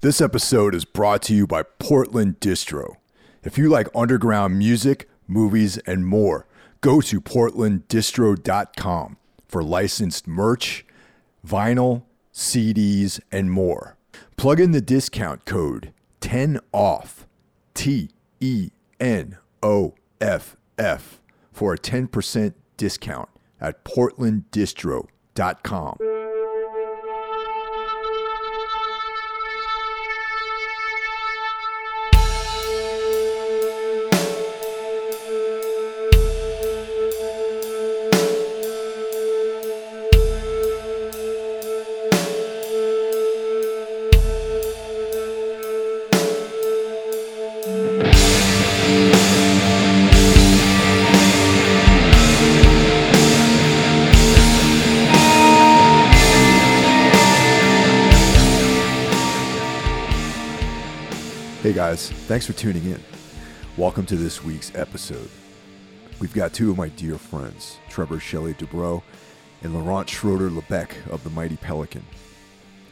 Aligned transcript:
This 0.00 0.20
episode 0.20 0.76
is 0.76 0.84
brought 0.84 1.22
to 1.22 1.34
you 1.34 1.44
by 1.44 1.64
Portland 1.64 2.38
Distro. 2.38 2.98
If 3.42 3.58
you 3.58 3.68
like 3.68 3.88
underground 3.96 4.56
music, 4.56 5.08
movies, 5.26 5.76
and 5.78 6.06
more, 6.06 6.46
go 6.80 7.00
to 7.00 7.20
portlanddistro.com 7.20 9.16
for 9.48 9.64
licensed 9.64 10.28
merch, 10.28 10.86
vinyl, 11.44 12.04
CDs, 12.32 13.18
and 13.32 13.50
more. 13.50 13.96
Plug 14.36 14.60
in 14.60 14.70
the 14.70 14.80
discount 14.80 15.44
code 15.44 15.92
10OFF, 16.20 17.26
T 17.74 18.10
E 18.38 18.70
N 19.00 19.38
O 19.64 19.94
F 20.20 20.54
F, 20.78 21.20
for 21.52 21.74
a 21.74 21.78
10% 21.78 22.54
discount 22.76 23.28
at 23.60 23.84
portlanddistro.com. 23.84 25.98
thanks 62.28 62.44
for 62.44 62.52
tuning 62.52 62.84
in. 62.84 63.02
Welcome 63.78 64.04
to 64.04 64.14
this 64.14 64.44
week's 64.44 64.74
episode. 64.74 65.30
We've 66.20 66.34
got 66.34 66.52
two 66.52 66.70
of 66.70 66.76
my 66.76 66.90
dear 66.90 67.16
friends, 67.16 67.78
Trevor 67.88 68.20
Shelley 68.20 68.52
De 68.52 68.66
Brauw 68.66 69.02
and 69.62 69.72
Laurent 69.72 70.10
Schroeder 70.10 70.50
Lebec 70.50 70.90
of 71.10 71.24
the 71.24 71.30
Mighty 71.30 71.56
Pelican. 71.56 72.04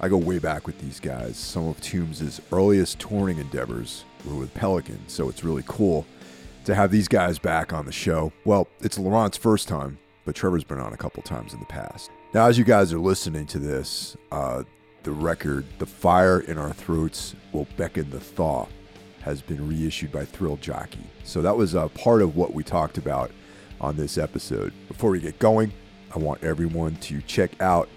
I 0.00 0.08
go 0.08 0.16
way 0.16 0.38
back 0.38 0.66
with 0.66 0.80
these 0.80 1.00
guys. 1.00 1.36
Some 1.36 1.68
of 1.68 1.78
Tombs' 1.82 2.40
earliest 2.50 2.98
touring 2.98 3.36
endeavors 3.36 4.06
were 4.24 4.36
with 4.36 4.54
Pelican, 4.54 5.06
so 5.06 5.28
it's 5.28 5.44
really 5.44 5.64
cool 5.66 6.06
to 6.64 6.74
have 6.74 6.90
these 6.90 7.06
guys 7.06 7.38
back 7.38 7.74
on 7.74 7.84
the 7.84 7.92
show. 7.92 8.32
Well, 8.46 8.68
it's 8.80 8.98
Laurent's 8.98 9.36
first 9.36 9.68
time, 9.68 9.98
but 10.24 10.34
Trevor's 10.34 10.64
been 10.64 10.80
on 10.80 10.94
a 10.94 10.96
couple 10.96 11.22
times 11.22 11.52
in 11.52 11.60
the 11.60 11.66
past. 11.66 12.10
Now, 12.32 12.46
as 12.46 12.56
you 12.56 12.64
guys 12.64 12.90
are 12.90 12.98
listening 12.98 13.44
to 13.48 13.58
this, 13.58 14.16
uh, 14.32 14.62
the 15.02 15.12
record, 15.12 15.66
The 15.78 15.84
Fire 15.84 16.40
in 16.40 16.56
Our 16.56 16.72
Throats 16.72 17.34
Will 17.52 17.66
Beckon 17.76 18.08
the 18.08 18.18
Thaw, 18.18 18.66
has 19.26 19.42
been 19.42 19.68
reissued 19.68 20.12
by 20.12 20.24
Thrill 20.24 20.56
Jockey. 20.58 21.00
So 21.24 21.42
that 21.42 21.56
was 21.56 21.74
a 21.74 21.88
part 21.88 22.22
of 22.22 22.36
what 22.36 22.54
we 22.54 22.62
talked 22.62 22.96
about 22.96 23.32
on 23.80 23.96
this 23.96 24.18
episode. 24.18 24.72
Before 24.86 25.10
we 25.10 25.18
get 25.18 25.40
going, 25.40 25.72
I 26.14 26.20
want 26.20 26.44
everyone 26.44 26.94
to 26.96 27.20
check 27.22 27.60
out 27.60 27.88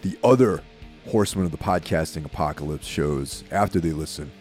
the 0.00 0.18
other 0.24 0.62
Horsemen 1.10 1.44
of 1.44 1.50
the 1.50 1.58
Podcasting 1.58 2.24
Apocalypse 2.24 2.86
shows 2.86 3.44
after 3.50 3.80
they 3.80 3.90
listen 3.90 4.32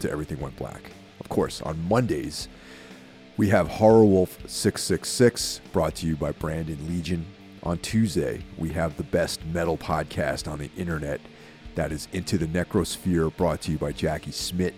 to 0.00 0.10
Everything 0.10 0.38
Went 0.38 0.56
Black. 0.56 0.92
Of 1.18 1.30
course, 1.30 1.62
on 1.62 1.88
Mondays, 1.88 2.48
we 3.38 3.48
have 3.48 3.66
Horror 3.66 4.04
Wolf 4.04 4.38
666 4.46 5.62
brought 5.72 5.94
to 5.96 6.06
you 6.06 6.14
by 6.14 6.32
Brandon 6.32 6.78
Legion. 6.86 7.24
On 7.62 7.78
Tuesday, 7.78 8.44
we 8.58 8.68
have 8.68 8.98
the 8.98 9.02
best 9.02 9.42
metal 9.46 9.78
podcast 9.78 10.46
on 10.46 10.58
the 10.58 10.70
internet 10.76 11.22
that 11.74 11.90
is 11.90 12.06
Into 12.12 12.36
the 12.36 12.46
Necrosphere 12.46 13.34
brought 13.34 13.62
to 13.62 13.72
you 13.72 13.78
by 13.78 13.92
Jackie 13.92 14.30
Smith. 14.30 14.74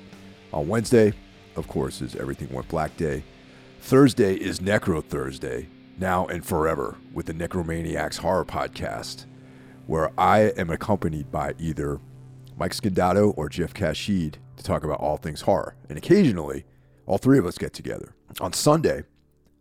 On 0.52 0.66
Wednesday, 0.66 1.12
of 1.56 1.68
course, 1.68 2.00
is 2.00 2.16
Everything 2.16 2.48
Went 2.50 2.68
Black 2.68 2.96
Day. 2.96 3.22
Thursday 3.80 4.34
is 4.34 4.60
Necro 4.60 5.04
Thursday, 5.04 5.68
now 5.98 6.26
and 6.26 6.44
forever, 6.44 6.96
with 7.12 7.26
the 7.26 7.34
Necromaniacs 7.34 8.18
Horror 8.18 8.46
Podcast, 8.46 9.26
where 9.86 10.10
I 10.18 10.52
am 10.56 10.70
accompanied 10.70 11.30
by 11.30 11.54
either 11.58 12.00
Mike 12.56 12.72
Scandato 12.72 13.34
or 13.36 13.50
Jeff 13.50 13.74
Kashid 13.74 14.38
to 14.56 14.64
talk 14.64 14.84
about 14.84 15.00
all 15.00 15.18
things 15.18 15.42
horror. 15.42 15.74
And 15.88 15.98
occasionally, 15.98 16.64
all 17.06 17.18
three 17.18 17.38
of 17.38 17.44
us 17.46 17.58
get 17.58 17.74
together. 17.74 18.14
On 18.40 18.52
Sunday, 18.54 19.02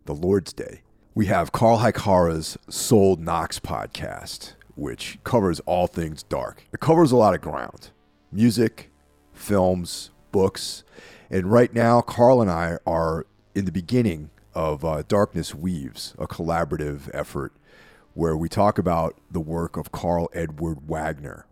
the 0.06 0.14
Lord's 0.14 0.54
Day, 0.54 0.80
we 1.14 1.26
have 1.26 1.52
Carl 1.52 1.78
Hikara's 1.78 2.56
Soul 2.70 3.16
Knox 3.16 3.58
podcast, 3.58 4.54
which 4.74 5.18
covers 5.22 5.60
all 5.60 5.86
things 5.86 6.22
dark. 6.22 6.64
It 6.72 6.80
covers 6.80 7.12
a 7.12 7.16
lot 7.16 7.34
of 7.34 7.42
ground 7.42 7.90
music, 8.32 8.90
films, 9.32 10.10
books. 10.32 10.84
And 11.30 11.50
right 11.50 11.72
now, 11.72 12.00
Carl 12.00 12.40
and 12.40 12.50
I 12.50 12.78
are 12.86 13.26
in 13.54 13.64
the 13.64 13.72
beginning 13.72 14.30
of 14.54 14.84
uh, 14.84 15.02
Darkness 15.06 15.54
Weaves, 15.54 16.14
a 16.18 16.26
collaborative 16.26 17.10
effort 17.12 17.52
where 18.14 18.36
we 18.36 18.48
talk 18.48 18.78
about 18.78 19.16
the 19.30 19.40
work 19.40 19.76
of 19.76 19.92
Karl 19.92 20.28
Edward 20.32 20.88
Wagner, 20.88 21.46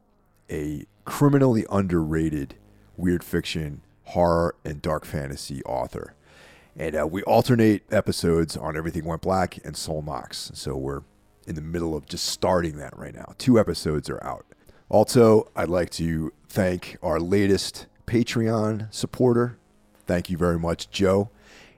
a 0.50 0.84
criminally 1.04 1.64
underrated 1.70 2.56
weird 2.96 3.22
fiction, 3.22 3.82
horror, 4.04 4.56
and 4.64 4.82
dark 4.82 5.04
fantasy 5.04 5.62
author. 5.64 6.14
And 6.76 6.98
uh, 6.98 7.06
we 7.06 7.22
alternate 7.22 7.82
episodes 7.90 8.56
on 8.56 8.76
Everything 8.76 9.04
Went 9.04 9.22
Black 9.22 9.58
and 9.64 9.76
Soul 9.76 10.02
Knox. 10.02 10.50
So 10.54 10.76
we're 10.76 11.02
in 11.46 11.54
the 11.54 11.62
middle 11.62 11.96
of 11.96 12.06
just 12.06 12.26
starting 12.26 12.76
that 12.78 12.96
right 12.98 13.14
now. 13.14 13.34
Two 13.38 13.58
episodes 13.58 14.10
are 14.10 14.22
out. 14.22 14.44
Also, 14.88 15.48
I'd 15.56 15.68
like 15.68 15.90
to 15.90 16.32
thank 16.48 16.96
our 17.02 17.18
latest 17.18 17.86
Patreon 18.06 18.92
supporter. 18.92 19.58
Thank 20.06 20.30
you 20.30 20.36
very 20.36 20.58
much, 20.58 20.90
Joe. 20.90 21.30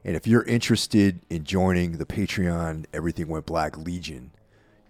And 0.05 0.15
if 0.15 0.27
you're 0.27 0.45
interested 0.45 1.21
in 1.29 1.45
joining 1.45 1.93
the 1.93 2.07
Patreon 2.07 2.85
Everything 2.93 3.29
Went 3.29 3.47
Black 3.47 3.77
Legion, 3.77 4.31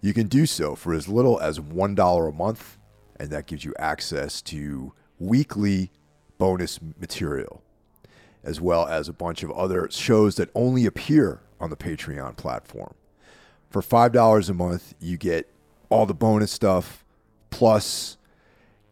you 0.01 0.13
can 0.13 0.27
do 0.27 0.45
so 0.45 0.75
for 0.75 0.93
as 0.93 1.07
little 1.07 1.39
as 1.39 1.59
$1 1.59 2.27
a 2.27 2.31
month, 2.31 2.77
and 3.19 3.29
that 3.31 3.47
gives 3.47 3.65
you 3.65 3.73
access 3.79 4.41
to 4.43 4.93
weekly 5.17 5.91
bonus 6.37 6.79
material, 6.99 7.61
as 8.43 8.61
well 8.61 8.87
as 8.87 9.09
a 9.09 9.13
bunch 9.13 9.43
of 9.43 9.51
other 9.51 9.89
shows 9.91 10.35
that 10.35 10.49
only 10.55 10.85
appear 10.85 11.41
on 11.59 11.69
the 11.69 11.75
Patreon 11.75 12.37
platform. 12.37 12.93
For 13.69 13.81
$5 13.81 14.49
a 14.49 14.53
month, 14.53 14.93
you 14.99 15.17
get 15.17 15.51
all 15.89 16.05
the 16.05 16.13
bonus 16.13 16.51
stuff 16.51 17.03
plus 17.49 18.17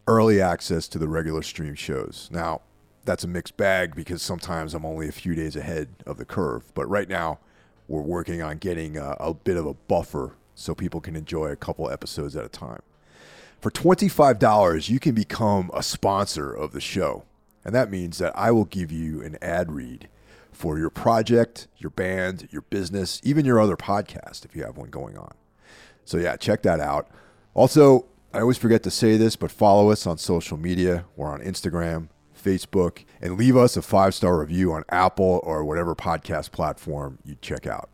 early 0.07 0.41
access 0.41 0.87
to 0.87 0.97
the 0.97 1.07
regular 1.07 1.41
stream 1.41 1.75
shows. 1.75 2.29
Now, 2.31 2.61
that's 3.05 3.23
a 3.23 3.27
mixed 3.27 3.57
bag 3.57 3.95
because 3.95 4.21
sometimes 4.21 4.73
I'm 4.73 4.85
only 4.85 5.07
a 5.07 5.13
few 5.13 5.35
days 5.35 5.55
ahead 5.55 5.89
of 6.05 6.17
the 6.17 6.25
curve. 6.25 6.73
But 6.73 6.87
right 6.87 7.07
now, 7.07 7.39
we're 7.87 8.01
working 8.01 8.41
on 8.41 8.57
getting 8.57 8.97
a, 8.97 9.15
a 9.19 9.33
bit 9.33 9.57
of 9.57 9.65
a 9.65 9.73
buffer 9.73 10.33
so 10.55 10.73
people 10.75 10.99
can 10.99 11.15
enjoy 11.15 11.47
a 11.47 11.55
couple 11.55 11.89
episodes 11.89 12.35
at 12.35 12.43
a 12.43 12.49
time. 12.49 12.81
For 13.61 13.71
$25, 13.71 14.89
you 14.89 14.99
can 14.99 15.15
become 15.15 15.71
a 15.73 15.81
sponsor 15.81 16.51
of 16.51 16.73
the 16.73 16.81
show. 16.81 17.23
And 17.63 17.73
that 17.73 17.89
means 17.89 18.17
that 18.19 18.37
I 18.37 18.51
will 18.51 18.65
give 18.65 18.91
you 18.91 19.21
an 19.21 19.37
ad 19.41 19.71
read 19.71 20.09
for 20.51 20.77
your 20.77 20.89
project, 20.89 21.67
your 21.77 21.89
band, 21.89 22.47
your 22.51 22.61
business, 22.63 23.21
even 23.23 23.45
your 23.45 23.59
other 23.59 23.75
podcast 23.75 24.45
if 24.45 24.55
you 24.55 24.63
have 24.63 24.77
one 24.77 24.89
going 24.89 25.17
on. 25.17 25.33
So, 26.05 26.17
yeah, 26.17 26.37
check 26.37 26.61
that 26.63 26.79
out. 26.79 27.09
Also, 27.53 28.05
I 28.33 28.41
always 28.41 28.57
forget 28.57 28.83
to 28.83 28.91
say 28.91 29.17
this, 29.17 29.35
but 29.35 29.51
follow 29.51 29.89
us 29.89 30.05
on 30.05 30.17
social 30.17 30.57
media. 30.57 31.05
We're 31.15 31.31
on 31.31 31.41
Instagram, 31.41 32.09
Facebook, 32.39 33.05
and 33.21 33.37
leave 33.37 33.55
us 33.57 33.77
a 33.77 33.81
five 33.81 34.13
star 34.13 34.39
review 34.39 34.73
on 34.73 34.83
Apple 34.89 35.39
or 35.43 35.63
whatever 35.65 35.95
podcast 35.95 36.51
platform 36.51 37.19
you 37.23 37.35
check 37.41 37.65
out. 37.65 37.89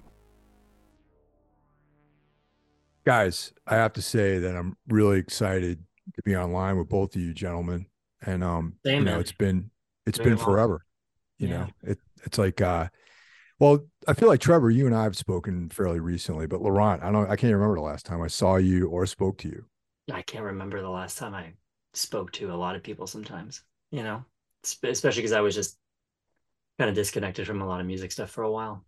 Guys, 3.05 3.53
I 3.67 3.75
have 3.75 3.94
to 3.94 4.01
say 4.01 4.39
that 4.39 4.55
I'm 4.55 4.77
really 4.88 5.19
excited 5.19 5.79
to 6.16 6.21
be 6.23 6.35
online 6.35 6.77
with 6.77 6.89
both 6.89 7.15
of 7.15 7.21
you 7.21 7.33
gentlemen. 7.33 7.85
And 8.25 8.44
um, 8.44 8.75
Same, 8.85 9.00
you 9.00 9.05
know, 9.05 9.11
man. 9.11 9.19
it's 9.19 9.31
been 9.33 9.69
it's 10.05 10.17
Very 10.17 10.31
been 10.31 10.38
well. 10.38 10.45
forever. 10.45 10.85
You 11.38 11.47
Yeah. 11.50 11.57
know, 11.57 11.68
it 11.83 12.00
it's 12.24 12.38
like 12.38 12.59
uh 12.62 12.88
well, 13.59 13.85
I 14.07 14.13
feel 14.13 14.27
like 14.30 14.39
Trevor, 14.41 14.71
you 14.71 14.88
and 14.88 14.95
I 14.95 15.03
have 15.03 15.15
spoken 15.15 15.69
fairly 15.69 16.00
recently, 16.00 16.47
but 16.47 16.62
Laurent, 16.62 17.03
I 17.03 17.12
don't 17.12 17.30
I 17.30 17.35
can't 17.35 17.53
remember 17.53 17.75
the 17.75 17.81
last 17.81 18.06
time 18.06 18.21
I 18.21 18.27
saw 18.27 18.56
you 18.56 18.88
or 18.89 19.06
spoke 19.06 19.38
to 19.39 19.47
you. 19.50 19.65
I 20.11 20.21
can't 20.21 20.44
remember 20.45 20.81
the 20.81 20.89
last 20.89 21.17
time 21.17 21.33
I 21.33 21.53
spoke 21.94 22.31
to 22.33 22.51
a 22.51 22.55
lot 22.55 22.75
of 22.75 22.83
people 22.83 23.07
sometimes, 23.07 23.63
you 23.91 24.03
know, 24.03 24.25
especially 24.63 25.11
because 25.21 25.31
I 25.31 25.41
was 25.41 25.55
just 25.55 25.77
kind 26.79 26.89
of 26.89 26.95
disconnected 26.95 27.47
from 27.47 27.61
a 27.61 27.67
lot 27.67 27.79
of 27.79 27.85
music 27.88 28.11
stuff 28.11 28.29
for 28.29 28.44
a 28.44 28.51
while. 28.51 28.83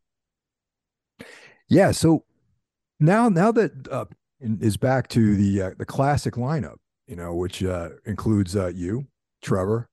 Yeah. 1.70 1.92
So 1.92 2.24
now, 3.00 3.30
now 3.30 3.52
that 3.52 3.88
uh, 3.90 4.06
is 4.40 4.78
back 4.78 5.08
to 5.10 5.36
the 5.36 5.62
uh, 5.62 5.72
the 5.78 5.86
classic 5.86 6.36
lineup, 6.36 6.78
you 7.08 7.16
know, 7.16 7.34
which 7.36 7.64
uh, 7.64 7.90
includes 8.06 8.56
uh, 8.56 8.68
you, 8.68 9.08
Trevor, 9.42 9.90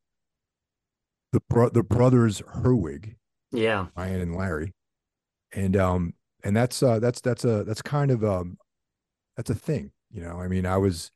the 1.33 1.41
bro- 1.49 1.71
the 1.71 1.83
brothers 1.83 2.43
Herweg, 2.43 3.17
Yeah. 3.53 3.87
Ryan 3.97 4.21
and 4.21 4.37
Larry, 4.37 4.73
and 5.53 5.77
um 5.77 6.15
and 6.45 6.57
that's 6.57 6.83
uh 6.83 6.99
that's 6.99 7.21
that's 7.21 7.45
a 7.45 7.65
that's 7.65 7.83
kind 7.83 8.11
of 8.11 8.25
um 8.25 8.59
that's 9.37 9.51
a 9.51 9.55
thing, 9.55 9.93
you 10.13 10.23
know. 10.23 10.41
I 10.41 10.49
mean, 10.49 10.67
I 10.67 10.77
was 10.77 11.11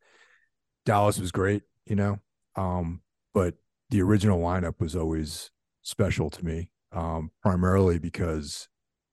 Dallas 0.85 1.19
was 1.19 1.33
great, 1.33 1.63
you 1.85 1.97
know, 1.97 2.19
um, 2.57 3.03
but 3.35 3.55
the 3.91 4.03
original 4.03 4.41
lineup 4.41 4.81
was 4.81 4.97
always 4.97 5.51
special 5.83 6.31
to 6.31 6.45
me, 6.45 6.71
um, 6.93 7.31
primarily 7.43 7.99
because 7.99 8.69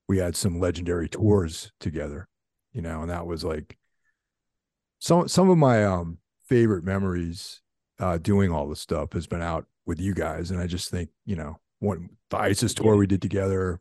we 0.07 0.17
had 0.17 0.35
some 0.35 0.59
legendary 0.59 1.09
tours 1.09 1.71
together, 1.79 2.27
you 2.71 2.81
know, 2.81 3.01
and 3.01 3.09
that 3.09 3.25
was 3.25 3.43
like 3.43 3.77
some 4.99 5.27
some 5.27 5.49
of 5.49 5.57
my 5.57 5.83
um 5.83 6.17
favorite 6.47 6.83
memories 6.83 7.61
uh 7.99 8.17
doing 8.17 8.51
all 8.51 8.67
this 8.67 8.79
stuff 8.79 9.13
has 9.13 9.27
been 9.27 9.41
out 9.41 9.65
with 9.85 9.99
you 9.99 10.13
guys. 10.13 10.51
And 10.51 10.59
I 10.59 10.67
just 10.67 10.89
think, 10.89 11.09
you 11.25 11.35
know, 11.35 11.59
one 11.79 12.09
the 12.29 12.37
ISIS 12.37 12.73
tour 12.73 12.95
we 12.95 13.07
did 13.07 13.21
together. 13.21 13.79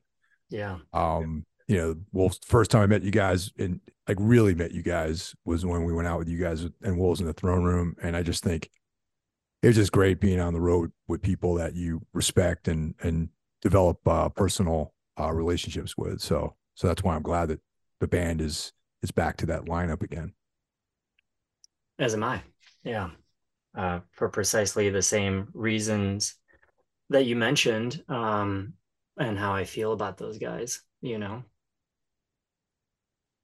Yeah. 0.51 0.79
Um, 0.93 1.47
you 1.73 1.79
know, 1.79 1.97
well, 2.13 2.31
first 2.45 2.71
time 2.71 2.83
I 2.83 2.87
met 2.87 3.03
you 3.03 3.11
guys 3.11 3.51
and 3.59 3.81
like 4.07 4.19
really 4.21 4.55
met 4.55 4.73
you 4.73 4.83
guys 4.83 5.35
was 5.47 5.65
when 5.65 5.85
we 5.85 5.95
went 5.95 6.07
out 6.07 6.19
with 6.19 6.29
you 6.29 6.39
guys 6.39 6.67
and 6.83 6.99
Wolves 6.99 7.21
in 7.21 7.27
the 7.27 7.33
throne 7.33 7.65
room. 7.65 7.97
And 8.03 8.15
I 8.15 8.23
just 8.23 8.45
think 8.45 8.69
it 9.63 9.69
was 9.69 9.77
just 9.77 9.91
great 9.91 10.21
being 10.21 10.39
on 10.39 10.53
the 10.53 10.61
road 10.61 10.93
with 11.09 11.23
people 11.23 11.55
that 11.55 11.75
you 11.75 12.03
respect 12.13 12.69
and 12.69 12.95
and 13.01 13.31
develop 13.63 14.07
uh, 14.07 14.29
personal 14.29 14.93
uh, 15.19 15.33
relationships 15.33 15.97
with. 15.97 16.21
So 16.21 16.57
so 16.75 16.89
that's 16.89 17.03
why 17.03 17.15
I'm 17.15 17.23
glad 17.23 17.49
that 17.49 17.61
the 18.01 18.09
band 18.09 18.43
is 18.43 18.75
is 19.03 19.11
back 19.11 19.39
to 19.39 19.47
that 19.47 19.65
lineup 19.65 20.03
again. 20.03 20.35
As 21.99 22.13
am 22.13 22.23
I. 22.23 22.43
Yeah. 22.85 23.11
Uh, 23.75 24.01
for 24.11 24.29
precisely 24.29 24.91
the 24.91 25.01
same 25.01 25.49
reasons 25.55 26.35
that 27.09 27.25
you 27.25 27.35
mentioned 27.35 28.05
um, 28.11 28.75
and 29.17 29.39
how 29.39 29.55
I 29.55 29.65
feel 29.65 29.93
about 29.93 30.19
those 30.19 30.37
guys, 30.37 30.83
you 31.01 31.19
know, 31.19 31.43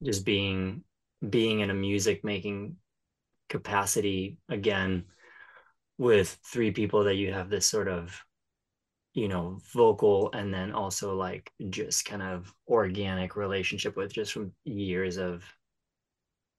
just 0.02 0.24
being 0.24 0.84
being 1.28 1.60
in 1.60 1.70
a 1.70 1.74
music 1.74 2.24
making 2.24 2.76
capacity 3.48 4.38
again 4.48 5.04
with 5.96 6.38
three 6.44 6.70
people 6.70 7.04
that 7.04 7.16
you 7.16 7.32
have 7.32 7.50
this 7.50 7.66
sort 7.66 7.88
of 7.88 8.22
you 9.14 9.26
know 9.26 9.58
vocal 9.72 10.30
and 10.32 10.52
then 10.54 10.72
also 10.72 11.16
like 11.16 11.50
just 11.70 12.04
kind 12.04 12.22
of 12.22 12.54
organic 12.68 13.36
relationship 13.36 13.96
with 13.96 14.12
just 14.12 14.32
from 14.32 14.52
years 14.64 15.16
of 15.16 15.42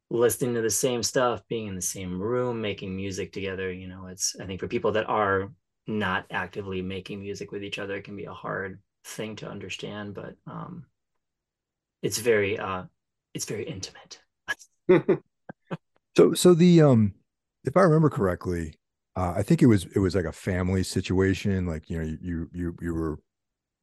listening 0.10 0.56
to 0.56 0.62
the 0.62 0.70
same 0.70 1.04
stuff 1.04 1.42
being 1.48 1.68
in 1.68 1.76
the 1.76 1.82
same 1.82 2.20
room 2.20 2.60
making 2.60 2.96
music 2.96 3.32
together 3.32 3.72
you 3.72 3.88
know 3.88 4.08
it's 4.08 4.36
i 4.42 4.46
think 4.46 4.60
for 4.60 4.68
people 4.68 4.92
that 4.92 5.08
are 5.08 5.52
not 5.88 6.26
actively 6.32 6.82
making 6.82 7.22
music 7.22 7.52
with 7.52 7.64
each 7.64 7.80
other 7.80 7.96
it 7.96 8.04
can 8.04 8.16
be 8.16 8.26
a 8.26 8.34
hard 8.34 8.82
thing 9.06 9.36
to 9.36 9.48
understand 9.48 10.14
but 10.14 10.36
um 10.48 10.84
it's 12.02 12.18
very 12.18 12.58
uh 12.60 12.84
it's 13.40 13.46
very 13.46 13.64
intimate 13.64 14.20
so 16.18 16.34
so 16.34 16.54
the 16.54 16.82
um 16.82 17.14
if 17.64 17.78
i 17.78 17.82
remember 17.82 18.10
correctly 18.10 18.74
uh, 19.20 19.34
I 19.36 19.44
think 19.44 19.62
it 19.62 19.66
was 19.66 19.86
it 19.96 20.00
was 20.00 20.16
like 20.16 20.24
a 20.24 20.32
family 20.32 20.82
situation. 20.82 21.66
Like 21.66 21.90
you 21.90 21.98
know, 21.98 22.18
you 22.22 22.50
you 22.54 22.76
you 22.82 22.94
were, 22.94 23.20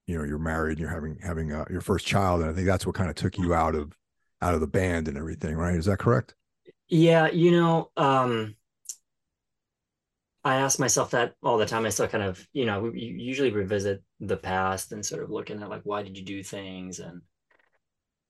you 0.07 0.17
know, 0.17 0.25
you're 0.25 0.39
married, 0.39 0.79
and 0.79 0.81
you're 0.81 0.89
having 0.89 1.19
having 1.23 1.53
uh, 1.53 1.67
your 1.69 1.83
first 1.83 2.07
child, 2.07 2.41
and 2.41 2.49
I 2.49 2.55
think 2.55 2.67
that's 2.67 2.87
what 2.87 2.95
kind 2.95 3.11
of 3.11 3.17
took 3.17 3.37
you 3.37 3.53
out 3.53 3.75
of 3.75 3.93
out 4.41 4.55
of 4.55 4.61
the 4.61 4.67
band 4.67 5.09
and 5.09 5.19
everything, 5.19 5.55
right? 5.55 5.75
Is 5.75 5.85
that 5.85 5.99
correct? 5.99 6.35
Yeah, 6.89 7.29
you 7.29 7.51
know, 7.51 7.91
um, 7.99 8.55
I 10.43 10.57
ask 10.57 10.79
myself 10.79 11.11
that 11.11 11.35
all 11.43 11.59
the 11.59 11.67
time. 11.67 11.85
I 11.85 11.91
still 11.91 12.09
kind 12.09 12.25
of, 12.25 12.47
you 12.55 12.65
know, 12.65 12.81
we 12.81 13.01
usually 13.01 13.51
revisit 13.51 14.03
the 14.21 14.39
past 14.39 14.93
and 14.93 15.05
sort 15.05 15.23
of 15.23 15.31
looking 15.31 15.61
at 15.61 15.69
like 15.69 15.83
why 15.85 16.03
did 16.03 16.17
you 16.17 16.25
do 16.25 16.43
things 16.43 16.99
and 17.01 17.21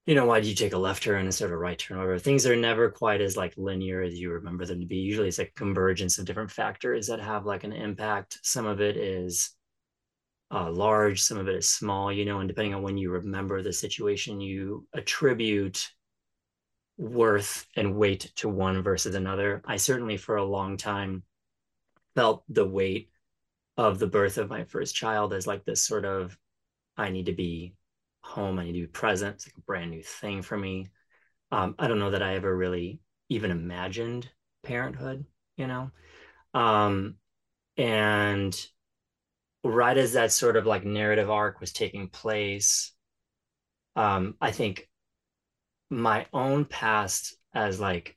you 0.07 0.15
know, 0.15 0.25
why 0.25 0.41
do 0.41 0.49
you 0.49 0.55
take 0.55 0.73
a 0.73 0.79
left 0.79 1.03
turn 1.03 1.27
instead 1.27 1.47
of 1.47 1.53
a 1.53 1.57
right 1.57 1.79
turn 1.79 1.99
over? 1.99 2.17
Things 2.17 2.47
are 2.47 2.55
never 2.55 2.91
quite 2.91 3.21
as 3.21 3.37
like 3.37 3.55
linear 3.57 4.03
as 4.03 4.15
you 4.15 4.31
remember 4.31 4.65
them 4.65 4.81
to 4.81 4.87
be. 4.87 4.97
Usually 4.97 5.27
it's 5.27 5.41
a 5.41 5.47
convergence 5.47 6.19
of 6.19 6.25
different 6.25 6.51
factors 6.51 7.09
that 7.09 7.19
have 7.21 7.45
like 7.45 7.65
an 7.65 7.73
impact. 7.73 8.39
Some 8.43 8.67
of 8.67 8.81
it 8.81 8.97
is 8.97 9.51
uh, 10.53 10.71
large, 10.71 11.23
some 11.23 11.39
of 11.39 11.49
it 11.49 11.57
is 11.57 11.69
small, 11.69 12.13
you 12.13 12.25
know, 12.25 12.39
and 12.39 12.47
depending 12.47 12.73
on 12.73 12.83
when 12.83 12.97
you 12.97 13.11
remember 13.11 13.63
the 13.63 13.73
situation, 13.73 14.41
you 14.41 14.87
attribute 14.93 15.91
worth 16.99 17.67
and 17.75 17.97
weight 17.97 18.33
to 18.37 18.49
one 18.49 18.83
versus 18.85 19.17
another. 19.17 19.61
I 19.67 19.77
certainly 19.77 20.17
for 20.17 20.37
a 20.37 20.45
long 20.45 20.77
time 20.77 21.25
felt 22.15 22.45
the 22.49 22.65
weight 22.65 23.11
of 23.77 23.99
the 23.99 24.07
birth 24.07 24.39
of 24.39 24.49
my 24.49 24.65
first 24.65 24.95
child 24.95 25.33
as 25.33 25.49
like 25.49 25.65
this 25.65 25.83
sort 25.83 26.05
of 26.05 26.39
I 26.97 27.11
need 27.11 27.27
to 27.27 27.33
be 27.33 27.75
home. 28.27 28.59
I 28.59 28.65
need 28.65 28.73
to 28.73 28.81
be 28.81 28.87
present. 28.87 29.37
It's 29.37 29.47
like 29.47 29.57
a 29.57 29.63
brand 29.63 29.91
new 29.91 30.03
thing 30.03 30.43
for 30.43 30.57
me. 30.57 30.89
Um, 31.53 31.75
I 31.79 31.87
don't 31.89 31.99
know 31.99 32.11
that 32.11 32.23
I 32.23 32.35
ever 32.35 32.55
really 32.55 33.01
even 33.29 33.51
imagined 33.51 34.29
parenthood, 34.63 35.25
you 35.57 35.67
know? 35.67 35.91
Um, 36.55 37.17
and 37.77 38.55
right 39.63 39.97
as 39.97 40.15
that 40.15 40.33
sort 40.33 40.57
of 40.57 40.67
like 40.67 40.85
narrative 40.85 41.31
arc 41.31 41.61
was 41.61 41.73
taking 41.73 42.09
place, 42.09 42.93
um, 43.95 44.35
I 44.41 44.51
think 44.51 44.89
my 45.91 46.27
own 46.33 46.65
past 46.65 47.37
as 47.55 47.81
like 47.81 48.17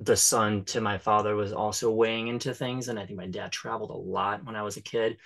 the 0.00 0.16
son 0.16 0.64
to 0.64 0.80
my 0.80 0.98
father 0.98 1.34
was 1.34 1.52
also 1.52 1.90
weighing 1.90 2.28
into 2.28 2.54
things. 2.54 2.88
And 2.88 2.98
I 2.98 3.06
think 3.06 3.18
my 3.18 3.26
dad 3.26 3.52
traveled 3.52 3.90
a 3.90 3.94
lot 3.94 4.44
when 4.44 4.56
I 4.56 4.62
was 4.62 4.76
a 4.76 4.82
kid 4.82 5.18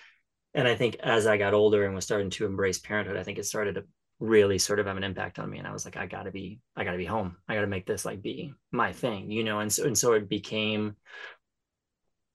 and 0.55 0.69
I 0.69 0.75
think 0.75 0.97
as 1.03 1.27
I 1.27 1.37
got 1.37 1.55
older 1.55 1.85
and 1.85 1.95
was 1.95 2.05
starting 2.05 2.31
to 2.31 2.47
embrace 2.47 2.79
parenthood, 2.79 3.17
I 3.17 3.23
think 3.23 3.39
it 3.39 3.47
started 3.47 3.77
to 3.77 3.85
really 4.21 4.59
sort 4.59 4.79
of 4.79 4.87
have 4.87 4.97
an 4.97 5.05
impact 5.05 5.39
on 5.39 5.51
me. 5.51 5.59
And 5.59 5.67
I 5.67 5.73
was 5.73 5.85
like, 5.85 5.97
I 5.97 6.07
gotta 6.07 6.31
be, 6.31 6.61
I 6.77 6.85
gotta 6.85 6.99
be 6.99 7.05
home. 7.05 7.37
I 7.49 7.55
gotta 7.55 7.67
make 7.67 7.87
this 7.87 8.05
like 8.05 8.23
be 8.23 8.55
my 8.71 8.93
thing, 8.93 9.31
you 9.31 9.45
know. 9.45 9.61
And 9.61 9.73
so 9.73 9.85
and 9.85 9.97
so 9.97 10.13
it 10.13 10.29
became 10.29 10.97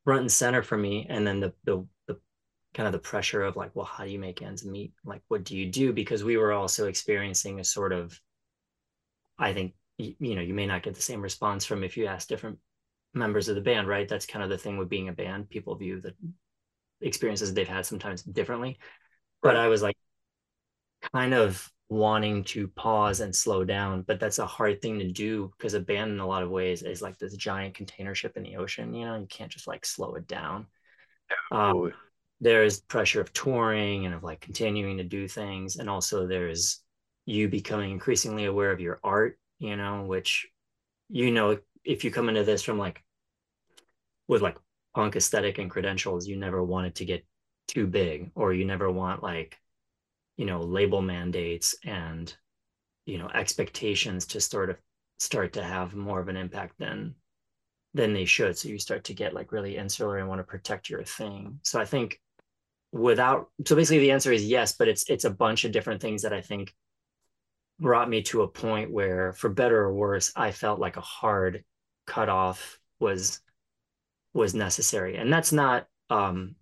front 0.04 0.22
and 0.22 0.32
center 0.32 0.64
for 0.64 0.78
me. 0.78 1.06
And 1.10 1.26
then 1.26 1.40
the 1.40 1.54
the 1.64 1.86
the 2.08 2.20
kind 2.74 2.88
of 2.88 2.94
the 2.94 3.00
pressure 3.00 3.44
of 3.44 3.56
like, 3.56 3.76
well, 3.76 3.86
how 3.86 4.04
do 4.04 4.12
you 4.12 4.20
make 4.20 4.42
ends 4.42 4.66
meet? 4.66 4.94
Like, 5.06 5.22
what 5.28 5.44
do 5.44 5.56
you 5.56 5.70
do? 5.70 5.94
Because 5.94 6.24
we 6.24 6.38
were 6.38 6.54
also 6.54 6.88
experiencing 6.88 7.60
a 7.60 7.64
sort 7.64 7.94
of, 7.94 8.20
I 9.40 9.54
think, 9.54 9.74
you, 9.98 10.16
you 10.20 10.36
know, 10.36 10.42
you 10.42 10.54
may 10.54 10.66
not 10.66 10.84
get 10.84 10.96
the 10.96 11.02
same 11.02 11.22
response 11.22 11.66
from 11.66 11.84
if 11.84 11.98
you 11.98 12.06
ask 12.08 12.28
different 12.28 12.60
members 13.14 13.48
of 13.50 13.56
the 13.56 13.62
band, 13.62 13.88
right? 13.88 14.08
That's 14.08 14.26
kind 14.26 14.44
of 14.44 14.50
the 14.50 14.58
thing 14.58 14.78
with 14.78 14.90
being 14.90 15.10
a 15.10 15.14
band. 15.14 15.50
People 15.50 15.76
view 15.76 16.02
the 16.02 16.14
experiences 17.02 17.54
they've 17.54 17.68
had 17.68 17.86
sometimes 17.86 18.24
differently. 18.24 18.80
But 19.42 19.56
I 19.56 19.68
was 19.68 19.82
like 19.82 19.98
kind 21.14 21.34
of 21.34 21.70
wanting 21.90 22.44
to 22.44 22.68
pause 22.70 23.22
and 23.22 23.34
slow 23.36 23.64
down, 23.64 24.02
but 24.02 24.20
that's 24.20 24.40
a 24.40 24.46
hard 24.46 24.82
thing 24.82 25.00
to 25.00 25.12
do 25.12 25.52
because 25.58 25.74
a 25.74 25.80
band 25.80 26.12
in 26.12 26.20
a 26.20 26.28
lot 26.28 26.44
of 26.44 26.50
ways 26.50 26.84
is 26.84 27.02
like 27.02 27.18
this 27.18 27.36
giant 27.36 27.76
container 27.76 28.14
ship 28.14 28.36
in 28.36 28.44
the 28.44 28.58
ocean. 28.58 28.94
You 28.94 29.06
know, 29.06 29.18
you 29.18 29.28
can't 29.28 29.52
just 29.52 29.68
like 29.68 29.86
slow 29.86 30.16
it 30.16 30.28
down. 30.28 30.68
Um, 31.52 31.94
there's 32.40 32.82
pressure 32.82 33.22
of 33.22 33.34
touring 33.34 34.06
and 34.06 34.14
of 34.14 34.24
like 34.24 34.42
continuing 34.42 34.98
to 34.98 35.04
do 35.04 35.28
things. 35.28 35.78
And 35.78 35.90
also 35.90 36.28
there's 36.28 36.82
you 37.26 37.48
becoming 37.48 37.92
increasingly 37.92 38.46
aware 38.46 38.72
of 38.72 38.80
your 38.80 39.00
art, 39.04 39.40
you 39.60 39.76
know, 39.76 40.04
which, 40.04 40.48
you 41.10 41.32
know, 41.32 41.58
if 41.84 42.04
you 42.04 42.12
come 42.12 42.30
into 42.30 42.44
this 42.44 42.64
from 42.64 42.78
like 42.78 43.02
with 44.28 44.42
like 44.42 44.58
punk 44.98 45.16
aesthetic 45.16 45.60
and 45.60 45.70
credentials, 45.70 46.28
you 46.28 46.36
never 46.36 46.64
want 46.64 46.88
it 46.88 46.96
to 46.96 47.06
get 47.06 47.24
too 47.68 47.86
big, 47.86 48.32
or 48.34 48.52
you 48.52 48.66
never 48.66 48.90
want 48.90 49.22
like, 49.22 49.56
you 50.38 50.46
know, 50.46 50.62
label 50.62 51.04
mandates 51.04 51.76
and, 51.86 52.36
you 53.06 53.20
know, 53.20 53.30
expectations 53.32 54.26
to 54.26 54.42
sort 54.42 54.72
of 54.72 54.78
start 55.20 55.54
to 55.54 55.64
have 55.64 55.94
more 55.94 56.20
of 56.20 56.30
an 56.30 56.36
impact 56.36 56.74
than 56.80 57.14
than 57.94 58.12
they 58.12 58.26
should. 58.26 58.58
So 58.58 58.70
you 58.70 58.80
start 58.80 59.04
to 59.04 59.14
get 59.14 59.36
like 59.36 59.52
really 59.52 59.78
insular 59.78 60.18
and 60.18 60.28
want 60.28 60.40
to 60.40 60.44
protect 60.44 60.90
your 60.90 61.04
thing. 61.04 61.60
So 61.62 61.80
I 61.80 61.86
think 61.86 62.20
without 62.92 63.52
so 63.68 63.76
basically 63.76 64.00
the 64.00 64.12
answer 64.14 64.32
is 64.32 64.46
yes, 64.46 64.78
but 64.80 64.88
it's 64.88 65.08
it's 65.08 65.26
a 65.26 65.30
bunch 65.30 65.64
of 65.64 65.72
different 65.72 66.02
things 66.02 66.24
that 66.24 66.34
I 66.34 66.42
think 66.42 66.74
brought 67.80 68.10
me 68.10 68.24
to 68.24 68.42
a 68.42 68.48
point 68.48 68.92
where 68.92 69.32
for 69.34 69.50
better 69.50 69.80
or 69.80 69.94
worse, 69.94 70.32
I 70.36 70.50
felt 70.50 70.80
like 70.80 70.98
a 70.98 71.02
hard 71.02 71.64
cutoff 72.08 72.80
was 73.00 73.42
was 74.34 74.54
necessary. 74.54 75.18
And 75.18 75.32
that's 75.32 75.52
not 75.52 75.88
um 76.10 76.56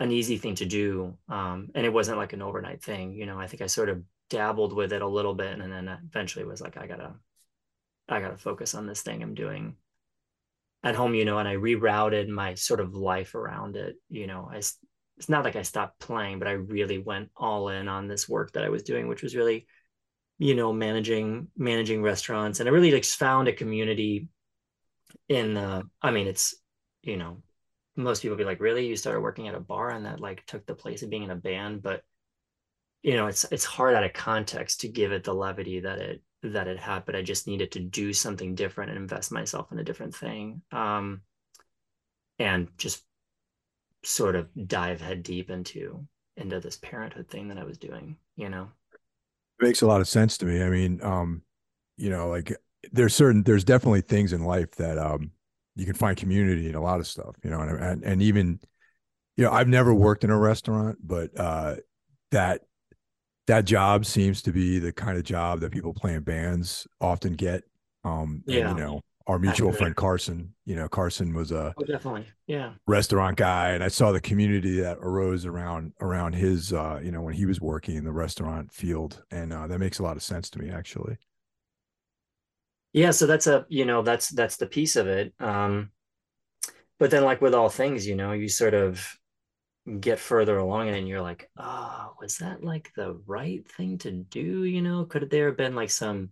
an 0.00 0.10
easy 0.10 0.38
thing 0.38 0.54
to 0.56 0.66
do 0.66 1.16
um 1.28 1.68
and 1.74 1.86
it 1.86 1.92
wasn't 1.92 2.16
like 2.16 2.32
an 2.32 2.42
overnight 2.42 2.82
thing 2.82 3.12
you 3.12 3.26
know 3.26 3.38
i 3.38 3.46
think 3.46 3.62
i 3.62 3.66
sort 3.66 3.88
of 3.88 4.02
dabbled 4.30 4.72
with 4.72 4.92
it 4.92 5.02
a 5.02 5.08
little 5.08 5.34
bit 5.34 5.58
and 5.58 5.72
then 5.72 5.88
eventually 5.88 6.44
was 6.44 6.60
like 6.60 6.76
i 6.76 6.86
gotta 6.86 7.14
i 8.08 8.20
gotta 8.20 8.36
focus 8.36 8.74
on 8.74 8.86
this 8.86 9.02
thing 9.02 9.22
i'm 9.22 9.34
doing 9.34 9.76
at 10.82 10.94
home 10.94 11.14
you 11.14 11.24
know 11.24 11.38
and 11.38 11.48
i 11.48 11.54
rerouted 11.54 12.28
my 12.28 12.54
sort 12.54 12.80
of 12.80 12.94
life 12.94 13.34
around 13.34 13.76
it 13.76 13.96
you 14.08 14.26
know 14.26 14.48
i 14.50 14.56
it's 14.56 15.28
not 15.28 15.44
like 15.44 15.56
i 15.56 15.62
stopped 15.62 16.00
playing 16.00 16.38
but 16.38 16.48
i 16.48 16.52
really 16.52 16.98
went 16.98 17.30
all 17.36 17.68
in 17.68 17.86
on 17.86 18.08
this 18.08 18.28
work 18.28 18.52
that 18.52 18.64
i 18.64 18.68
was 18.68 18.82
doing 18.82 19.06
which 19.06 19.22
was 19.22 19.36
really 19.36 19.66
you 20.38 20.54
know 20.54 20.72
managing 20.72 21.46
managing 21.56 22.02
restaurants 22.02 22.58
and 22.58 22.68
i 22.68 22.72
really 22.72 22.90
like 22.90 23.04
found 23.04 23.46
a 23.46 23.52
community 23.52 24.28
in 25.28 25.56
uh 25.56 25.82
i 26.02 26.10
mean 26.10 26.26
it's 26.26 26.54
you 27.02 27.16
know 27.16 27.42
most 27.96 28.22
people 28.22 28.36
be 28.36 28.44
like 28.44 28.60
really 28.60 28.86
you 28.86 28.96
started 28.96 29.20
working 29.20 29.48
at 29.48 29.54
a 29.54 29.60
bar 29.60 29.90
and 29.90 30.06
that 30.06 30.20
like 30.20 30.44
took 30.46 30.66
the 30.66 30.74
place 30.74 31.02
of 31.02 31.10
being 31.10 31.22
in 31.22 31.30
a 31.30 31.36
band 31.36 31.82
but 31.82 32.02
you 33.02 33.14
know 33.14 33.26
it's 33.26 33.44
it's 33.50 33.64
hard 33.64 33.94
out 33.94 34.04
of 34.04 34.12
context 34.12 34.80
to 34.80 34.88
give 34.88 35.12
it 35.12 35.24
the 35.24 35.34
levity 35.34 35.80
that 35.80 35.98
it 35.98 36.22
that 36.42 36.68
it 36.68 36.78
had 36.78 37.04
but 37.04 37.16
i 37.16 37.22
just 37.22 37.46
needed 37.46 37.72
to 37.72 37.80
do 37.80 38.12
something 38.12 38.54
different 38.54 38.90
and 38.90 38.98
invest 38.98 39.32
myself 39.32 39.70
in 39.72 39.78
a 39.78 39.84
different 39.84 40.14
thing 40.14 40.60
um 40.72 41.20
and 42.38 42.68
just 42.76 43.02
sort 44.02 44.36
of 44.36 44.48
dive 44.66 45.00
head 45.00 45.22
deep 45.22 45.50
into 45.50 46.06
into 46.36 46.60
this 46.60 46.76
parenthood 46.76 47.28
thing 47.28 47.48
that 47.48 47.58
I 47.58 47.64
was 47.64 47.78
doing, 47.78 48.16
you 48.36 48.48
know. 48.48 48.68
It 48.92 49.66
makes 49.66 49.82
a 49.82 49.86
lot 49.86 50.00
of 50.00 50.08
sense 50.08 50.36
to 50.38 50.46
me. 50.46 50.62
I 50.62 50.68
mean, 50.68 51.00
um, 51.02 51.42
you 51.96 52.10
know, 52.10 52.28
like 52.28 52.56
there's 52.92 53.14
certain 53.14 53.42
there's 53.42 53.64
definitely 53.64 54.00
things 54.00 54.32
in 54.32 54.44
life 54.44 54.72
that 54.72 54.98
um 54.98 55.30
you 55.76 55.84
can 55.84 55.94
find 55.94 56.16
community 56.16 56.68
in 56.68 56.74
a 56.74 56.82
lot 56.82 57.00
of 57.00 57.06
stuff, 57.06 57.36
you 57.42 57.50
know, 57.50 57.60
and 57.60 57.82
and, 57.82 58.04
and 58.04 58.22
even 58.22 58.60
you 59.36 59.44
know, 59.44 59.50
I've 59.50 59.68
never 59.68 59.92
worked 59.92 60.24
in 60.24 60.30
a 60.30 60.38
restaurant, 60.38 60.98
but 61.02 61.38
uh 61.38 61.76
that 62.30 62.62
that 63.46 63.64
job 63.64 64.06
seems 64.06 64.42
to 64.42 64.52
be 64.52 64.78
the 64.78 64.92
kind 64.92 65.18
of 65.18 65.24
job 65.24 65.60
that 65.60 65.72
people 65.72 65.92
playing 65.92 66.20
bands 66.20 66.86
often 67.00 67.34
get. 67.34 67.64
Um, 68.04 68.42
yeah. 68.46 68.70
And, 68.70 68.78
you 68.78 68.84
know, 68.84 69.00
our 69.26 69.38
mutual 69.38 69.72
friend 69.72 69.96
Carson, 69.96 70.54
you 70.66 70.76
know, 70.76 70.86
Carson 70.88 71.32
was 71.32 71.50
a 71.50 71.72
oh, 71.76 71.84
definitely, 71.84 72.26
yeah, 72.46 72.74
restaurant 72.86 73.38
guy, 73.38 73.70
and 73.70 73.82
I 73.82 73.88
saw 73.88 74.12
the 74.12 74.20
community 74.20 74.80
that 74.80 74.98
arose 75.00 75.46
around 75.46 75.92
around 76.00 76.34
his, 76.34 76.74
uh, 76.74 77.00
you 77.02 77.10
know, 77.10 77.22
when 77.22 77.32
he 77.32 77.46
was 77.46 77.60
working 77.60 77.96
in 77.96 78.04
the 78.04 78.12
restaurant 78.12 78.70
field, 78.70 79.22
and 79.30 79.52
uh, 79.52 79.66
that 79.66 79.78
makes 79.78 79.98
a 79.98 80.02
lot 80.02 80.16
of 80.16 80.22
sense 80.22 80.50
to 80.50 80.58
me, 80.58 80.70
actually. 80.70 81.16
Yeah, 82.94 83.10
so 83.10 83.26
that's 83.26 83.46
a, 83.48 83.66
you 83.68 83.84
know, 83.84 84.02
that's 84.02 84.28
that's 84.30 84.56
the 84.56 84.66
piece 84.66 84.96
of 84.96 85.06
it. 85.08 85.34
Um, 85.40 85.90
but 86.98 87.10
then, 87.10 87.24
like 87.24 87.40
with 87.40 87.54
all 87.54 87.68
things, 87.68 88.06
you 88.06 88.14
know, 88.14 88.32
you 88.32 88.48
sort 88.48 88.74
of 88.74 89.06
get 90.00 90.18
further 90.18 90.58
along 90.58 90.90
and 90.90 91.08
you're 91.08 91.22
like, 91.22 91.50
oh, 91.58 92.14
was 92.20 92.38
that 92.38 92.64
like 92.64 92.92
the 92.96 93.14
right 93.26 93.66
thing 93.72 93.98
to 93.98 94.12
do? 94.12 94.64
You 94.64 94.82
know, 94.82 95.04
could 95.06 95.30
there 95.30 95.48
have 95.48 95.56
been 95.58 95.74
like 95.74 95.90
some 95.90 96.30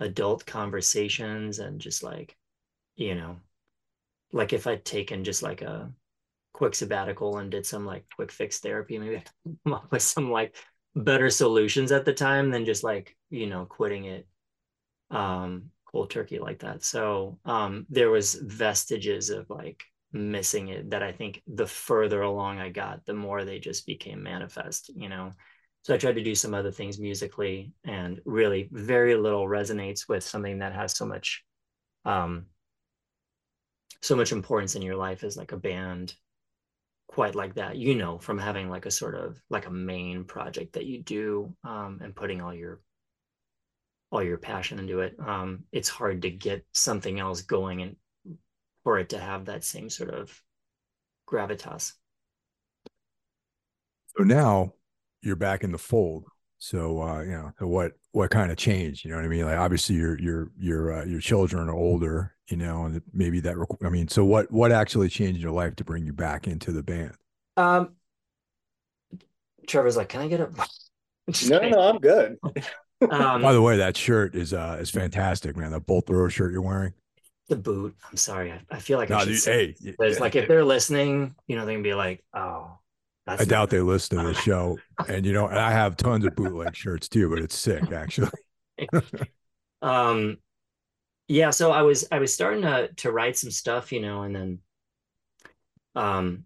adult 0.00 0.46
conversations 0.46 1.60
and 1.60 1.80
just 1.80 2.02
like, 2.02 2.36
you 2.96 3.14
know, 3.16 3.38
like 4.32 4.52
if 4.52 4.66
I'd 4.66 4.84
taken 4.84 5.24
just 5.24 5.42
like 5.42 5.62
a 5.62 5.92
quick 6.54 6.74
sabbatical 6.74 7.38
and 7.38 7.50
did 7.50 7.66
some 7.66 7.86
like 7.86 8.06
quick 8.16 8.32
fix 8.32 8.60
therapy, 8.60 8.98
maybe 8.98 9.22
come 9.64 9.74
up 9.74 9.92
with 9.92 10.02
some 10.02 10.30
like 10.30 10.56
better 10.96 11.30
solutions 11.30 11.92
at 11.92 12.04
the 12.04 12.14
time 12.14 12.50
than 12.50 12.64
just 12.66 12.84
like, 12.84 13.16
you 13.30 13.46
know, 13.48 13.66
quitting 13.66 14.06
it 14.06 14.26
um 15.10 15.70
cold 15.86 16.10
turkey 16.10 16.38
like 16.38 16.60
that. 16.60 16.82
So 16.84 17.38
um 17.44 17.86
there 17.88 18.10
was 18.10 18.34
vestiges 18.34 19.30
of 19.30 19.48
like 19.50 19.84
missing 20.12 20.68
it 20.68 20.90
that 20.90 21.02
I 21.02 21.12
think 21.12 21.42
the 21.46 21.66
further 21.66 22.22
along 22.22 22.58
I 22.58 22.70
got, 22.70 23.04
the 23.06 23.14
more 23.14 23.44
they 23.44 23.58
just 23.58 23.86
became 23.86 24.22
manifest, 24.22 24.90
you 24.94 25.08
know. 25.08 25.32
So 25.82 25.94
I 25.94 25.98
tried 25.98 26.16
to 26.16 26.24
do 26.24 26.34
some 26.34 26.54
other 26.54 26.72
things 26.72 26.98
musically 26.98 27.72
and 27.84 28.20
really 28.24 28.68
very 28.72 29.14
little 29.14 29.46
resonates 29.46 30.08
with 30.08 30.24
something 30.24 30.58
that 30.58 30.72
has 30.74 30.96
so 30.96 31.06
much 31.06 31.44
um 32.04 32.46
so 34.02 34.16
much 34.16 34.32
importance 34.32 34.74
in 34.74 34.82
your 34.82 34.96
life 34.96 35.24
as 35.24 35.36
like 35.36 35.52
a 35.52 35.56
band 35.56 36.14
quite 37.08 37.34
like 37.34 37.54
that 37.54 37.76
you 37.76 37.94
know 37.94 38.18
from 38.18 38.38
having 38.38 38.68
like 38.68 38.86
a 38.86 38.90
sort 38.90 39.14
of 39.14 39.40
like 39.48 39.66
a 39.66 39.70
main 39.70 40.24
project 40.24 40.72
that 40.72 40.86
you 40.86 41.02
do 41.02 41.54
um 41.64 42.00
and 42.02 42.14
putting 42.14 42.40
all 42.40 42.52
your 42.52 42.80
all 44.16 44.22
your 44.22 44.38
passion 44.38 44.78
into 44.78 45.00
it 45.00 45.14
um 45.26 45.62
it's 45.72 45.88
hard 45.88 46.22
to 46.22 46.30
get 46.30 46.64
something 46.72 47.20
else 47.20 47.42
going 47.42 47.82
and 47.82 47.96
for 48.86 49.00
it 49.00 49.08
to 49.08 49.18
have 49.18 49.46
that 49.46 49.64
same 49.64 49.90
sort 49.90 50.10
of 50.10 50.40
gravitas. 51.28 51.94
So 54.16 54.22
now 54.22 54.74
you're 55.22 55.34
back 55.34 55.64
in 55.64 55.72
the 55.72 55.78
fold. 55.78 56.24
So 56.58 57.02
uh, 57.02 57.22
you 57.22 57.32
know, 57.32 57.52
so 57.58 57.66
what 57.66 57.94
what 58.12 58.30
kind 58.30 58.52
of 58.52 58.56
change? 58.56 59.04
You 59.04 59.10
know 59.10 59.16
what 59.16 59.24
I 59.24 59.28
mean? 59.28 59.44
Like 59.44 59.58
obviously 59.58 59.96
your 59.96 60.16
your 60.20 60.52
your 60.56 60.92
uh, 61.00 61.04
your 61.04 61.18
children 61.18 61.68
are 61.68 61.74
older, 61.74 62.36
you 62.48 62.56
know, 62.56 62.84
and 62.84 63.02
maybe 63.12 63.40
that. 63.40 63.56
I 63.84 63.88
mean, 63.88 64.06
so 64.06 64.24
what 64.24 64.52
what 64.52 64.70
actually 64.70 65.08
changed 65.08 65.40
your 65.40 65.50
life 65.50 65.74
to 65.76 65.84
bring 65.84 66.06
you 66.06 66.12
back 66.12 66.46
into 66.46 66.70
the 66.70 66.84
band? 66.84 67.14
Um, 67.56 67.96
Trevor's 69.66 69.96
like, 69.96 70.10
"Can 70.10 70.20
I 70.20 70.28
get 70.28 70.38
a?" 70.38 70.48
no, 71.26 71.32
kidding. 71.32 71.70
no, 71.72 71.80
I'm 71.80 71.98
good. 71.98 72.36
um, 73.10 73.42
By 73.42 73.52
the 73.52 73.62
way, 73.62 73.76
that 73.76 73.96
shirt 73.96 74.34
is 74.34 74.52
uh 74.52 74.78
is 74.80 74.90
fantastic, 74.90 75.56
man. 75.56 75.70
The 75.70 75.80
bolt 75.80 76.06
thrower 76.06 76.30
shirt 76.30 76.52
you're 76.52 76.62
wearing 76.62 76.92
the 77.48 77.56
boot. 77.56 77.94
I'm 78.08 78.16
sorry. 78.16 78.52
I, 78.52 78.60
I 78.70 78.78
feel 78.78 78.98
like 78.98 79.10
no, 79.10 79.18
I 79.18 79.24
should 79.24 79.38
say, 79.38 79.74
hey, 79.82 79.94
there's 79.98 80.20
like 80.20 80.34
if 80.36 80.48
they're 80.48 80.64
listening, 80.64 81.34
you 81.46 81.56
know, 81.56 81.66
they 81.66 81.74
can 81.74 81.82
be 81.82 81.94
like, 81.94 82.24
oh. 82.34 82.78
I 83.28 83.44
doubt 83.44 83.70
they 83.70 83.80
listen 83.80 84.18
to 84.18 84.24
the 84.24 84.34
show, 84.40 84.78
and 85.08 85.26
you 85.26 85.32
know, 85.32 85.48
and 85.48 85.58
I 85.58 85.72
have 85.72 85.96
tons 85.96 86.24
of 86.24 86.36
bootleg 86.36 86.76
shirts 86.76 87.08
too, 87.08 87.28
but 87.28 87.40
it's 87.40 87.58
sick 87.58 87.90
actually. 87.90 88.30
um, 89.82 90.38
yeah. 91.26 91.50
So 91.50 91.72
I 91.72 91.82
was 91.82 92.06
I 92.12 92.20
was 92.20 92.32
starting 92.32 92.62
to 92.62 92.88
to 92.98 93.10
write 93.10 93.36
some 93.36 93.50
stuff, 93.50 93.90
you 93.90 94.00
know, 94.00 94.22
and 94.22 94.36
then, 94.36 94.58
um, 95.96 96.44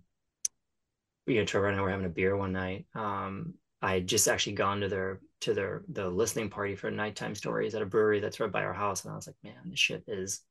you 1.27 1.35
know, 1.35 1.45
Trevor 1.45 1.67
and 1.67 1.79
I 1.79 1.83
were 1.83 1.91
having 1.91 2.07
a 2.07 2.11
beer 2.11 2.35
one 2.35 2.53
night. 2.53 2.87
Um, 2.95 3.55
I 3.83 3.95
had 3.95 4.07
just 4.07 4.27
actually 4.27 4.55
gone 4.55 4.81
to 4.81 4.89
their 4.89 5.21
to 5.41 5.55
their 5.55 5.83
the 5.89 6.09
listening 6.09 6.51
party 6.51 6.77
for 6.77 6.91
nighttime 6.91 7.35
stories 7.35 7.75
at 7.75 7.83
a 7.83 7.87
brewery 7.87 8.21
that's 8.21 8.41
right 8.41 8.53
by 8.53 8.65
our 8.65 8.73
house, 8.73 9.05
and 9.05 9.13
I 9.13 9.17
was 9.17 9.27
like, 9.27 9.37
man, 9.43 9.55
this 9.67 9.79
shit 9.79 10.05
is 10.07 10.43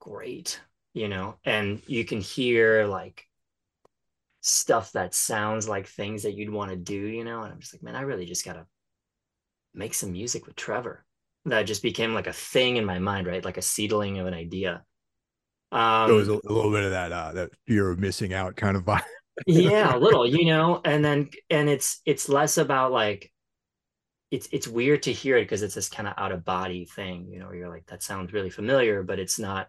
great, 0.00 0.60
you 0.94 1.08
know, 1.08 1.36
and 1.44 1.82
you 1.86 2.04
can 2.04 2.20
hear 2.20 2.86
like 2.86 3.24
stuff 4.40 4.92
that 4.92 5.14
sounds 5.14 5.68
like 5.68 5.86
things 5.86 6.22
that 6.22 6.34
you'd 6.34 6.50
want 6.50 6.70
to 6.70 6.76
do, 6.76 6.94
you 6.94 7.24
know, 7.24 7.42
and 7.42 7.52
I'm 7.52 7.60
just 7.60 7.74
like, 7.74 7.82
man, 7.82 7.96
I 7.96 8.02
really 8.02 8.26
just 8.26 8.44
gotta 8.44 8.66
make 9.74 9.94
some 9.94 10.12
music 10.12 10.46
with 10.46 10.56
Trevor. 10.56 11.04
That 11.44 11.62
just 11.62 11.82
became 11.82 12.14
like 12.14 12.26
a 12.26 12.32
thing 12.32 12.76
in 12.76 12.84
my 12.84 12.98
mind, 12.98 13.26
right? 13.26 13.44
Like 13.44 13.56
a 13.56 13.62
seedling 13.62 14.18
of 14.18 14.26
an 14.26 14.34
idea. 14.34 14.84
Um, 15.70 16.10
it 16.10 16.14
was 16.14 16.28
a, 16.28 16.34
a 16.34 16.52
little 16.52 16.70
bit 16.70 16.84
of 16.84 16.90
that 16.90 17.12
uh, 17.12 17.32
that 17.32 17.50
fear 17.66 17.90
of 17.90 17.98
missing 17.98 18.32
out 18.32 18.56
kind 18.56 18.76
of 18.76 18.84
vibe. 18.86 19.02
yeah, 19.46 19.94
a 19.94 19.98
little, 19.98 20.26
you 20.26 20.46
know, 20.46 20.80
and 20.84 21.04
then 21.04 21.28
and 21.48 21.68
it's 21.68 22.00
it's 22.04 22.28
less 22.28 22.58
about 22.58 22.92
like 22.92 23.30
it's 24.30 24.48
it's 24.52 24.68
weird 24.68 25.02
to 25.04 25.12
hear 25.12 25.36
it 25.36 25.42
because 25.42 25.62
it's 25.62 25.74
this 25.74 25.88
kind 25.88 26.08
of 26.08 26.14
out 26.16 26.32
of 26.32 26.44
body 26.44 26.84
thing, 26.84 27.28
you 27.30 27.38
know, 27.38 27.52
you're 27.52 27.68
like 27.68 27.86
that 27.86 28.02
sounds 28.02 28.32
really 28.32 28.50
familiar, 28.50 29.02
but 29.02 29.18
it's 29.18 29.38
not 29.38 29.68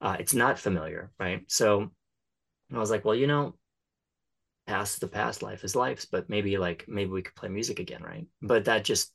uh, 0.00 0.16
it's 0.18 0.34
not 0.34 0.58
familiar, 0.58 1.10
right? 1.18 1.44
So 1.48 1.90
I 2.72 2.78
was 2.78 2.90
like, 2.90 3.04
well, 3.04 3.14
you 3.14 3.26
know, 3.26 3.54
past 4.66 5.00
the 5.00 5.08
past, 5.08 5.42
life 5.42 5.64
is 5.64 5.76
life, 5.76 6.06
but 6.10 6.28
maybe 6.28 6.58
like 6.58 6.84
maybe 6.88 7.10
we 7.10 7.22
could 7.22 7.34
play 7.36 7.48
music 7.48 7.78
again, 7.78 8.02
right? 8.02 8.26
But 8.42 8.64
that 8.64 8.84
just 8.84 9.12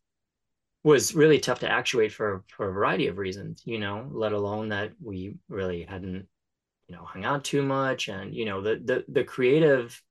was 0.83 1.15
really 1.15 1.39
tough 1.39 1.59
to 1.59 1.71
actuate 1.71 2.13
for 2.13 2.43
for 2.47 2.69
a 2.69 2.73
variety 2.73 3.07
of 3.07 3.17
reasons, 3.17 3.61
you 3.65 3.79
know, 3.79 4.07
let 4.11 4.33
alone 4.33 4.69
that 4.69 4.91
we 5.03 5.35
really 5.49 5.83
hadn't, 5.83 6.27
you 6.87 6.95
know, 6.95 7.03
hung 7.03 7.25
out 7.25 7.43
too 7.43 7.63
much, 7.63 8.07
and 8.07 8.33
you 8.33 8.45
know, 8.45 8.61
the 8.61 8.81
the 8.83 9.05
the 9.09 9.23
creative 9.23 10.01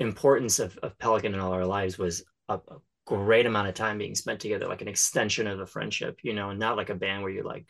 importance 0.00 0.58
of, 0.58 0.76
of 0.78 0.98
Pelican 0.98 1.34
in 1.34 1.40
all 1.40 1.52
our 1.52 1.66
lives 1.66 1.98
was 1.98 2.24
a 2.48 2.58
great 3.06 3.46
amount 3.46 3.68
of 3.68 3.74
time 3.74 3.98
being 3.98 4.14
spent 4.14 4.40
together, 4.40 4.66
like 4.66 4.82
an 4.82 4.88
extension 4.88 5.46
of 5.46 5.58
the 5.58 5.66
friendship, 5.66 6.20
you 6.22 6.34
know, 6.34 6.50
and 6.50 6.58
not 6.58 6.76
like 6.76 6.90
a 6.90 6.94
band 6.94 7.22
where 7.22 7.32
you're 7.32 7.44
like 7.44 7.66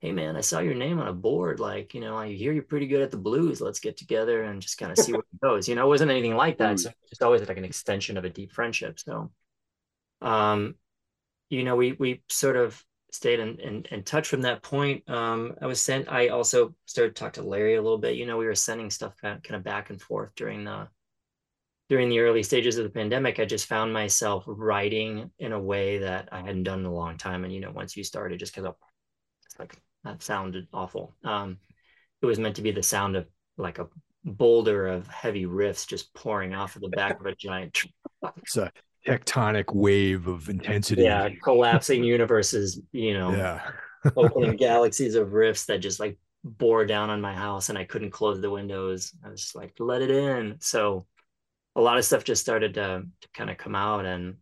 hey 0.00 0.12
man, 0.12 0.34
I 0.34 0.40
saw 0.40 0.60
your 0.60 0.74
name 0.74 0.98
on 0.98 1.08
a 1.08 1.12
board. 1.12 1.60
Like, 1.60 1.94
you 1.94 2.00
know, 2.00 2.16
I 2.16 2.32
hear 2.32 2.52
you're 2.52 2.62
pretty 2.62 2.86
good 2.86 3.02
at 3.02 3.10
the 3.10 3.18
blues. 3.18 3.60
Let's 3.60 3.80
get 3.80 3.98
together 3.98 4.44
and 4.44 4.62
just 4.62 4.78
kind 4.78 4.90
of 4.90 4.98
see 4.98 5.12
where 5.12 5.20
it 5.20 5.40
goes. 5.42 5.68
You 5.68 5.74
know, 5.74 5.84
it 5.84 5.88
wasn't 5.88 6.10
anything 6.10 6.36
like 6.36 6.58
that. 6.58 6.76
Mm. 6.76 6.80
So 6.80 6.90
just 7.08 7.22
always 7.22 7.46
like 7.46 7.58
an 7.58 7.64
extension 7.64 8.16
of 8.16 8.24
a 8.24 8.30
deep 8.30 8.52
friendship. 8.52 8.98
So 8.98 9.30
um, 10.22 10.74
you 11.50 11.64
know, 11.64 11.76
we 11.76 11.92
we 11.92 12.22
sort 12.28 12.56
of 12.56 12.82
stayed 13.12 13.40
in, 13.40 13.58
in, 13.58 13.84
in 13.90 14.02
touch 14.04 14.28
from 14.28 14.42
that 14.42 14.62
point. 14.62 15.08
Um, 15.10 15.54
I 15.60 15.66
was 15.66 15.80
sent, 15.80 16.08
I 16.08 16.28
also 16.28 16.74
started 16.86 17.16
to 17.16 17.20
talk 17.20 17.32
to 17.34 17.42
Larry 17.42 17.74
a 17.74 17.82
little 17.82 17.98
bit. 17.98 18.14
You 18.14 18.24
know, 18.24 18.36
we 18.36 18.46
were 18.46 18.54
sending 18.54 18.88
stuff 18.88 19.16
kind 19.20 19.36
of, 19.36 19.42
kind 19.42 19.56
of 19.56 19.64
back 19.64 19.90
and 19.90 20.00
forth 20.00 20.30
during 20.36 20.62
the 20.62 20.86
during 21.90 22.08
the 22.08 22.20
early 22.20 22.42
stages 22.44 22.78
of 22.78 22.84
the 22.84 22.90
pandemic. 22.90 23.40
I 23.40 23.44
just 23.44 23.66
found 23.66 23.92
myself 23.92 24.44
writing 24.46 25.28
in 25.40 25.52
a 25.52 25.60
way 25.60 25.98
that 25.98 26.28
I 26.30 26.40
hadn't 26.40 26.62
done 26.62 26.80
in 26.80 26.86
a 26.86 26.94
long 26.94 27.18
time. 27.18 27.44
And 27.44 27.52
you 27.52 27.60
know, 27.60 27.72
once 27.72 27.96
you 27.96 28.04
started, 28.04 28.38
just 28.38 28.54
kind 28.54 28.68
of 28.68 28.76
like 29.58 29.76
that 30.04 30.22
sounded 30.22 30.68
awful. 30.72 31.16
Um, 31.24 31.58
it 32.22 32.26
was 32.26 32.38
meant 32.38 32.56
to 32.56 32.62
be 32.62 32.70
the 32.70 32.82
sound 32.82 33.16
of 33.16 33.26
like 33.58 33.80
a 33.80 33.88
boulder 34.24 34.86
of 34.86 35.08
heavy 35.08 35.46
riffs 35.46 35.86
just 35.86 36.14
pouring 36.14 36.54
off 36.54 36.76
of 36.76 36.82
the 36.82 36.88
back 36.88 37.18
of 37.18 37.26
a 37.26 37.34
giant 37.34 37.74
truck. 37.74 38.34
It's 38.36 38.56
a 38.56 38.70
tectonic 39.04 39.74
wave 39.74 40.28
of 40.28 40.48
intensity. 40.48 41.02
Yeah, 41.02 41.28
collapsing 41.42 42.04
universes, 42.04 42.80
you 42.92 43.14
know, 43.14 43.32
yeah. 43.32 43.68
opening 44.16 44.56
galaxies 44.56 45.16
of 45.16 45.30
riffs 45.30 45.66
that 45.66 45.78
just 45.78 45.98
like 45.98 46.18
bore 46.44 46.86
down 46.86 47.10
on 47.10 47.20
my 47.20 47.34
house 47.34 47.68
and 47.68 47.76
I 47.76 47.84
couldn't 47.84 48.12
close 48.12 48.40
the 48.40 48.50
windows. 48.50 49.12
I 49.24 49.30
was 49.30 49.40
just 49.40 49.56
like, 49.56 49.74
let 49.80 50.02
it 50.02 50.10
in. 50.10 50.56
So 50.60 51.06
a 51.80 51.82
lot 51.82 51.98
of 51.98 52.04
stuff 52.04 52.24
just 52.24 52.42
started 52.42 52.74
to, 52.74 53.04
to 53.20 53.28
kind 53.32 53.50
of 53.50 53.56
come 53.56 53.74
out 53.74 54.04
and 54.04 54.36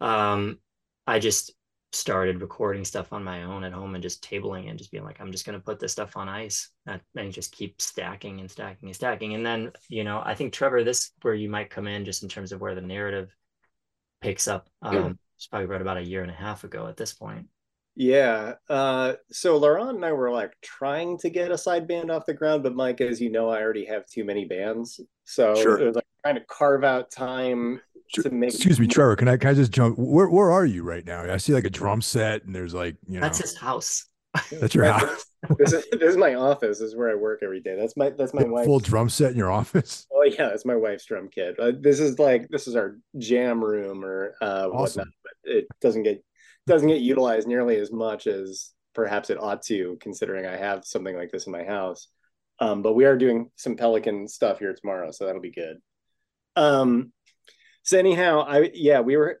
um 0.00 0.58
I 1.06 1.18
just 1.18 1.52
started 1.92 2.40
recording 2.40 2.84
stuff 2.84 3.12
on 3.12 3.22
my 3.22 3.42
own 3.42 3.64
at 3.64 3.72
home 3.72 3.94
and 3.94 4.02
just 4.02 4.24
tabling 4.24 4.70
and 4.70 4.78
just 4.78 4.90
being 4.90 5.04
like, 5.04 5.20
I'm 5.20 5.30
just 5.30 5.44
going 5.44 5.58
to 5.58 5.64
put 5.64 5.78
this 5.78 5.92
stuff 5.92 6.16
on 6.16 6.28
ice 6.28 6.70
and 6.86 7.32
just 7.32 7.52
keep 7.52 7.82
stacking 7.82 8.40
and 8.40 8.50
stacking 8.50 8.88
and 8.88 8.96
stacking. 8.96 9.34
And 9.34 9.44
then, 9.44 9.72
you 9.88 10.02
know, 10.02 10.22
I 10.24 10.34
think 10.34 10.54
Trevor, 10.54 10.84
this 10.84 11.10
where 11.20 11.34
you 11.34 11.50
might 11.50 11.68
come 11.68 11.86
in 11.86 12.06
just 12.06 12.22
in 12.22 12.30
terms 12.30 12.52
of 12.52 12.62
where 12.62 12.74
the 12.74 12.80
narrative 12.80 13.36
picks 14.22 14.48
up. 14.48 14.68
Um, 14.80 15.18
It's 15.36 15.48
probably 15.48 15.76
about 15.76 15.98
a 15.98 16.02
year 16.02 16.22
and 16.22 16.30
a 16.30 16.34
half 16.34 16.64
ago 16.64 16.86
at 16.86 16.96
this 16.96 17.12
point. 17.12 17.48
Yeah. 17.94 18.54
Uh, 18.68 19.14
so 19.30 19.56
Laurent 19.56 19.96
and 19.96 20.04
I 20.04 20.12
were 20.12 20.30
like 20.30 20.52
trying 20.62 21.18
to 21.18 21.30
get 21.30 21.50
a 21.50 21.58
side 21.58 21.86
band 21.86 22.10
off 22.10 22.26
the 22.26 22.34
ground, 22.34 22.62
but 22.62 22.74
Mike, 22.74 23.00
as 23.00 23.20
you 23.20 23.30
know, 23.30 23.50
I 23.50 23.60
already 23.60 23.84
have 23.86 24.06
too 24.06 24.24
many 24.24 24.44
bands. 24.44 25.00
So 25.24 25.54
sure. 25.54 25.78
it 25.78 25.86
was 25.86 25.96
like 25.96 26.06
trying 26.24 26.36
to 26.36 26.44
carve 26.46 26.84
out 26.84 27.10
time 27.10 27.80
sure. 28.08 28.24
to 28.24 28.30
make. 28.30 28.54
Excuse 28.54 28.80
me, 28.80 28.86
Trevor. 28.86 29.16
Can 29.16 29.28
I 29.28 29.36
can 29.36 29.50
I 29.50 29.54
just 29.54 29.72
jump? 29.72 29.98
Where 29.98 30.28
where 30.28 30.50
are 30.50 30.64
you 30.64 30.82
right 30.82 31.04
now? 31.04 31.22
I 31.30 31.36
see 31.36 31.52
like 31.52 31.64
a 31.64 31.70
drum 31.70 32.00
set, 32.00 32.44
and 32.44 32.54
there's 32.54 32.74
like 32.74 32.96
you 33.06 33.14
know. 33.14 33.20
That's 33.20 33.38
his 33.38 33.56
house. 33.56 34.06
That's 34.50 34.74
your 34.74 34.84
house. 34.84 35.26
this, 35.58 35.72
is, 35.74 35.84
this 35.92 36.10
is 36.10 36.16
my 36.16 36.34
office. 36.34 36.78
This 36.78 36.88
is 36.88 36.96
where 36.96 37.10
I 37.10 37.14
work 37.14 37.40
every 37.42 37.60
day. 37.60 37.76
That's 37.76 37.96
my 37.96 38.10
that's 38.10 38.32
my 38.32 38.44
wife. 38.44 38.64
Full 38.64 38.80
drum 38.80 39.10
set 39.10 39.32
in 39.32 39.36
your 39.36 39.50
office. 39.50 40.06
Oh 40.22 40.24
yeah, 40.24 40.50
that's 40.50 40.64
my 40.64 40.76
wife's 40.76 41.04
drum 41.04 41.28
kit. 41.28 41.58
Uh, 41.58 41.72
this 41.80 41.98
is 41.98 42.16
like 42.20 42.46
this 42.48 42.68
is 42.68 42.76
our 42.76 42.96
jam 43.18 43.62
room 43.62 44.04
or 44.04 44.36
uh, 44.40 44.68
awesome. 44.72 45.00
whatnot. 45.00 45.08
But 45.24 45.52
it 45.52 45.66
doesn't 45.80 46.04
get 46.04 46.24
doesn't 46.66 46.88
get 46.88 47.00
utilized 47.00 47.48
nearly 47.48 47.76
as 47.78 47.92
much 47.92 48.26
as 48.26 48.70
perhaps 48.94 49.30
it 49.30 49.40
ought 49.40 49.62
to, 49.62 49.96
considering 50.00 50.46
I 50.46 50.56
have 50.56 50.84
something 50.84 51.16
like 51.16 51.30
this 51.30 51.46
in 51.46 51.52
my 51.52 51.64
house. 51.64 52.08
Um, 52.58 52.82
but 52.82 52.94
we 52.94 53.04
are 53.04 53.16
doing 53.16 53.50
some 53.56 53.76
Pelican 53.76 54.28
stuff 54.28 54.58
here 54.58 54.74
tomorrow, 54.74 55.10
so 55.10 55.26
that'll 55.26 55.40
be 55.40 55.50
good. 55.50 55.78
Um, 56.54 57.12
so 57.82 57.98
anyhow, 57.98 58.44
I 58.46 58.70
yeah, 58.74 59.00
we 59.00 59.16
were. 59.16 59.40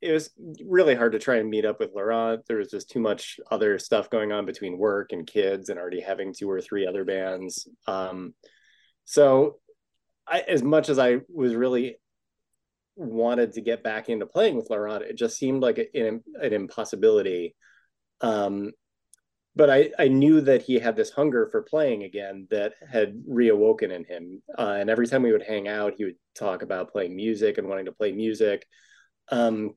It 0.00 0.12
was 0.12 0.30
really 0.64 0.96
hard 0.96 1.12
to 1.12 1.20
try 1.20 1.36
and 1.36 1.48
meet 1.48 1.64
up 1.64 1.78
with 1.78 1.92
Laurent. 1.94 2.44
There 2.46 2.56
was 2.56 2.70
just 2.70 2.90
too 2.90 2.98
much 2.98 3.38
other 3.52 3.78
stuff 3.78 4.10
going 4.10 4.32
on 4.32 4.46
between 4.46 4.78
work 4.78 5.12
and 5.12 5.26
kids, 5.26 5.68
and 5.68 5.78
already 5.78 6.00
having 6.00 6.34
two 6.34 6.50
or 6.50 6.60
three 6.60 6.86
other 6.86 7.04
bands. 7.04 7.68
Um, 7.86 8.34
so, 9.04 9.58
I, 10.26 10.40
as 10.40 10.62
much 10.62 10.88
as 10.88 10.98
I 10.98 11.20
was 11.32 11.54
really 11.54 11.96
wanted 12.96 13.52
to 13.54 13.60
get 13.60 13.82
back 13.82 14.08
into 14.08 14.26
playing 14.26 14.56
with 14.56 14.70
Laurent, 14.70 15.02
it 15.02 15.16
just 15.16 15.38
seemed 15.38 15.62
like 15.62 15.78
an, 15.94 16.22
an 16.40 16.52
impossibility. 16.52 17.54
Um, 18.20 18.72
but 19.54 19.68
I, 19.68 19.90
I 19.98 20.08
knew 20.08 20.40
that 20.42 20.62
he 20.62 20.78
had 20.78 20.96
this 20.96 21.10
hunger 21.10 21.48
for 21.50 21.62
playing 21.62 22.04
again 22.04 22.46
that 22.50 22.72
had 22.90 23.22
reawoken 23.28 23.90
in 23.90 24.04
him. 24.04 24.42
Uh, 24.58 24.76
and 24.78 24.88
every 24.88 25.06
time 25.06 25.22
we 25.22 25.32
would 25.32 25.42
hang 25.42 25.68
out, 25.68 25.94
he 25.98 26.04
would 26.04 26.16
talk 26.34 26.62
about 26.62 26.92
playing 26.92 27.14
music 27.14 27.58
and 27.58 27.68
wanting 27.68 27.84
to 27.84 27.92
play 27.92 28.12
music. 28.12 28.66
Um, 29.30 29.74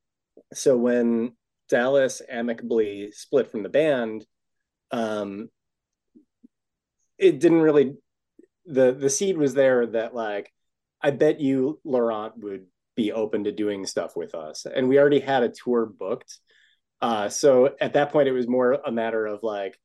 so 0.54 0.78
when 0.78 1.34
Dallas 1.68 2.22
amicably 2.30 3.12
split 3.12 3.52
from 3.52 3.64
the 3.64 3.70
band, 3.70 4.26
um, 4.92 5.50
it 7.18 7.40
didn't 7.40 7.62
really 7.62 7.96
the 8.66 8.92
the 8.92 9.10
seed 9.10 9.38
was 9.38 9.54
there 9.54 9.86
that 9.86 10.16
like 10.16 10.52
I 11.02 11.12
bet 11.12 11.40
you 11.40 11.80
Laurent 11.84 12.38
would 12.38 12.66
be 12.96 13.12
open 13.12 13.44
to 13.44 13.52
doing 13.52 13.86
stuff 13.86 14.16
with 14.16 14.36
us. 14.36 14.66
And 14.66 14.88
we 14.88 15.00
already 15.00 15.20
had 15.20 15.44
a 15.44 15.50
tour 15.50 15.86
booked. 15.86 16.40
Uh, 17.02 17.30
so 17.30 17.76
at 17.80 17.94
that 17.94 18.12
point, 18.12 18.28
it 18.28 18.32
was 18.34 18.48
more 18.48 18.74
a 18.74 18.92
matter 18.92 19.26
of 19.26 19.44
like, 19.44 19.78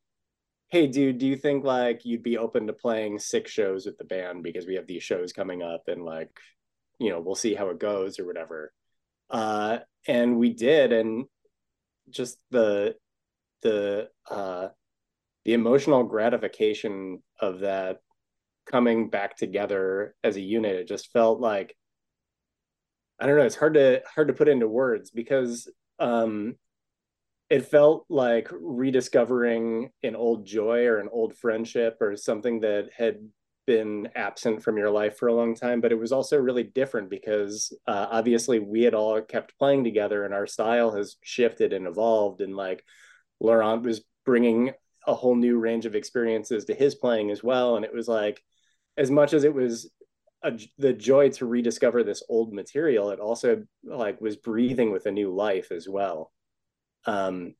hey, 0.69 0.87
dude, 0.87 1.19
do 1.19 1.26
you 1.26 1.37
think 1.37 1.64
like 1.64 2.05
you'd 2.05 2.23
be 2.23 2.38
open 2.38 2.67
to 2.69 2.73
playing 2.73 3.19
six 3.19 3.50
shows 3.50 3.87
with 3.87 3.99
the 3.99 4.05
band 4.05 4.43
because 4.43 4.67
we 4.67 4.76
have 4.76 4.87
these 4.87 5.02
shows 5.02 5.33
coming 5.33 5.62
up 5.62 5.83
and 5.88 6.05
like, 6.05 6.31
you 6.99 7.11
know, 7.11 7.21
we'll 7.21 7.35
see 7.35 7.55
how 7.55 7.71
it 7.71 7.81
goes 7.81 8.19
or 8.19 8.26
whatever. 8.26 8.73
Uh, 9.29 9.79
and 10.07 10.38
we 10.38 10.52
did, 10.52 10.93
and 10.93 11.26
just 12.11 12.38
the 12.50 12.97
the 13.62 14.09
uh, 14.31 14.69
the 15.45 15.52
emotional 15.52 16.05
gratification 16.05 17.23
of 17.40 17.61
that 17.61 17.99
coming 18.67 19.09
back 19.11 19.37
together 19.37 20.14
as 20.23 20.37
a 20.37 20.40
unit, 20.40 20.76
it 20.76 20.88
just 20.88 21.11
felt 21.12 21.40
like 21.40 21.76
I 23.20 23.26
don't 23.26 23.36
know. 23.36 23.44
It's 23.44 23.56
hard 23.56 23.74
to 23.74 24.02
hard 24.14 24.28
to 24.28 24.34
put 24.34 24.48
into 24.48 24.66
words 24.66 25.10
because 25.10 25.70
um, 25.98 26.56
it 27.50 27.66
felt 27.66 28.06
like 28.08 28.48
rediscovering 28.50 29.90
an 30.02 30.16
old 30.16 30.46
joy 30.46 30.86
or 30.86 30.98
an 30.98 31.08
old 31.12 31.34
friendship 31.34 31.98
or 32.00 32.16
something 32.16 32.60
that 32.60 32.90
had 32.96 33.18
been 33.66 34.08
absent 34.14 34.62
from 34.62 34.78
your 34.78 34.90
life 34.90 35.18
for 35.18 35.28
a 35.28 35.34
long 35.34 35.54
time. 35.54 35.80
But 35.80 35.92
it 35.92 35.98
was 35.98 36.12
also 36.12 36.38
really 36.38 36.62
different 36.62 37.10
because 37.10 37.76
uh, 37.86 38.06
obviously 38.10 38.59
we 38.59 38.83
had 38.83 38.94
all 38.94 39.20
kept 39.20 39.59
playing 39.59 39.85
together 39.85 40.24
and 40.24 40.33
our 40.33 40.46
style 40.46 40.92
has 40.92 41.16
shifted 41.22 41.72
and 41.72 41.87
evolved. 41.87 42.40
And 42.40 42.56
like 42.56 42.83
Laurent 43.38 43.83
was 43.83 44.02
bringing 44.24 44.72
a 45.06 45.14
whole 45.14 45.37
new 45.37 45.59
range 45.59 45.87
of 45.87 45.94
experiences 45.94 46.64
to 46.66 46.74
his 46.74 46.94
playing 46.94 47.30
as 47.30 47.42
well. 47.42 47.76
And 47.76 47.85
it 47.85 47.92
was 47.92 48.09
like, 48.09 48.42
as 48.96 49.11
much 49.11 49.33
as 49.33 49.44
it 49.44 49.54
was 49.54 49.90
a, 50.42 50.59
the 50.79 50.92
joy 50.92 51.31
to 51.31 51.46
rediscover 51.46 52.03
this 52.03 52.22
old 52.29 52.53
material 52.53 53.11
it 53.11 53.20
also 53.20 53.62
like 53.85 54.20
was 54.20 54.37
breathing 54.37 54.90
with 54.90 55.07
a 55.07 55.11
new 55.11 55.35
life 55.35 55.70
as 55.72 55.88
well. 55.88 56.33
Um 57.07 57.55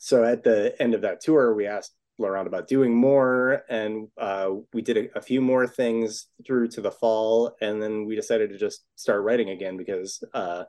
so 0.00 0.24
at 0.24 0.42
the 0.42 0.80
end 0.80 0.94
of 0.94 1.02
that 1.02 1.20
tour 1.20 1.54
we 1.54 1.66
asked 1.66 1.94
Laurent 2.18 2.46
about 2.46 2.68
doing 2.68 2.94
more 2.94 3.62
and 3.68 4.08
uh, 4.18 4.50
we 4.72 4.82
did 4.82 4.96
a, 4.96 5.18
a, 5.18 5.22
few 5.22 5.40
more 5.40 5.66
things 5.66 6.26
through 6.46 6.68
to 6.68 6.80
the 6.80 6.90
fall. 6.90 7.56
And 7.60 7.82
then 7.82 8.04
we 8.04 8.14
decided 8.14 8.50
to 8.50 8.58
just 8.58 8.84
start 8.96 9.22
writing 9.22 9.48
again 9.48 9.78
because 9.78 10.22
uh, 10.34 10.64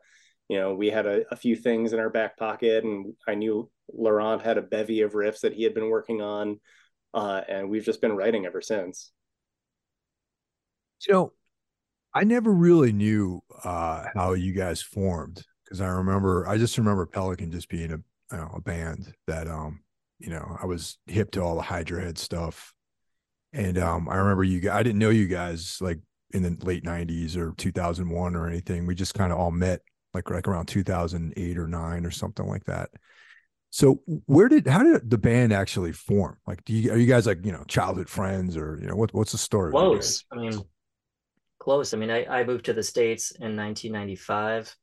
you 0.50 0.60
know 0.60 0.74
we 0.74 0.90
had 0.90 1.06
a, 1.06 1.24
a, 1.32 1.36
few 1.36 1.56
things 1.56 1.94
in 1.94 2.00
our 2.00 2.10
back 2.10 2.38
pocket 2.38 2.84
and 2.84 3.14
i 3.28 3.36
knew 3.36 3.70
laurent 3.92 4.42
had 4.42 4.58
a 4.58 4.62
bevy 4.62 5.02
of 5.02 5.14
riffs 5.14 5.42
that 5.42 5.54
he 5.54 5.64
had 5.64 5.74
been 5.74 5.90
working 5.90 6.22
on 6.22 6.60
uh, 7.14 7.42
and 7.48 7.70
we've 7.70 7.86
just 7.86 8.02
been 8.02 8.16
writing 8.16 8.46
ever 8.46 8.62
since 8.62 9.12
you 11.08 11.14
know, 11.14 11.34
I 12.14 12.24
never 12.24 12.52
really 12.52 12.94
knew 12.94 13.42
uh, 13.64 14.06
how 14.14 14.34
you 14.34 14.54
guys 14.54 14.82
formed 14.82 15.44
because 15.64 15.82
I 15.82 15.88
remember 15.88 16.48
I 16.48 16.58
just 16.58 16.78
remember 16.78 17.06
Pelican 17.06 17.52
just 17.52 17.70
being 17.70 17.92
a 17.92 17.98
you 18.32 18.38
know, 18.38 18.52
a 18.54 18.62
band 18.62 19.14
that 19.28 19.48
um 19.48 19.82
you 20.20 20.30
know 20.30 20.58
I 20.62 20.66
was 20.66 20.98
hip 21.08 21.32
to 21.32 21.42
all 21.42 21.56
the 21.56 21.62
Hydra 21.62 22.04
Head 22.04 22.18
stuff, 22.18 22.74
and 23.52 23.78
um 23.78 24.08
I 24.10 24.16
remember 24.16 24.44
you 24.44 24.70
I 24.72 24.84
didn't 24.84 25.00
know 25.00 25.10
you 25.10 25.28
guys 25.28 25.80
like 25.82 26.00
in 26.32 26.44
the 26.44 26.58
late 26.66 26.84
'90s 26.84 27.36
or 27.36 27.54
2001 27.58 28.36
or 28.36 28.48
anything. 28.48 28.86
We 28.86 28.96
just 28.96 29.14
kind 29.14 29.32
of 29.32 29.40
all 29.40 29.52
met 29.52 29.82
like 30.14 30.30
like 30.30 30.48
around 30.48 30.68
2008 30.68 31.58
or 31.58 31.68
nine 31.68 32.06
or 32.06 32.12
something 32.12 32.48
like 32.48 32.66
that. 32.66 32.90
So 33.72 34.02
where 34.28 34.50
did 34.50 34.68
how 34.68 34.84
did 34.84 35.10
the 35.10 35.18
band 35.18 35.52
actually 35.52 35.94
form? 35.94 36.38
Like, 36.46 36.64
do 36.64 36.74
you 36.74 36.92
are 36.92 36.98
you 36.98 37.08
guys 37.08 37.26
like 37.26 37.44
you 37.44 37.52
know 37.52 37.64
childhood 37.68 38.08
friends 38.08 38.56
or 38.56 38.78
you 38.80 38.88
know 38.88 38.96
what 38.96 39.12
what's 39.16 39.32
the 39.32 39.40
story? 39.40 39.72
Close. 39.72 40.24
I 40.32 40.36
mean, 40.36 40.62
close. 41.64 41.94
I 41.94 41.98
mean, 41.98 42.12
I, 42.12 42.26
I 42.26 42.44
moved 42.44 42.66
to 42.66 42.74
the 42.74 42.84
States 42.84 43.32
in 43.32 43.56
1995, 43.56 44.76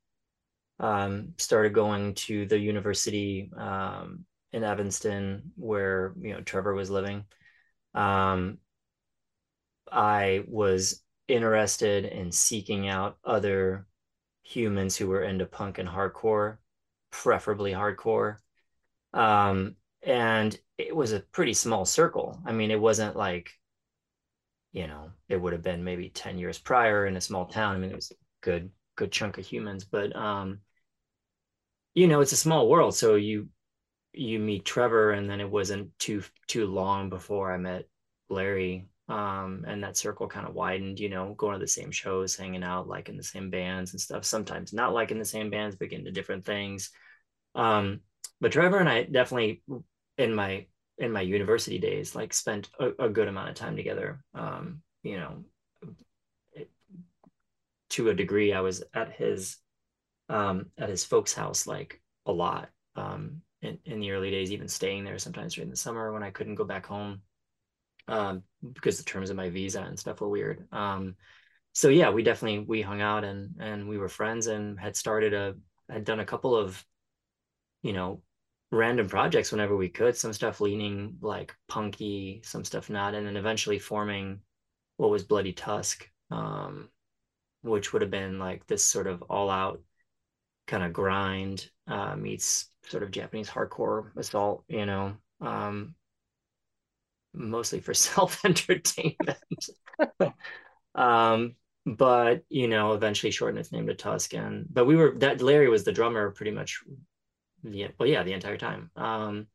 um, 0.78 1.34
started 1.36 1.74
going 1.74 2.14
to 2.14 2.46
the 2.46 2.58
university 2.58 3.50
um, 3.54 4.24
in 4.52 4.64
Evanston 4.64 5.52
where, 5.56 6.14
you 6.18 6.32
know, 6.32 6.40
Trevor 6.40 6.72
was 6.72 6.88
living. 6.88 7.24
Um, 7.94 8.58
I 9.92 10.44
was 10.48 11.02
interested 11.28 12.06
in 12.06 12.32
seeking 12.32 12.88
out 12.88 13.18
other 13.24 13.86
humans 14.42 14.96
who 14.96 15.08
were 15.08 15.22
into 15.22 15.44
punk 15.44 15.76
and 15.76 15.88
hardcore, 15.88 16.56
preferably 17.10 17.72
hardcore. 17.72 18.36
Um, 19.12 19.76
and 20.02 20.58
it 20.78 20.96
was 20.96 21.12
a 21.12 21.20
pretty 21.20 21.52
small 21.52 21.84
circle. 21.84 22.40
I 22.46 22.52
mean, 22.52 22.70
it 22.70 22.80
wasn't 22.80 23.16
like 23.16 23.50
you 24.72 24.86
know, 24.86 25.10
it 25.28 25.36
would 25.36 25.52
have 25.52 25.62
been 25.62 25.84
maybe 25.84 26.08
10 26.08 26.38
years 26.38 26.58
prior 26.58 27.06
in 27.06 27.16
a 27.16 27.20
small 27.20 27.46
town. 27.46 27.74
I 27.74 27.78
mean, 27.78 27.90
it 27.90 27.96
was 27.96 28.10
a 28.10 28.14
good, 28.40 28.70
good 28.96 29.10
chunk 29.10 29.38
of 29.38 29.46
humans, 29.46 29.84
but, 29.84 30.14
um, 30.14 30.60
you 31.94 32.06
know, 32.06 32.20
it's 32.20 32.32
a 32.32 32.36
small 32.36 32.68
world. 32.68 32.94
So 32.94 33.16
you, 33.16 33.48
you 34.12 34.38
meet 34.38 34.64
Trevor 34.64 35.12
and 35.12 35.28
then 35.28 35.40
it 35.40 35.50
wasn't 35.50 35.90
too, 35.98 36.22
too 36.46 36.66
long 36.66 37.10
before 37.10 37.52
I 37.52 37.56
met 37.56 37.88
Larry. 38.28 38.86
Um, 39.08 39.64
and 39.66 39.82
that 39.82 39.96
circle 39.96 40.28
kind 40.28 40.46
of 40.46 40.54
widened, 40.54 41.00
you 41.00 41.08
know, 41.08 41.34
going 41.34 41.54
to 41.54 41.58
the 41.58 41.66
same 41.66 41.90
shows, 41.90 42.36
hanging 42.36 42.62
out, 42.62 42.86
like 42.86 43.08
in 43.08 43.16
the 43.16 43.24
same 43.24 43.50
bands 43.50 43.90
and 43.90 44.00
stuff, 44.00 44.24
sometimes 44.24 44.72
not 44.72 44.92
like 44.92 45.10
in 45.10 45.18
the 45.18 45.24
same 45.24 45.50
bands, 45.50 45.74
but 45.74 45.90
getting 45.90 46.04
to 46.04 46.12
different 46.12 46.44
things. 46.44 46.90
Um, 47.56 48.02
but 48.40 48.52
Trevor 48.52 48.78
and 48.78 48.88
I 48.88 49.02
definitely 49.02 49.62
in 50.16 50.32
my 50.32 50.66
in 51.00 51.10
my 51.12 51.20
university 51.20 51.78
days 51.78 52.14
like 52.14 52.32
spent 52.32 52.70
a, 52.78 53.06
a 53.06 53.08
good 53.08 53.26
amount 53.26 53.48
of 53.48 53.56
time 53.56 53.74
together. 53.74 54.22
Um, 54.34 54.82
you 55.02 55.16
know 55.16 55.44
it, 56.52 56.70
to 57.90 58.10
a 58.10 58.14
degree 58.14 58.52
i 58.52 58.60
was 58.60 58.82
at 58.94 59.12
his 59.12 59.56
um, 60.28 60.66
at 60.78 60.88
his 60.88 61.04
folks 61.04 61.32
house 61.32 61.66
like 61.66 62.00
a 62.26 62.32
lot 62.32 62.68
um, 62.96 63.42
in, 63.62 63.78
in 63.84 63.98
the 63.98 64.12
early 64.12 64.30
days 64.30 64.52
even 64.52 64.68
staying 64.68 65.04
there 65.04 65.18
sometimes 65.18 65.54
during 65.54 65.70
the 65.70 65.76
summer 65.76 66.12
when 66.12 66.22
i 66.22 66.30
couldn't 66.30 66.54
go 66.54 66.64
back 66.64 66.86
home 66.86 67.20
um, 68.08 68.42
because 68.72 68.98
the 68.98 69.04
terms 69.04 69.30
of 69.30 69.36
my 69.36 69.50
visa 69.50 69.80
and 69.80 69.98
stuff 69.98 70.20
were 70.20 70.28
weird. 70.28 70.66
Um, 70.72 71.14
so 71.72 71.88
yeah 71.88 72.10
we 72.10 72.24
definitely 72.24 72.58
we 72.58 72.82
hung 72.82 73.00
out 73.00 73.22
and 73.22 73.54
and 73.60 73.88
we 73.88 73.96
were 73.96 74.08
friends 74.08 74.48
and 74.48 74.78
had 74.78 74.96
started 74.96 75.32
a 75.32 75.54
had 75.88 76.04
done 76.04 76.18
a 76.18 76.24
couple 76.24 76.56
of 76.56 76.84
you 77.82 77.92
know 77.92 78.22
random 78.72 79.08
projects 79.08 79.50
whenever 79.50 79.76
we 79.76 79.88
could 79.88 80.16
some 80.16 80.32
stuff 80.32 80.60
leaning 80.60 81.16
like 81.20 81.54
punky 81.68 82.40
some 82.44 82.64
stuff 82.64 82.88
not 82.88 83.14
and 83.14 83.26
then 83.26 83.36
eventually 83.36 83.78
forming 83.78 84.40
what 84.96 85.10
was 85.10 85.24
bloody 85.24 85.52
tusk 85.52 86.08
um, 86.30 86.88
which 87.62 87.92
would 87.92 88.02
have 88.02 88.10
been 88.10 88.38
like 88.38 88.66
this 88.66 88.84
sort 88.84 89.06
of 89.06 89.22
all 89.22 89.50
out 89.50 89.80
kind 90.66 90.84
of 90.84 90.92
grind 90.92 91.68
uh, 91.88 92.14
meets 92.16 92.70
sort 92.86 93.02
of 93.02 93.10
Japanese 93.10 93.50
hardcore 93.50 94.16
assault, 94.16 94.64
you 94.68 94.86
know, 94.86 95.14
um, 95.40 95.94
mostly 97.34 97.80
for 97.80 97.94
self 97.94 98.44
entertainment. 98.44 99.68
um, 100.94 101.54
but 101.86 102.44
you 102.48 102.68
know, 102.68 102.92
eventually 102.92 103.32
shortened 103.32 103.58
its 103.58 103.72
name 103.72 103.86
to 103.88 103.94
Tuscan. 103.94 104.66
But 104.70 104.86
we 104.86 104.96
were 104.96 105.14
that 105.18 105.42
Larry 105.42 105.68
was 105.68 105.84
the 105.84 105.92
drummer 105.92 106.30
pretty 106.30 106.52
much. 106.52 106.82
Yeah, 107.62 107.88
well, 107.98 108.08
yeah, 108.08 108.22
the 108.22 108.32
entire 108.32 108.56
time. 108.56 108.90
Um, 108.96 109.46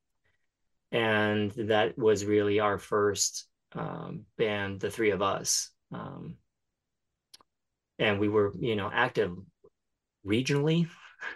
and 0.91 1.51
that 1.51 1.97
was 1.97 2.25
really 2.25 2.59
our 2.59 2.77
first 2.77 3.45
um, 3.73 4.25
band, 4.37 4.79
the 4.79 4.89
three 4.91 5.11
of 5.11 5.21
us. 5.21 5.71
Um, 5.91 6.37
and 7.99 8.19
we 8.19 8.29
were, 8.29 8.53
you 8.59 8.75
know, 8.75 8.89
active 8.93 9.35
regionally. 10.25 10.87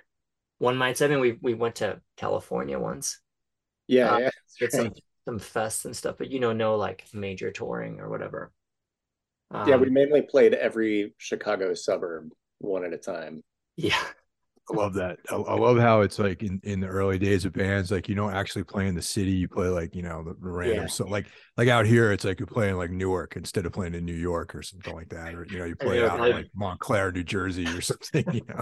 One 0.60 0.78
might 0.78 0.98
say, 0.98 1.06
I 1.06 1.10
mean, 1.10 1.20
we 1.20 1.38
we 1.42 1.54
went 1.54 1.76
to 1.76 2.02
California 2.18 2.78
once. 2.78 3.20
Yeah, 3.88 4.14
uh, 4.14 4.30
yeah, 4.60 4.68
some 4.70 4.92
some 5.26 5.40
fests 5.40 5.86
and 5.86 5.96
stuff, 5.96 6.16
but 6.18 6.30
you 6.30 6.40
know, 6.40 6.54
no 6.54 6.76
like 6.76 7.06
major 7.14 7.52
touring 7.52 8.00
or 8.00 8.10
whatever. 8.10 8.52
Um, 9.52 9.68
yeah, 9.70 9.78
we 9.78 9.88
um, 9.88 9.94
mainly 9.94 10.22
played 10.22 10.54
every 10.54 11.14
Chicago 11.18 11.74
suburb 11.74 12.32
one 12.60 12.84
at 12.84 12.94
a 12.94 12.98
time. 12.98 13.42
Yeah. 13.78 14.04
I 14.72 14.76
love 14.76 14.94
that. 14.96 15.20
I, 15.30 15.36
I, 15.36 15.56
love 15.56 15.78
how 15.78 16.02
it's 16.02 16.20
like 16.20 16.44
in, 16.44 16.60
in 16.64 16.80
the 16.80 16.88
early 16.88 17.18
days 17.18 17.46
of 17.46 17.54
bands, 17.54 17.92
like 17.92 18.08
you 18.08 18.16
don't 18.16 18.34
actually 18.34 18.64
play 18.64 18.88
in 18.88 18.96
the 18.96 19.02
city, 19.02 19.32
you 19.32 19.48
play 19.48 19.68
like 19.68 19.96
you 19.96 20.04
know 20.04 20.24
the, 20.24 20.34
the 20.34 20.50
random. 20.50 20.82
Yeah. 20.82 20.88
So 20.88 21.06
like 21.08 21.28
like 21.58 21.68
out 21.68 21.86
here, 21.86 22.12
it's 22.12 22.24
like 22.24 22.40
you're 22.40 22.48
playing 22.48 22.76
like 22.76 22.92
Newark 22.92 23.36
instead 23.36 23.66
of 23.66 23.74
playing 23.74 23.96
in 23.96 24.06
New 24.06 24.14
York 24.14 24.54
or 24.54 24.62
something 24.62 24.94
like 24.94 25.10
that, 25.10 25.34
or 25.34 25.46
you 25.50 25.60
know 25.60 25.66
you 25.66 25.76
play 25.76 26.06
out 26.06 26.20
in 26.20 26.36
like 26.36 26.48
Montclair, 26.56 27.12
New 27.12 27.24
Jersey, 27.24 27.66
or 27.68 27.82
something. 27.82 28.26
You 28.32 28.42
know, 28.48 28.62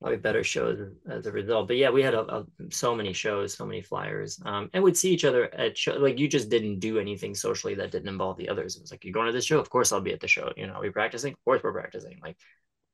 probably 0.00 0.18
better 0.18 0.42
shows 0.42 0.78
as 1.08 1.26
a 1.26 1.32
result. 1.32 1.68
But 1.68 1.76
yeah, 1.76 1.90
we 1.90 2.02
had 2.02 2.14
a, 2.14 2.22
a, 2.22 2.44
so 2.70 2.94
many 2.94 3.12
shows, 3.12 3.54
so 3.54 3.66
many 3.66 3.82
flyers, 3.82 4.40
um, 4.44 4.70
and 4.72 4.82
we'd 4.82 4.96
see 4.96 5.12
each 5.12 5.24
other 5.24 5.54
at 5.54 5.76
show. 5.76 5.92
Like 5.92 6.18
you 6.18 6.26
just 6.26 6.48
didn't 6.48 6.80
do 6.80 6.98
anything 6.98 7.34
socially 7.34 7.74
that 7.74 7.90
didn't 7.90 8.08
involve 8.08 8.36
the 8.36 8.48
others. 8.48 8.76
It 8.76 8.82
was 8.82 8.90
like 8.90 9.04
you're 9.04 9.12
going 9.12 9.26
to 9.26 9.32
this 9.32 9.44
show, 9.44 9.58
of 9.58 9.70
course 9.70 9.92
I'll 9.92 10.00
be 10.00 10.12
at 10.12 10.20
the 10.20 10.28
show. 10.28 10.52
You 10.56 10.66
know, 10.66 10.74
are 10.74 10.80
we 10.82 10.90
practicing? 10.90 11.32
Of 11.32 11.44
course 11.44 11.62
we're 11.62 11.72
practicing. 11.72 12.18
Like 12.22 12.36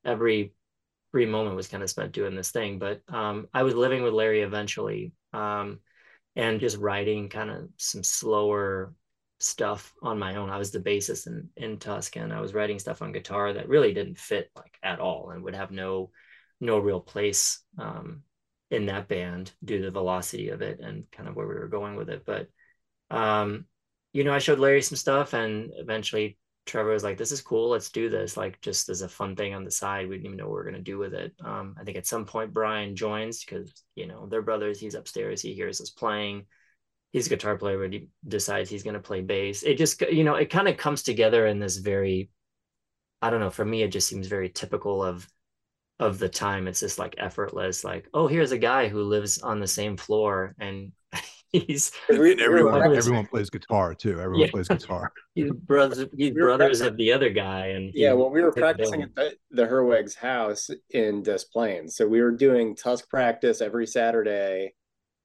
every 0.05 0.53
free 1.11 1.25
moment 1.25 1.55
was 1.55 1.67
kind 1.67 1.83
of 1.83 1.89
spent 1.89 2.11
doing 2.11 2.35
this 2.35 2.51
thing. 2.51 2.79
But 2.79 3.01
um, 3.07 3.47
I 3.53 3.63
was 3.63 3.75
living 3.75 4.03
with 4.03 4.13
Larry 4.13 4.41
eventually 4.41 5.13
um, 5.33 5.79
and 6.35 6.59
just 6.59 6.77
writing 6.77 7.29
kind 7.29 7.49
of 7.49 7.69
some 7.77 8.03
slower 8.03 8.93
stuff 9.39 9.93
on 10.01 10.19
my 10.19 10.35
own. 10.35 10.49
I 10.49 10.57
was 10.57 10.71
the 10.71 10.79
bassist 10.79 11.27
in, 11.27 11.49
in 11.55 11.77
Tuscan. 11.77 12.31
I 12.31 12.41
was 12.41 12.53
writing 12.53 12.79
stuff 12.79 13.01
on 13.01 13.11
guitar 13.11 13.53
that 13.53 13.69
really 13.69 13.93
didn't 13.93 14.17
fit 14.17 14.49
like 14.55 14.77
at 14.83 14.99
all 14.99 15.31
and 15.31 15.43
would 15.43 15.55
have 15.55 15.71
no 15.71 16.11
no 16.61 16.77
real 16.77 16.99
place 16.99 17.63
um, 17.77 18.21
in 18.69 18.87
that 18.87 19.07
band 19.07 19.51
due 19.63 19.77
to 19.77 19.85
the 19.85 19.91
velocity 19.91 20.49
of 20.49 20.61
it 20.61 20.81
and 20.81 21.09
kind 21.09 21.29
of 21.29 21.35
where 21.35 21.47
we 21.47 21.53
were 21.55 21.69
going 21.69 21.95
with 21.95 22.09
it. 22.09 22.25
But 22.25 22.47
um, 23.09 23.65
you 24.13 24.23
know, 24.23 24.33
I 24.33 24.39
showed 24.39 24.59
Larry 24.59 24.81
some 24.81 24.97
stuff 24.97 25.33
and 25.33 25.71
eventually 25.75 26.37
Trevor 26.69 26.91
was 26.91 27.03
like, 27.03 27.17
"This 27.17 27.31
is 27.31 27.41
cool. 27.41 27.69
Let's 27.69 27.89
do 27.89 28.09
this." 28.09 28.37
Like 28.37 28.61
just 28.61 28.89
as 28.89 29.01
a 29.01 29.09
fun 29.09 29.35
thing 29.35 29.53
on 29.53 29.63
the 29.63 29.71
side. 29.71 30.07
We 30.07 30.15
didn't 30.15 30.27
even 30.27 30.37
know 30.37 30.45
what 30.45 30.55
we 30.55 30.59
are 30.61 30.71
gonna 30.71 30.81
do 30.81 30.97
with 30.97 31.13
it. 31.13 31.33
Um, 31.43 31.75
I 31.79 31.83
think 31.83 31.97
at 31.97 32.05
some 32.07 32.25
point 32.25 32.53
Bryan 32.53 32.95
joins 32.95 33.43
because 33.43 33.83
you 33.95 34.07
know 34.07 34.27
they're 34.27 34.41
brothers. 34.41 34.79
He's 34.79 34.95
upstairs. 34.95 35.41
He 35.41 35.53
hears 35.53 35.81
us 35.81 35.89
playing. 35.89 36.45
He's 37.11 37.27
a 37.27 37.31
guitar 37.31 37.57
player, 37.57 37.79
but 37.79 37.93
he 37.93 38.09
decides 38.27 38.69
he's 38.69 38.83
gonna 38.83 38.99
play 38.99 39.21
bass. 39.21 39.63
It 39.63 39.77
just 39.77 40.01
you 40.01 40.23
know 40.23 40.35
it 40.35 40.49
kind 40.51 40.67
of 40.67 40.77
comes 40.77 41.03
together 41.03 41.47
in 41.47 41.59
this 41.59 41.77
very, 41.77 42.29
I 43.21 43.29
don't 43.31 43.39
know. 43.39 43.49
For 43.49 43.65
me, 43.65 43.83
it 43.83 43.91
just 43.91 44.07
seems 44.07 44.27
very 44.27 44.49
typical 44.49 45.03
of 45.03 45.27
of 45.99 46.19
the 46.19 46.29
time. 46.29 46.67
It's 46.67 46.79
just 46.79 46.99
like 46.99 47.15
effortless. 47.17 47.83
Like, 47.83 48.07
oh, 48.13 48.27
here's 48.27 48.51
a 48.51 48.57
guy 48.57 48.87
who 48.87 49.03
lives 49.03 49.39
on 49.39 49.59
the 49.59 49.67
same 49.67 49.97
floor 49.97 50.55
and 50.59 50.93
he's 51.51 51.91
everyone 52.09 52.95
everyone 52.95 53.25
plays 53.25 53.49
guitar 53.49 53.93
too. 53.93 54.19
Everyone 54.19 54.39
yeah. 54.39 54.51
plays 54.51 54.67
guitar. 54.67 55.11
he's 55.35 55.51
brothers 55.51 56.05
he's 56.15 56.33
we 56.33 56.41
brothers 56.41 56.81
of 56.81 56.97
the 56.97 57.11
other 57.11 57.29
guy. 57.29 57.67
And 57.67 57.91
yeah, 57.93 58.13
well, 58.13 58.29
we 58.29 58.41
were 58.41 58.51
practicing 58.51 59.03
at 59.03 59.15
the, 59.15 59.35
the 59.51 59.65
Herweg's 59.65 60.15
house 60.15 60.69
in 60.91 61.23
Des 61.23 61.39
Plaines. 61.51 61.95
So 61.95 62.07
we 62.07 62.21
were 62.21 62.31
doing 62.31 62.75
tusk 62.75 63.09
practice 63.09 63.61
every 63.61 63.87
Saturday. 63.87 64.73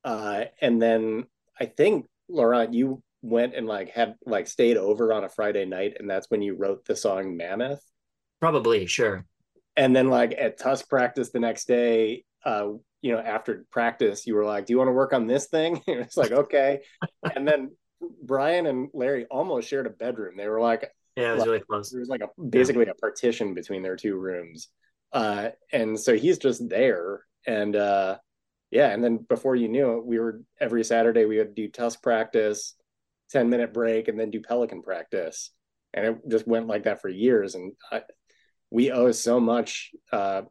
Uh, 0.04 0.44
and 0.60 0.80
then 0.80 1.24
I 1.58 1.66
think 1.66 2.06
Laurent, 2.28 2.72
you 2.72 3.02
went 3.22 3.54
and 3.54 3.66
like 3.66 3.90
had 3.90 4.16
like 4.26 4.46
stayed 4.46 4.76
over 4.76 5.12
on 5.12 5.24
a 5.24 5.28
Friday 5.28 5.64
night, 5.64 5.96
and 5.98 6.08
that's 6.08 6.30
when 6.30 6.42
you 6.42 6.54
wrote 6.54 6.84
the 6.84 6.96
song 6.96 7.37
Mammoth. 7.37 7.82
Probably, 8.40 8.87
sure. 8.87 9.24
And 9.76 9.94
then 9.94 10.08
like 10.08 10.34
at 10.38 10.58
tusk 10.58 10.88
practice 10.88 11.30
the 11.30 11.40
next 11.40 11.66
day, 11.66 12.24
uh, 12.44 12.68
you 13.02 13.12
know, 13.12 13.20
after 13.20 13.66
practice, 13.70 14.26
you 14.26 14.35
were 14.35 14.44
like, 14.44 14.66
"Do 14.66 14.72
you 14.72 14.78
want 14.78 14.88
to 14.88 14.92
work 14.92 15.12
on 15.12 15.26
this 15.26 15.46
thing?" 15.46 15.83
And 15.87 16.00
it's 16.00 16.16
like, 16.16 16.33
"Okay." 16.33 16.80
and 17.35 17.46
then 17.46 17.76
Bryan 18.22 18.66
and 18.66 18.88
Larry 18.92 19.26
almost 19.26 19.68
shared 19.68 19.87
a 19.87 19.90
bedroom. 19.90 20.37
They 20.37 20.48
were 20.48 20.61
like, 20.61 20.90
"Yeah, 21.16 21.30
it 21.30 21.33
was 21.33 21.40
like, 21.40 21.46
really 21.46 21.61
close." 21.61 21.90
There 21.90 22.00
was 22.00 22.09
like 22.09 22.22
a 22.22 22.42
basically 22.42 22.87
yeah. 22.87 22.92
a 22.92 22.94
partition 22.94 23.54
between 23.54 23.83
their 23.83 23.96
two 23.96 24.16
rooms, 24.16 24.68
uh, 25.12 25.50
and 25.72 25.98
so 25.98 26.16
he's 26.16 26.38
just 26.38 26.68
there, 26.68 27.24
and 27.46 27.76
uh, 27.76 28.18
yeah, 28.70 28.88
and 28.90 29.02
then 29.02 29.18
before 29.28 29.54
you 29.54 29.68
knew 29.68 29.98
it, 29.98 30.07
we 30.07 30.18
were 30.18 30.40
every 30.61 30.85
Saturday 30.85 31.24
we 31.26 31.38
would 31.38 31.54
do 31.54 31.68
tusk 31.68 32.02
practice, 32.02 32.74
ten 33.30 33.50
minute 33.50 33.72
break, 33.72 34.09
and 34.09 34.18
then 34.18 34.30
do 34.30 34.40
pelican 34.40 34.83
practice, 34.83 35.50
and 35.92 36.07
it 36.07 36.28
just 36.28 36.46
went 36.46 36.66
like 36.66 36.85
that 36.85 37.00
for 37.02 37.09
years, 37.09 37.54
and 37.54 37.72
I, 37.92 38.02
we 38.70 38.90
owe 38.90 39.12
so 39.12 39.38
much 39.38 39.92
uh, 40.11 40.42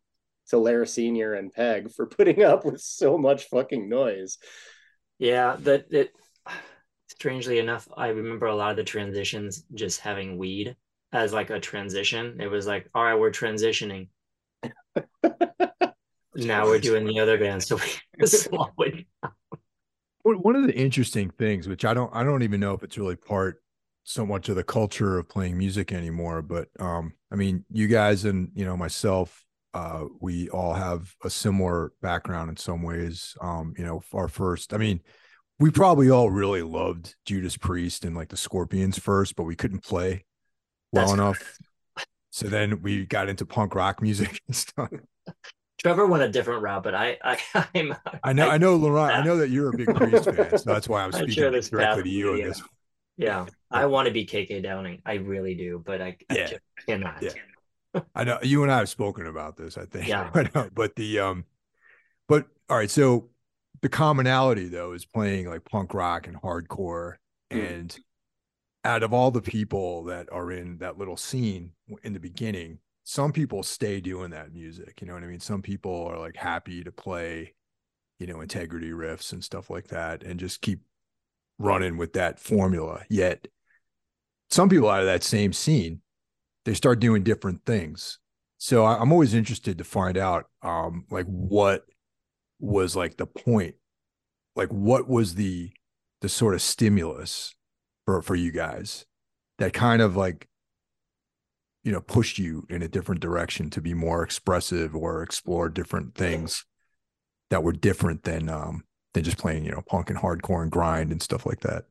to 0.54 0.60
Lara 0.60 0.88
Senior 0.88 1.34
and 1.34 1.52
Peg 1.52 1.92
for 1.92 2.06
putting 2.18 2.44
up 2.44 2.64
with 2.66 2.80
so 2.80 3.18
much 3.18 3.46
fucking 3.46 3.90
noise. 3.90 4.38
Yeah, 5.20 5.58
that 5.62 5.92
it. 5.92 6.12
Strangely 7.08 7.60
enough, 7.60 7.88
I 7.96 8.08
remember 8.08 8.48
a 8.48 8.56
lot 8.56 8.72
of 8.72 8.78
the 8.78 8.84
transitions 8.84 9.64
just 9.74 10.00
having 10.00 10.38
weed 10.38 10.76
as 11.12 11.32
like 11.32 11.52
a 11.52 11.60
transition. 11.60 12.38
It 12.42 12.48
was 12.48 12.66
like, 12.66 12.90
all 12.94 13.04
right, 13.04 13.14
we're 13.16 13.32
transitioning. 13.32 14.10
now 16.36 16.66
we're 16.66 16.80
doing 16.80 17.06
the 17.06 17.20
other 17.20 17.38
band, 17.38 17.64
so 17.68 17.80
we 18.20 18.26
slow 18.26 18.68
it 18.80 19.06
One 20.24 20.56
of 20.56 20.66
the 20.66 20.76
interesting 20.76 21.30
things, 21.30 21.68
which 21.68 21.86
I 21.86 21.94
don't, 21.94 22.14
I 22.14 22.24
don't 22.24 22.44
even 22.44 22.60
know 22.60 22.74
if 22.74 22.84
it's 22.84 22.98
really 22.98 23.16
part 23.16 23.62
so 24.04 24.26
much 24.26 24.50
of 24.50 24.56
the 24.56 24.64
culture 24.64 25.18
of 25.18 25.30
playing 25.30 25.58
music 25.58 25.94
anymore, 25.94 26.42
but 26.42 26.68
um, 26.80 27.14
I 27.32 27.36
mean, 27.36 27.64
you 27.70 27.88
guys 27.88 28.26
and 28.26 28.50
you 28.56 28.66
know 28.66 28.76
myself 28.76 29.43
uh, 29.74 30.06
we 30.20 30.50
all 30.50 30.74
have 30.74 31.16
a 31.24 31.30
similar 31.30 31.94
background 32.02 32.50
in 32.50 32.58
some 32.58 32.84
ways. 32.84 33.36
Um, 33.42 33.74
you 33.78 33.84
know, 33.84 34.02
our 34.14 34.28
first, 34.28 34.74
I 34.74 34.78
mean, 34.78 35.02
we 35.60 35.72
probably 35.72 36.10
all 36.10 36.30
really 36.30 36.62
loved 36.62 37.16
Judas 37.26 37.58
Priest 37.58 38.06
and 38.06 38.16
like 38.16 38.30
the 38.30 38.38
Scorpions 38.38 39.00
first, 39.00 39.36
but 39.36 39.44
we 39.44 39.56
couldn't 39.56 39.84
play 39.84 40.26
well 40.92 41.06
That's 41.06 41.14
enough. 41.14 41.40
Correct. 41.40 41.60
So 42.32 42.48
then 42.48 42.82
we 42.82 43.06
got 43.06 43.30
into 43.30 43.46
punk 43.46 43.76
rock 43.76 44.02
music 44.02 44.42
and 44.48 44.56
stuff. 44.56 44.90
Trevor 45.80 46.06
went 46.06 46.24
a 46.24 46.30
different 46.30 46.62
route, 46.62 46.84
but 46.84 46.96
I, 46.96 47.18
I, 47.24 47.40
I'm, 47.76 47.96
I 48.24 48.34
know, 48.34 48.50
I, 48.50 48.56
I 48.56 48.58
know, 48.58 48.76
Laurent. 48.76 49.16
I 49.16 49.24
know 49.24 49.38
that 49.38 49.50
you're 49.50 49.70
a 49.70 49.78
big 49.78 49.94
Priest 49.94 50.26
fan, 50.26 50.58
so 50.58 50.64
that's 50.66 50.88
why 50.88 51.04
I'm 51.04 51.12
speaking 51.12 51.34
sure 51.34 51.52
directly 51.52 52.04
to 52.04 52.10
you. 52.10 52.36
Yeah. 52.36 52.54
yeah, 53.18 53.46
I 53.70 53.86
want 53.86 54.08
to 54.08 54.14
be 54.14 54.26
KK 54.26 54.64
Downing. 54.64 55.02
I 55.06 55.16
really 55.16 55.56
do, 55.56 55.84
but 55.86 56.02
I, 56.02 56.18
yeah. 56.32 56.50
I 56.52 56.82
cannot. 56.88 57.22
Yeah. 57.22 57.32
I 58.16 58.24
know 58.24 58.40
you 58.42 58.64
and 58.64 58.72
I 58.72 58.80
have 58.80 58.90
spoken 58.90 59.28
about 59.28 59.58
this, 59.58 59.78
I 59.78 59.86
think. 59.86 60.08
Yeah. 60.08 60.30
but 60.74 60.96
the 60.96 61.20
um 61.20 61.46
but 62.28 62.48
all 62.70 62.78
right, 62.78 62.90
so 62.90 63.30
the 63.82 63.90
commonality 63.90 64.68
though 64.68 64.94
is 64.94 65.06
playing 65.06 65.50
like 65.50 65.66
punk 65.66 65.94
rock 65.94 66.28
and 66.28 66.42
hardcore 66.42 67.16
mm. 67.52 67.72
and 67.72 68.00
out 68.86 69.04
of 69.04 69.14
all 69.14 69.32
the 69.32 69.42
people 69.42 70.04
that 70.06 70.32
are 70.32 70.52
in 70.52 70.78
that 70.80 70.98
little 70.98 71.16
scene 71.16 71.72
in 72.04 72.14
the 72.14 72.20
beginning, 72.20 72.80
some 73.04 73.32
people 73.32 73.64
stay 73.64 74.02
doing 74.02 74.32
that 74.32 74.54
music, 74.54 75.00
you 75.02 75.08
know 75.08 75.14
what 75.14 75.24
I 75.24 75.28
mean? 75.28 75.40
Some 75.40 75.62
people 75.62 76.08
are 76.08 76.20
like 76.20 76.36
happy 76.36 76.84
to 76.84 76.92
play, 76.92 77.54
you 78.20 78.28
know, 78.28 78.42
integrity 78.42 78.92
riffs 78.92 79.32
and 79.32 79.44
stuff 79.44 79.70
like 79.70 79.88
that 79.88 80.24
and 80.24 80.40
just 80.40 80.62
keep 80.62 80.82
running 81.60 81.98
with 81.98 82.14
that 82.14 82.40
formula. 82.40 83.04
Yet 83.10 83.48
some 84.50 84.70
people 84.70 84.90
out 84.90 85.02
of 85.02 85.08
that 85.08 85.24
same 85.24 85.54
scene 85.54 86.02
they 86.66 86.74
start 86.74 87.00
doing 87.00 87.24
different 87.24 87.66
things. 87.66 88.20
So 88.58 88.86
I, 88.86 89.02
am 89.02 89.12
always 89.12 89.34
interested 89.34 89.78
to 89.78 89.84
find 89.84 90.18
out, 90.18 90.46
um, 90.62 91.06
like 91.12 91.26
what 91.26 91.86
was 92.60 92.96
like 92.96 93.18
the 93.18 93.26
point, 93.26 93.76
like 94.56 94.70
what 94.70 95.10
was 95.10 95.36
the 95.36 95.72
the 96.22 96.30
sort 96.30 96.54
of 96.54 96.62
stimulus 96.62 97.54
for 98.06 98.22
for 98.22 98.36
you 98.36 98.52
guys 98.52 99.06
that 99.60 99.74
kind 99.74 100.02
of 100.02 100.16
like 100.16 100.48
you 101.84 101.92
know 101.92 102.02
pushed 102.02 102.40
you 102.40 102.66
in 102.70 102.82
a 102.82 102.88
different 102.88 103.22
direction 103.22 103.70
to 103.70 103.82
be 103.82 103.94
more 103.94 104.24
expressive 104.24 104.96
or 104.96 105.22
explore 105.22 105.70
different 105.70 106.16
things 106.16 106.66
that 107.50 107.64
were 107.64 107.74
different 107.74 108.24
than 108.24 108.50
um 108.50 108.84
than 109.14 109.24
just 109.24 109.38
playing 109.38 109.66
you 109.66 109.72
know 109.72 109.84
punk 109.86 110.10
and 110.10 110.20
hardcore 110.20 110.64
and 110.64 110.72
grind 110.72 111.12
and 111.12 111.22
stuff 111.22 111.46
like 111.46 111.60
that 111.60 111.86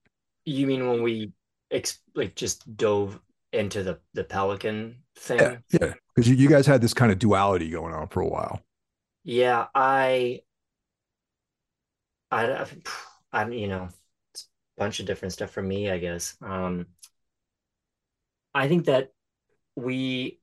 you 0.44 0.66
mean 0.66 0.88
when 0.88 1.02
we 1.02 1.32
ex- 1.70 2.00
like 2.14 2.34
just 2.34 2.76
dove 2.76 3.20
into 3.52 3.82
the 3.82 3.98
the 4.14 4.24
pelican 4.24 4.96
thing. 5.16 5.38
Yeah, 5.38 5.56
because 5.70 6.28
yeah. 6.28 6.34
you, 6.34 6.34
you 6.34 6.48
guys 6.48 6.66
had 6.66 6.80
this 6.80 6.94
kind 6.94 7.12
of 7.12 7.18
duality 7.18 7.70
going 7.70 7.94
on 7.94 8.08
for 8.08 8.20
a 8.20 8.28
while. 8.28 8.60
Yeah, 9.24 9.66
I, 9.74 10.40
I, 12.30 12.66
I'm 13.32 13.52
you 13.52 13.68
know, 13.68 13.88
a 13.88 13.90
bunch 14.76 15.00
of 15.00 15.06
different 15.06 15.32
stuff 15.32 15.50
for 15.50 15.62
me, 15.62 15.90
I 15.90 15.98
guess. 15.98 16.36
Um, 16.42 16.86
I 18.54 18.68
think 18.68 18.86
that 18.86 19.12
we 19.76 20.40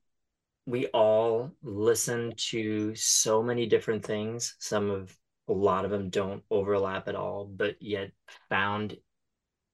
we 0.66 0.86
all 0.88 1.52
listen 1.62 2.32
to 2.36 2.94
so 2.94 3.42
many 3.42 3.66
different 3.66 4.04
things. 4.04 4.54
Some 4.58 4.90
of 4.90 5.16
a 5.48 5.52
lot 5.52 5.84
of 5.84 5.90
them 5.90 6.10
don't 6.10 6.42
overlap 6.50 7.08
at 7.08 7.16
all, 7.16 7.44
but 7.44 7.76
yet 7.82 8.12
found 8.48 8.96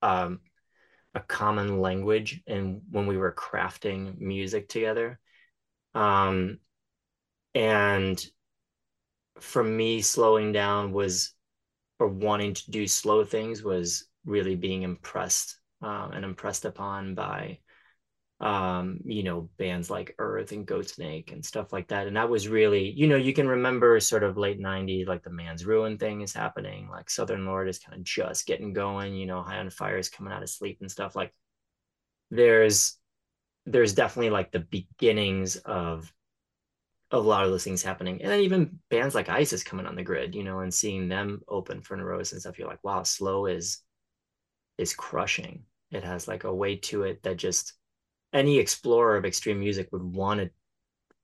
um, 0.03 0.41
a 1.17 1.21
common 1.21 1.81
language 1.81 2.43
and 2.47 2.83
when 2.91 3.07
we 3.07 3.17
were 3.17 3.33
crafting 3.33 4.19
music 4.21 4.69
together. 4.69 5.19
Um, 5.95 6.59
and 7.55 8.23
for 9.41 9.65
me, 9.65 10.03
slowing 10.03 10.53
down 10.53 10.93
was 10.93 11.33
or 11.99 12.09
wanting 12.09 12.53
to 12.53 12.71
do 12.71 12.87
slow 12.87 13.25
things 13.25 13.63
was 13.63 14.07
really 14.27 14.57
being 14.57 14.83
impressed 14.83 15.59
um, 15.81 16.13
and 16.13 16.23
impressed 16.23 16.67
upon 16.67 17.15
by 17.15 17.59
um 18.41 18.99
you 19.05 19.23
know 19.23 19.49
bands 19.57 19.89
like 19.89 20.15
earth 20.19 20.53
and 20.53 20.67
goatsnake 20.67 21.33
and 21.33 21.43
stuff 21.43 21.73
like 21.73 21.89
that 21.89 22.07
and 22.07 22.17
that 22.17 22.29
was 22.29 22.49
really 22.49 22.91
you 22.91 23.07
know 23.07 23.17
you 23.17 23.33
can 23.33 23.49
remember 23.49 23.99
sort 23.99 24.23
of 24.23 24.37
late 24.37 24.61
90s 24.61 25.07
like 25.07 25.23
the 25.23 25.31
man's 25.31 25.65
ruin 25.65 25.97
thing 25.97 26.21
is 26.21 26.35
happening 26.35 26.87
like 26.91 27.09
southern 27.09 27.47
lord 27.47 27.67
is 27.67 27.79
kind 27.79 27.99
of 27.99 28.05
just 28.05 28.47
getting 28.47 28.75
going 28.75 29.15
you 29.15 29.25
know 29.25 29.43
high 29.43 29.57
on 29.57 29.71
fire 29.71 29.97
is 29.97 30.11
coming 30.11 30.35
out 30.35 30.43
of 30.43 30.51
sleep 30.51 30.77
and 30.83 30.91
stuff 30.91 31.17
like 31.17 31.33
there's 32.31 32.99
there's 33.65 33.95
definitely 33.95 34.31
like 34.31 34.53
the 34.53 34.61
beginnings 34.61 35.57
of 35.57 36.13
of 37.11 37.25
a 37.25 37.29
lot 37.29 37.45
of 37.45 37.51
those 37.51 37.65
things 37.65 37.83
happening 37.83 38.21
and 38.21 38.31
then 38.31 38.41
even 38.41 38.79
bands 38.91 39.15
like 39.15 39.31
isis 39.31 39.63
coming 39.63 39.87
on 39.87 39.95
the 39.97 40.03
grid 40.03 40.35
you 40.35 40.45
know 40.45 40.59
and 40.59 40.75
seeing 40.75 41.09
them 41.09 41.41
open 41.49 41.81
for 41.81 41.97
neurosis 41.97 42.33
and 42.33 42.41
stuff 42.43 42.59
you're 42.59 42.69
like 42.69 42.85
wow 42.85 43.03
slow 43.03 43.47
is 43.47 43.79
is 44.79 44.95
crushing. 44.95 45.65
It 45.91 46.05
has 46.05 46.29
like 46.29 46.45
a 46.45 46.55
way 46.55 46.77
to 46.77 47.05
it 47.05 47.23
that 47.23 47.37
just 47.37 47.75
any 48.33 48.59
explorer 48.59 49.17
of 49.17 49.25
extreme 49.25 49.61
music 49.61 49.89
would 49.93 50.03
want 50.03 50.41
to 50.41 50.51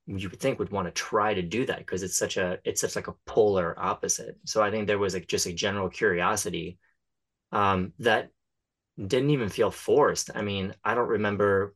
you 0.07 0.29
would 0.29 0.41
think 0.41 0.59
would 0.59 0.73
want 0.73 0.89
to 0.89 0.93
try 0.93 1.33
to 1.33 1.43
do 1.43 1.65
that 1.67 1.79
because 1.79 2.03
it's 2.03 2.19
such 2.19 2.37
a 2.37 2.59
it's 2.65 2.81
such 2.81 2.97
like 2.97 3.09
a 3.09 3.15
polar 3.27 3.75
opposite. 3.79 4.37
So 4.45 4.63
i 4.63 4.71
think 4.71 4.87
there 4.87 4.99
was 4.99 5.15
like 5.15 5.29
just 5.29 5.47
a 5.47 5.53
general 5.53 5.89
curiosity 5.89 6.79
um, 7.53 7.93
that 7.99 8.31
didn't 8.99 9.31
even 9.31 9.49
feel 9.49 9.71
forced. 9.71 10.31
I 10.35 10.43
mean 10.43 10.75
i 10.85 10.95
don't 10.95 11.09
remember 11.09 11.75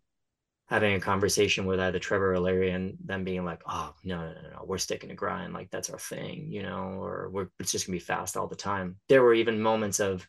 having 0.69 0.95
a 0.95 1.01
conversation 1.01 1.65
with 1.65 1.79
either 1.79 2.01
trevor 2.01 2.33
or 2.33 2.41
larry 2.41 2.71
and 2.71 2.97
them 3.05 3.23
being 3.23 3.45
like 3.45 3.63
oh 3.67 3.95
no 4.03 4.17
no 4.19 4.33
no 4.33 4.51
no 4.51 4.65
we're 4.67 4.79
sticking 4.79 5.09
to 5.09 5.15
grind 5.15 5.53
like 5.53 5.71
that's 5.71 5.91
our 5.91 5.99
thing 5.99 6.49
you 6.51 6.61
know 6.61 6.99
or 7.01 7.31
we're 7.31 7.49
it's 7.61 7.71
just 7.71 7.87
gonna 7.87 7.95
be 7.95 8.01
fast 8.01 8.37
all 8.37 8.49
the 8.49 8.57
time. 8.57 8.97
There 9.09 9.23
were 9.23 9.35
even 9.35 9.61
moments 9.63 10.01
of 10.01 10.29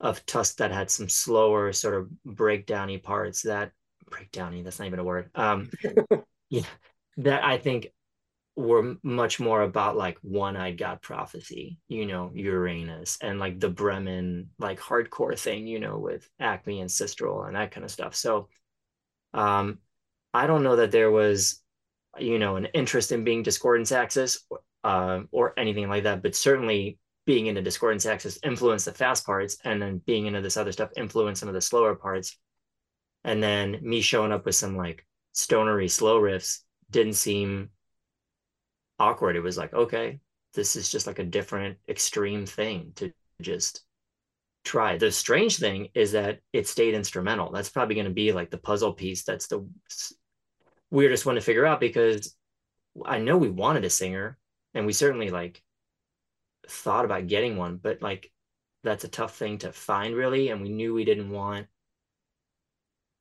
of 0.00 0.24
tusk 0.26 0.58
that 0.58 0.72
had 0.72 0.90
some 0.90 1.08
slower 1.08 1.72
sort 1.72 1.94
of 1.94 2.10
breakdowny 2.26 3.02
parts 3.02 3.42
that 3.42 3.72
breakdowny 4.10 4.62
that's 4.62 4.78
not 4.78 4.86
even 4.86 4.98
a 4.98 5.04
word. 5.04 5.30
Um 5.34 5.70
yeah 6.48 6.62
that 7.18 7.44
i 7.44 7.58
think 7.58 7.88
were 8.56 8.96
much 9.02 9.38
more 9.38 9.62
about 9.62 9.96
like 9.96 10.16
one-eyed 10.22 10.78
god 10.78 11.02
prophecy 11.02 11.78
you 11.88 12.06
know 12.06 12.30
uranus 12.34 13.18
and 13.20 13.38
like 13.38 13.60
the 13.60 13.68
bremen 13.68 14.48
like 14.58 14.80
hardcore 14.80 15.38
thing 15.38 15.66
you 15.66 15.78
know 15.78 15.98
with 15.98 16.28
acme 16.40 16.80
and 16.80 16.88
systral 16.88 17.46
and 17.46 17.56
that 17.56 17.70
kind 17.70 17.84
of 17.84 17.90
stuff. 17.90 18.14
So 18.14 18.48
um 19.34 19.78
i 20.32 20.46
don't 20.46 20.62
know 20.62 20.76
that 20.76 20.90
there 20.90 21.10
was 21.10 21.62
you 22.18 22.38
know 22.38 22.56
an 22.56 22.66
interest 22.66 23.12
in 23.12 23.24
being 23.24 23.42
discordance 23.42 23.92
axis 23.92 24.46
uh, 24.84 25.20
or 25.32 25.52
anything 25.58 25.88
like 25.88 26.04
that 26.04 26.22
but 26.22 26.34
certainly 26.34 26.98
being 27.26 27.46
into 27.46 27.60
discordance 27.60 28.06
axis 28.06 28.38
influenced 28.44 28.84
the 28.84 28.92
fast 28.92 29.26
parts 29.26 29.58
and 29.64 29.82
then 29.82 30.00
being 30.06 30.26
into 30.26 30.40
this 30.40 30.56
other 30.56 30.70
stuff 30.72 30.90
influenced 30.96 31.40
some 31.40 31.48
of 31.48 31.54
the 31.54 31.60
slower 31.60 31.96
parts 31.96 32.38
and 33.26 33.42
then 33.42 33.78
me 33.82 34.00
showing 34.00 34.32
up 34.32 34.46
with 34.46 34.54
some 34.54 34.76
like 34.76 35.04
stonery 35.32 35.88
slow 35.88 36.18
riffs 36.20 36.60
didn't 36.90 37.14
seem 37.14 37.70
awkward. 38.98 39.36
It 39.36 39.42
was 39.42 39.58
like 39.58 39.74
okay 39.74 40.20
this 40.54 40.74
is 40.74 40.90
just 40.90 41.06
like 41.06 41.18
a 41.18 41.24
different 41.24 41.76
extreme 41.86 42.46
thing 42.46 42.92
to 42.96 43.12
just 43.42 43.82
try. 44.64 44.96
The 44.96 45.12
strange 45.12 45.58
thing 45.58 45.88
is 45.94 46.12
that 46.12 46.40
it 46.54 46.66
stayed 46.66 46.94
instrumental. 46.94 47.52
That's 47.52 47.68
probably 47.68 47.94
going 47.94 48.06
to 48.06 48.12
be 48.12 48.32
like 48.32 48.50
the 48.50 48.56
puzzle 48.56 48.94
piece 48.94 49.22
that's 49.22 49.48
the 49.48 49.68
weirdest 50.90 51.26
one 51.26 51.34
to 51.34 51.40
figure 51.40 51.66
out 51.66 51.80
because 51.80 52.34
i 53.04 53.18
know 53.18 53.36
we 53.36 53.48
wanted 53.48 53.84
a 53.84 53.90
singer 53.90 54.38
and 54.74 54.86
we 54.86 54.92
certainly 54.92 55.30
like 55.30 55.62
thought 56.68 57.04
about 57.04 57.26
getting 57.26 57.56
one 57.56 57.76
but 57.76 58.02
like 58.02 58.30
that's 58.82 59.04
a 59.04 59.08
tough 59.08 59.36
thing 59.36 59.58
to 59.58 59.72
find 59.72 60.14
really 60.14 60.48
and 60.48 60.62
we 60.62 60.68
knew 60.68 60.94
we 60.94 61.04
didn't 61.04 61.30
want 61.30 61.66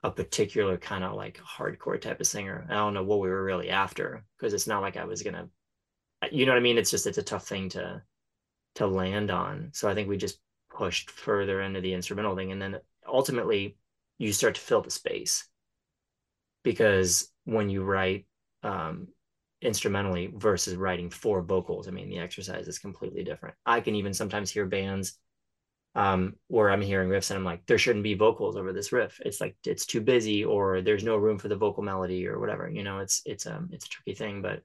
a 0.06 0.12
particular 0.12 0.78
kind 0.78 1.04
of 1.04 1.14
like 1.14 1.40
hardcore 1.40 2.00
type 2.00 2.20
of 2.22 2.28
singer. 2.28 2.68
I 2.70 2.76
don't 2.76 2.94
know 2.94 3.04
what 3.04 3.20
we 3.20 3.28
were 3.28 3.44
really 3.44 3.72
after 3.72 4.24
because 4.38 4.54
it's 4.54 4.68
not 4.68 4.84
like 4.84 4.98
I 4.98 5.06
was 5.06 5.24
gonna, 5.24 5.50
you 6.32 6.46
know 6.46 6.52
what 6.52 6.60
I 6.60 6.62
mean? 6.62 6.78
It's 6.78 6.92
just 6.92 7.08
it's 7.08 7.18
a 7.18 7.24
tough 7.24 7.48
thing 7.48 7.70
to 7.70 8.04
to 8.76 8.86
land 8.86 9.32
on. 9.32 9.72
So 9.74 9.90
I 9.90 9.96
think 9.96 10.08
we 10.08 10.18
just 10.18 10.40
pushed 10.70 11.10
further 11.10 11.62
into 11.62 11.82
the 11.82 11.94
instrumental 11.94 12.36
thing, 12.36 12.52
and 12.52 12.62
then 12.62 12.78
ultimately 13.08 13.78
you 14.20 14.32
start 14.32 14.56
to 14.56 14.62
fill 14.62 14.82
the 14.82 14.92
space 14.92 15.48
because 16.64 17.32
when 17.46 17.70
you 17.70 17.84
write 17.84 18.28
um, 18.62 19.08
instrumentally 19.62 20.32
versus 20.36 20.76
writing 20.76 21.10
for 21.10 21.42
vocals, 21.42 21.88
I 21.88 21.92
mean 21.92 22.10
the 22.10 22.20
exercise 22.20 22.68
is 22.68 22.78
completely 22.78 23.24
different. 23.24 23.56
I 23.66 23.82
can 23.82 23.96
even 23.96 24.14
sometimes 24.14 24.52
hear 24.52 24.68
bands 24.68 25.18
um, 25.96 26.36
where 26.48 26.70
I'm 26.70 26.82
hearing 26.82 27.10
riffs 27.10 27.30
and 27.32 27.38
I'm 27.38 27.46
like, 27.46 27.66
there 27.66 27.78
shouldn't 27.78 28.04
be 28.04 28.16
vocals 28.16 28.58
over 28.58 28.74
this 28.74 28.92
riff. 28.92 29.20
It's 29.26 29.40
like 29.40 29.56
it's 29.66 29.86
too 29.86 30.02
busy, 30.02 30.44
or 30.44 30.82
there's 30.82 31.06
no 31.06 31.16
room 31.16 31.38
for 31.40 31.48
the 31.48 31.56
vocal 31.56 31.84
melody, 31.84 32.28
or 32.28 32.40
whatever. 32.40 32.70
You 32.70 32.84
know, 32.84 33.00
it's 33.00 33.22
it's 33.26 33.46
um 33.48 33.70
it's 33.72 33.86
a 33.86 33.90
tricky 33.90 34.14
thing, 34.14 34.42
but 34.42 34.62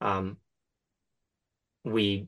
um, 0.00 0.38
we, 1.84 2.26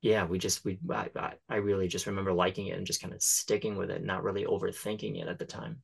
yeah, 0.00 0.24
we 0.24 0.38
just 0.38 0.64
we 0.64 0.78
I 0.90 1.34
I 1.48 1.56
really 1.56 1.86
just 1.86 2.06
remember 2.06 2.32
liking 2.32 2.66
it 2.66 2.76
and 2.76 2.86
just 2.86 3.00
kind 3.00 3.14
of 3.14 3.22
sticking 3.22 3.76
with 3.76 3.90
it, 3.90 4.04
not 4.04 4.24
really 4.24 4.44
overthinking 4.44 5.20
it 5.20 5.28
at 5.28 5.38
the 5.38 5.44
time. 5.44 5.82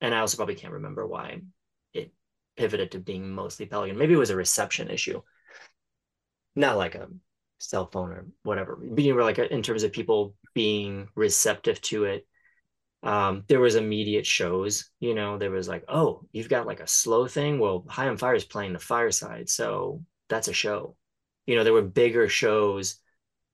And 0.00 0.14
I 0.14 0.20
also 0.20 0.36
probably 0.36 0.54
can't 0.54 0.74
remember 0.74 1.06
why 1.06 1.40
it 1.92 2.12
pivoted 2.56 2.92
to 2.92 3.00
being 3.00 3.30
mostly 3.30 3.66
Pelican. 3.66 3.98
Maybe 3.98 4.14
it 4.14 4.18
was 4.18 4.30
a 4.30 4.36
reception 4.36 4.90
issue, 4.90 5.22
not 6.54 6.76
like 6.76 6.94
a 6.94 7.08
cell 7.58 7.90
phone 7.90 8.10
or 8.12 8.26
whatever. 8.44 8.76
Being 8.76 9.16
like 9.16 9.38
in 9.38 9.62
terms 9.62 9.82
of 9.82 9.92
people 9.92 10.34
being 10.54 11.08
receptive 11.14 11.80
to 11.82 12.04
it. 12.04 12.26
Um, 13.02 13.44
there 13.48 13.60
was 13.60 13.76
immediate 13.76 14.26
shows, 14.26 14.90
you 15.00 15.14
know, 15.14 15.38
there 15.38 15.50
was 15.50 15.68
like, 15.68 15.84
oh, 15.88 16.22
you've 16.32 16.50
got 16.50 16.66
like 16.66 16.80
a 16.80 16.86
slow 16.86 17.26
thing. 17.26 17.58
Well, 17.58 17.84
High 17.88 18.08
on 18.08 18.18
Fire 18.18 18.34
is 18.34 18.44
playing 18.44 18.74
the 18.74 18.78
fireside, 18.78 19.48
so 19.48 20.04
that's 20.28 20.48
a 20.48 20.52
show. 20.52 20.96
You 21.46 21.56
know, 21.56 21.64
there 21.64 21.72
were 21.72 21.82
bigger 21.82 22.28
shows 22.28 22.96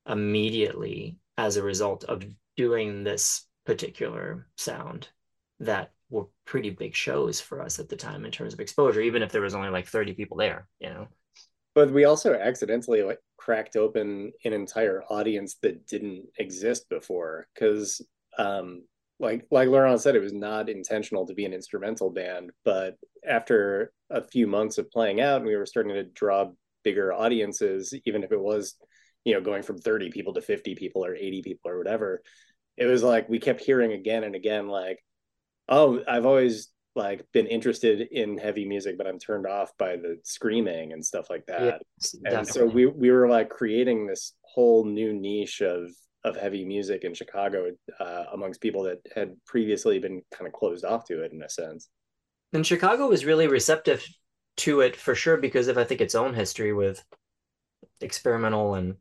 immediately 0.08 1.18
as 1.38 1.56
a 1.56 1.62
result 1.62 2.04
of 2.04 2.24
doing 2.56 3.04
this 3.04 3.46
particular 3.64 4.48
sound 4.56 5.08
that 5.60 5.92
were 6.10 6.26
pretty 6.44 6.70
big 6.70 6.94
shows 6.94 7.40
for 7.40 7.62
us 7.62 7.78
at 7.78 7.88
the 7.88 7.96
time 7.96 8.24
in 8.24 8.32
terms 8.32 8.52
of 8.52 8.60
exposure, 8.60 9.00
even 9.00 9.22
if 9.22 9.30
there 9.30 9.42
was 9.42 9.54
only 9.54 9.68
like 9.68 9.86
30 9.86 10.14
people 10.14 10.36
there, 10.36 10.68
you 10.80 10.88
know 10.88 11.08
but 11.76 11.92
we 11.92 12.06
also 12.06 12.34
accidentally 12.34 13.02
like 13.02 13.20
cracked 13.36 13.76
open 13.76 14.32
an 14.44 14.52
entire 14.52 15.02
audience 15.04 15.56
that 15.62 15.86
didn't 15.86 16.26
exist 16.38 16.88
before. 16.88 17.46
Because 17.54 18.04
um 18.38 18.82
like 19.18 19.46
like 19.50 19.68
Laurent 19.68 20.00
said, 20.00 20.14
it 20.14 20.22
was 20.22 20.32
not 20.32 20.68
intentional 20.68 21.26
to 21.26 21.34
be 21.34 21.44
an 21.44 21.54
instrumental 21.54 22.10
band, 22.10 22.50
but 22.64 22.96
after 23.26 23.92
a 24.10 24.22
few 24.22 24.46
months 24.46 24.78
of 24.78 24.90
playing 24.90 25.20
out, 25.20 25.38
and 25.38 25.46
we 25.46 25.56
were 25.56 25.66
starting 25.66 25.94
to 25.94 26.04
draw 26.04 26.50
bigger 26.84 27.12
audiences, 27.12 27.94
even 28.04 28.22
if 28.22 28.30
it 28.30 28.40
was, 28.40 28.76
you 29.24 29.34
know, 29.34 29.40
going 29.40 29.62
from 29.62 29.78
30 29.78 30.10
people 30.10 30.34
to 30.34 30.42
50 30.42 30.74
people 30.74 31.04
or 31.04 31.16
80 31.16 31.42
people 31.42 31.70
or 31.70 31.78
whatever, 31.78 32.22
it 32.76 32.86
was 32.86 33.02
like 33.02 33.28
we 33.28 33.38
kept 33.38 33.64
hearing 33.64 33.92
again 33.92 34.22
and 34.22 34.34
again, 34.34 34.68
like, 34.68 34.98
oh, 35.68 36.02
I've 36.06 36.26
always 36.26 36.68
like 36.96 37.24
been 37.32 37.46
interested 37.46 38.00
in 38.10 38.38
heavy 38.38 38.66
music, 38.66 38.96
but 38.96 39.06
I'm 39.06 39.18
turned 39.18 39.46
off 39.46 39.70
by 39.78 39.96
the 39.96 40.18
screaming 40.24 40.92
and 40.92 41.04
stuff 41.04 41.28
like 41.30 41.46
that. 41.46 41.82
Yes, 42.00 42.16
and 42.24 42.48
so 42.48 42.64
we 42.64 42.86
we 42.86 43.10
were 43.10 43.28
like 43.28 43.50
creating 43.50 44.06
this 44.06 44.32
whole 44.42 44.84
new 44.84 45.12
niche 45.12 45.60
of 45.60 45.90
of 46.24 46.36
heavy 46.36 46.64
music 46.64 47.04
in 47.04 47.14
Chicago 47.14 47.70
uh, 48.00 48.24
amongst 48.32 48.60
people 48.60 48.82
that 48.82 48.98
had 49.14 49.36
previously 49.46 49.98
been 49.98 50.22
kind 50.34 50.46
of 50.46 50.52
closed 50.52 50.84
off 50.84 51.04
to 51.04 51.22
it 51.22 51.32
in 51.32 51.42
a 51.42 51.48
sense. 51.48 51.88
And 52.52 52.66
Chicago 52.66 53.08
was 53.08 53.24
really 53.24 53.46
receptive 53.46 54.04
to 54.58 54.80
it 54.80 54.96
for 54.96 55.14
sure 55.14 55.36
because 55.36 55.68
of 55.68 55.78
I 55.78 55.84
think 55.84 56.00
its 56.00 56.14
own 56.14 56.34
history 56.34 56.72
with 56.72 57.04
experimental 58.00 58.74
and 58.74 58.96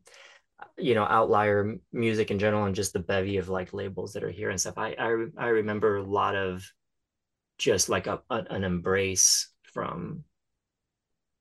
you 0.78 0.94
know 0.94 1.04
outlier 1.04 1.76
music 1.92 2.30
in 2.30 2.38
general 2.38 2.64
and 2.64 2.74
just 2.74 2.92
the 2.92 3.00
bevy 3.00 3.38
of 3.38 3.48
like 3.48 3.72
labels 3.72 4.12
that 4.12 4.24
are 4.24 4.30
here 4.30 4.50
and 4.50 4.60
stuff. 4.60 4.78
I 4.78 4.94
I, 4.98 5.26
I 5.38 5.48
remember 5.48 5.96
a 5.96 6.04
lot 6.04 6.36
of 6.36 6.70
just 7.58 7.88
like 7.88 8.06
a, 8.06 8.22
a, 8.30 8.44
an 8.50 8.64
embrace 8.64 9.48
from 9.62 10.24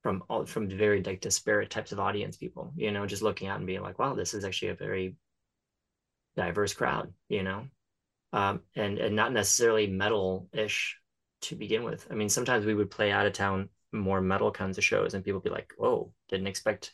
from 0.02 0.24
all 0.30 0.46
from 0.46 0.70
very 0.70 1.02
like 1.02 1.20
disparate 1.20 1.70
types 1.72 1.92
of 1.92 2.00
audience 2.00 2.38
people, 2.38 2.72
you 2.76 2.92
know, 2.92 3.06
just 3.08 3.24
looking 3.24 3.48
out 3.48 3.58
and 3.58 3.66
being 3.68 3.82
like, 3.82 3.98
wow, 3.98 4.14
this 4.14 4.34
is 4.34 4.46
actually 4.46 4.70
a 4.70 4.76
very 4.76 5.16
diverse 6.36 6.74
crowd, 6.74 7.14
you 7.30 7.44
know, 7.44 7.68
um, 8.34 8.62
and 8.76 9.00
and 9.00 9.16
not 9.16 9.34
necessarily 9.34 9.88
metal-ish 9.88 10.98
to 11.42 11.56
begin 11.56 11.84
with. 11.84 12.08
I 12.12 12.16
mean, 12.16 12.30
sometimes 12.30 12.66
we 12.66 12.76
would 12.76 12.92
play 12.92 13.12
out 13.12 13.26
of 13.28 13.34
town 13.34 13.70
more 13.92 14.22
metal 14.22 14.52
kinds 14.52 14.78
of 14.78 14.84
shows, 14.86 15.14
and 15.14 15.24
people 15.24 15.40
be 15.42 15.50
like, 15.50 15.74
"Whoa, 15.78 16.14
didn't 16.30 16.48
expect, 16.48 16.94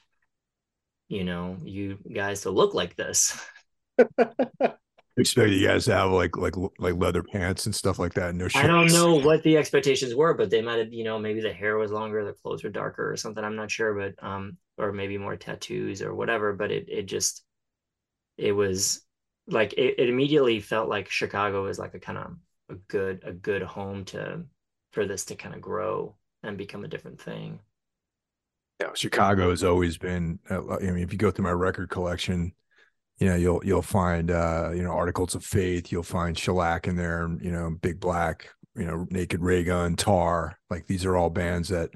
you 1.07 1.23
know, 1.23 1.57
you 1.63 1.97
guys 2.13 2.41
to 2.41 2.51
look 2.51 2.73
like 2.73 2.95
this." 2.95 3.39
expect 5.17 5.49
you 5.49 5.67
guys 5.67 5.85
to 5.85 5.93
have 5.93 6.11
like 6.11 6.37
like 6.37 6.55
like 6.79 6.95
leather 6.95 7.23
pants 7.23 7.65
and 7.65 7.75
stuff 7.75 7.99
like 7.99 8.13
that. 8.13 8.33
No 8.35 8.47
shirts. 8.47 8.63
I 8.63 8.67
don't 8.67 8.91
know 8.91 9.15
what 9.15 9.43
the 9.43 9.57
expectations 9.57 10.15
were, 10.15 10.33
but 10.33 10.49
they 10.49 10.61
might 10.61 10.79
have, 10.79 10.93
you 10.93 11.03
know, 11.03 11.19
maybe 11.19 11.41
the 11.41 11.53
hair 11.53 11.77
was 11.77 11.91
longer, 11.91 12.23
the 12.23 12.33
clothes 12.33 12.63
were 12.63 12.69
darker 12.69 13.11
or 13.11 13.17
something. 13.17 13.43
I'm 13.43 13.55
not 13.55 13.71
sure, 13.71 13.93
but 13.93 14.23
um, 14.25 14.57
or 14.77 14.91
maybe 14.91 15.17
more 15.17 15.35
tattoos 15.35 16.01
or 16.01 16.15
whatever. 16.15 16.53
But 16.53 16.71
it 16.71 16.85
it 16.87 17.03
just 17.03 17.43
it 18.37 18.53
was 18.53 19.01
like 19.47 19.73
it, 19.73 19.95
it 19.97 20.09
immediately 20.09 20.59
felt 20.59 20.89
like 20.89 21.09
Chicago 21.09 21.63
was 21.63 21.79
like 21.79 21.93
a 21.93 21.99
kind 21.99 22.17
of 22.17 22.35
a 22.69 22.75
good 22.87 23.21
a 23.25 23.33
good 23.33 23.61
home 23.61 24.05
to 24.05 24.45
for 24.93 25.05
this 25.05 25.25
to 25.25 25.35
kind 25.35 25.55
of 25.55 25.61
grow 25.61 26.15
and 26.43 26.57
become 26.57 26.83
a 26.83 26.87
different 26.87 27.19
thing. 27.21 27.59
Yeah, 28.81 28.89
Chicago 28.95 29.51
has 29.51 29.63
always 29.63 29.97
been. 29.97 30.39
Uh, 30.49 30.75
I 30.75 30.79
mean, 30.79 31.03
if 31.03 31.11
you 31.11 31.19
go 31.19 31.29
through 31.29 31.43
my 31.43 31.51
record 31.51 31.89
collection, 31.89 32.53
you 33.21 33.29
know 33.29 33.35
you'll 33.35 33.61
you'll 33.63 33.83
find 33.83 34.31
uh 34.31 34.71
you 34.73 34.81
know 34.81 34.89
articles 34.89 35.35
of 35.35 35.45
faith 35.45 35.91
you'll 35.91 36.03
find 36.03 36.37
shellac 36.37 36.87
in 36.87 36.97
there 36.97 37.29
you 37.39 37.51
know 37.51 37.77
big 37.81 37.99
black 37.99 38.49
you 38.75 38.83
know 38.83 39.05
naked 39.11 39.41
raygun 39.41 39.95
tar 39.95 40.57
like 40.69 40.87
these 40.87 41.05
are 41.05 41.15
all 41.15 41.29
bands 41.29 41.69
that 41.69 41.91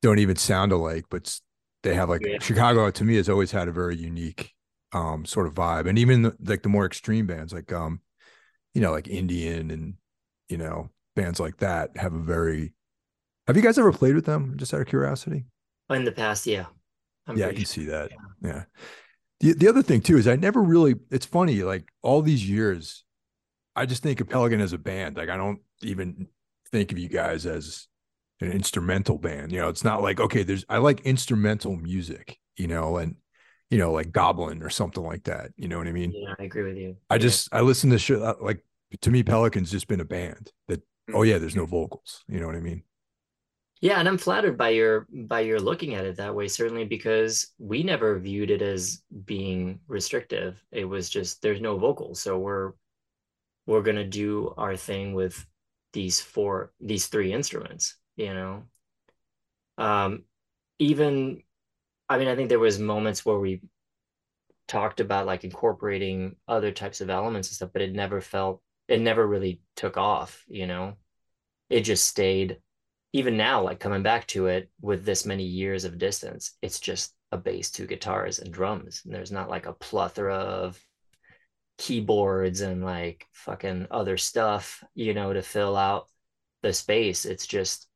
don't 0.00 0.18
even 0.18 0.36
sound 0.36 0.72
alike 0.72 1.04
but 1.10 1.38
they 1.82 1.94
have 1.94 2.08
like 2.08 2.22
yeah. 2.26 2.38
chicago 2.40 2.90
to 2.90 3.04
me 3.04 3.16
has 3.16 3.28
always 3.28 3.52
had 3.52 3.68
a 3.68 3.72
very 3.72 3.94
unique 3.94 4.54
um 4.92 5.26
sort 5.26 5.46
of 5.46 5.54
vibe 5.54 5.86
and 5.86 5.98
even 5.98 6.22
the, 6.22 6.34
like 6.42 6.62
the 6.62 6.68
more 6.68 6.86
extreme 6.86 7.26
bands 7.26 7.52
like 7.52 7.70
um 7.70 8.00
you 8.72 8.80
know 8.80 8.90
like 8.90 9.06
indian 9.06 9.70
and 9.70 9.94
you 10.48 10.56
know 10.56 10.88
bands 11.14 11.38
like 11.38 11.58
that 11.58 11.94
have 11.96 12.14
a 12.14 12.18
very 12.18 12.72
have 13.46 13.56
you 13.56 13.62
guys 13.62 13.76
ever 13.76 13.92
played 13.92 14.14
with 14.14 14.24
them 14.24 14.54
just 14.56 14.72
out 14.72 14.80
of 14.80 14.86
curiosity 14.86 15.44
in 15.90 16.04
the 16.04 16.12
past 16.12 16.46
yeah 16.46 16.64
I'm 17.26 17.36
yeah 17.36 17.46
i 17.46 17.50
can 17.50 17.58
sure. 17.58 17.66
see 17.66 17.84
that 17.86 18.10
yeah. 18.40 18.48
yeah 18.50 18.62
the, 19.40 19.52
the 19.52 19.68
other 19.68 19.82
thing 19.82 20.00
too 20.00 20.16
is 20.16 20.26
I 20.26 20.36
never 20.36 20.62
really 20.62 20.96
it's 21.10 21.26
funny, 21.26 21.62
like 21.62 21.90
all 22.02 22.22
these 22.22 22.48
years, 22.48 23.04
I 23.76 23.86
just 23.86 24.02
think 24.02 24.20
of 24.20 24.28
Pelican 24.28 24.60
as 24.60 24.72
a 24.72 24.78
band. 24.78 25.16
Like 25.16 25.28
I 25.28 25.36
don't 25.36 25.60
even 25.82 26.28
think 26.70 26.92
of 26.92 26.98
you 26.98 27.08
guys 27.08 27.46
as 27.46 27.86
an 28.40 28.50
instrumental 28.50 29.18
band. 29.18 29.52
You 29.52 29.60
know, 29.60 29.68
it's 29.68 29.84
not 29.84 30.02
like, 30.02 30.20
okay, 30.20 30.42
there's 30.42 30.64
I 30.68 30.78
like 30.78 31.00
instrumental 31.00 31.76
music, 31.76 32.38
you 32.56 32.66
know, 32.66 32.96
and 32.96 33.16
you 33.70 33.78
know, 33.78 33.92
like 33.92 34.12
Goblin 34.12 34.62
or 34.62 34.70
something 34.70 35.04
like 35.04 35.24
that. 35.24 35.50
You 35.56 35.68
know 35.68 35.78
what 35.78 35.88
I 35.88 35.92
mean? 35.92 36.12
Yeah, 36.12 36.34
I 36.38 36.44
agree 36.44 36.64
with 36.64 36.76
you. 36.76 36.96
I 37.10 37.14
yeah. 37.14 37.18
just 37.18 37.48
I 37.52 37.60
listen 37.60 37.90
to 37.90 37.98
shit 37.98 38.20
uh, 38.20 38.34
like 38.40 38.64
to 39.02 39.10
me, 39.10 39.22
Pelican's 39.22 39.70
just 39.70 39.88
been 39.88 40.00
a 40.00 40.04
band 40.04 40.50
that 40.68 40.82
oh 41.12 41.22
yeah, 41.22 41.38
there's 41.38 41.56
no 41.56 41.66
vocals. 41.66 42.24
You 42.28 42.40
know 42.40 42.46
what 42.46 42.56
I 42.56 42.60
mean? 42.60 42.82
Yeah, 43.80 43.98
and 44.00 44.08
I'm 44.08 44.18
flattered 44.18 44.56
by 44.58 44.70
your 44.70 45.06
by 45.12 45.40
your 45.40 45.60
looking 45.60 45.94
at 45.94 46.04
it 46.04 46.16
that 46.16 46.34
way, 46.34 46.48
certainly 46.48 46.84
because 46.84 47.52
we 47.58 47.82
never 47.82 48.18
viewed 48.18 48.50
it 48.50 48.62
as 48.62 49.02
being 49.24 49.80
restrictive. 49.86 50.62
It 50.72 50.84
was 50.84 51.08
just 51.08 51.42
there's 51.42 51.60
no 51.60 51.78
vocals, 51.78 52.20
so 52.20 52.38
we're 52.38 52.72
we're 53.66 53.82
gonna 53.82 54.04
do 54.06 54.54
our 54.58 54.76
thing 54.76 55.14
with 55.14 55.46
these 55.94 56.20
four 56.20 56.72
these 56.80 57.08
three 57.08 57.32
instruments, 57.32 57.96
you 58.16 58.34
know. 58.34 58.64
Um 59.76 60.24
even 60.78 61.42
I 62.08 62.18
mean, 62.18 62.28
I 62.28 62.36
think 62.36 62.48
there 62.50 62.58
was 62.58 62.78
moments 62.78 63.26
where 63.26 63.38
we 63.38 63.62
talked 64.66 65.00
about 65.00 65.26
like 65.26 65.44
incorporating 65.44 66.36
other 66.46 66.70
types 66.72 67.00
of 67.00 67.10
elements 67.10 67.48
and 67.48 67.56
stuff, 67.56 67.70
but 67.72 67.82
it 67.82 67.92
never 67.92 68.20
felt 68.20 68.60
it 68.86 69.00
never 69.00 69.26
really 69.26 69.60
took 69.76 69.96
off, 69.96 70.44
you 70.48 70.66
know. 70.66 70.94
It 71.70 71.82
just 71.82 72.06
stayed 72.06 72.58
even 73.12 73.36
now, 73.36 73.62
like 73.62 73.80
coming 73.80 74.02
back 74.02 74.26
to 74.28 74.46
it 74.46 74.70
with 74.80 75.04
this 75.04 75.24
many 75.24 75.44
years 75.44 75.84
of 75.84 75.98
distance, 75.98 76.56
it's 76.60 76.80
just 76.80 77.14
a 77.32 77.38
bass, 77.38 77.70
two 77.70 77.86
guitars, 77.86 78.38
and 78.38 78.52
drums. 78.52 79.02
And 79.04 79.14
there's 79.14 79.32
not 79.32 79.48
like 79.48 79.66
a 79.66 79.72
plethora 79.72 80.36
of 80.36 80.80
keyboards 81.78 82.60
and 82.60 82.84
like 82.84 83.26
fucking 83.32 83.86
other 83.90 84.16
stuff, 84.16 84.82
you 84.94 85.14
know, 85.14 85.32
to 85.32 85.42
fill 85.42 85.76
out 85.76 86.08
the 86.62 86.72
space. 86.72 87.24
It's 87.24 87.46
just 87.46 87.88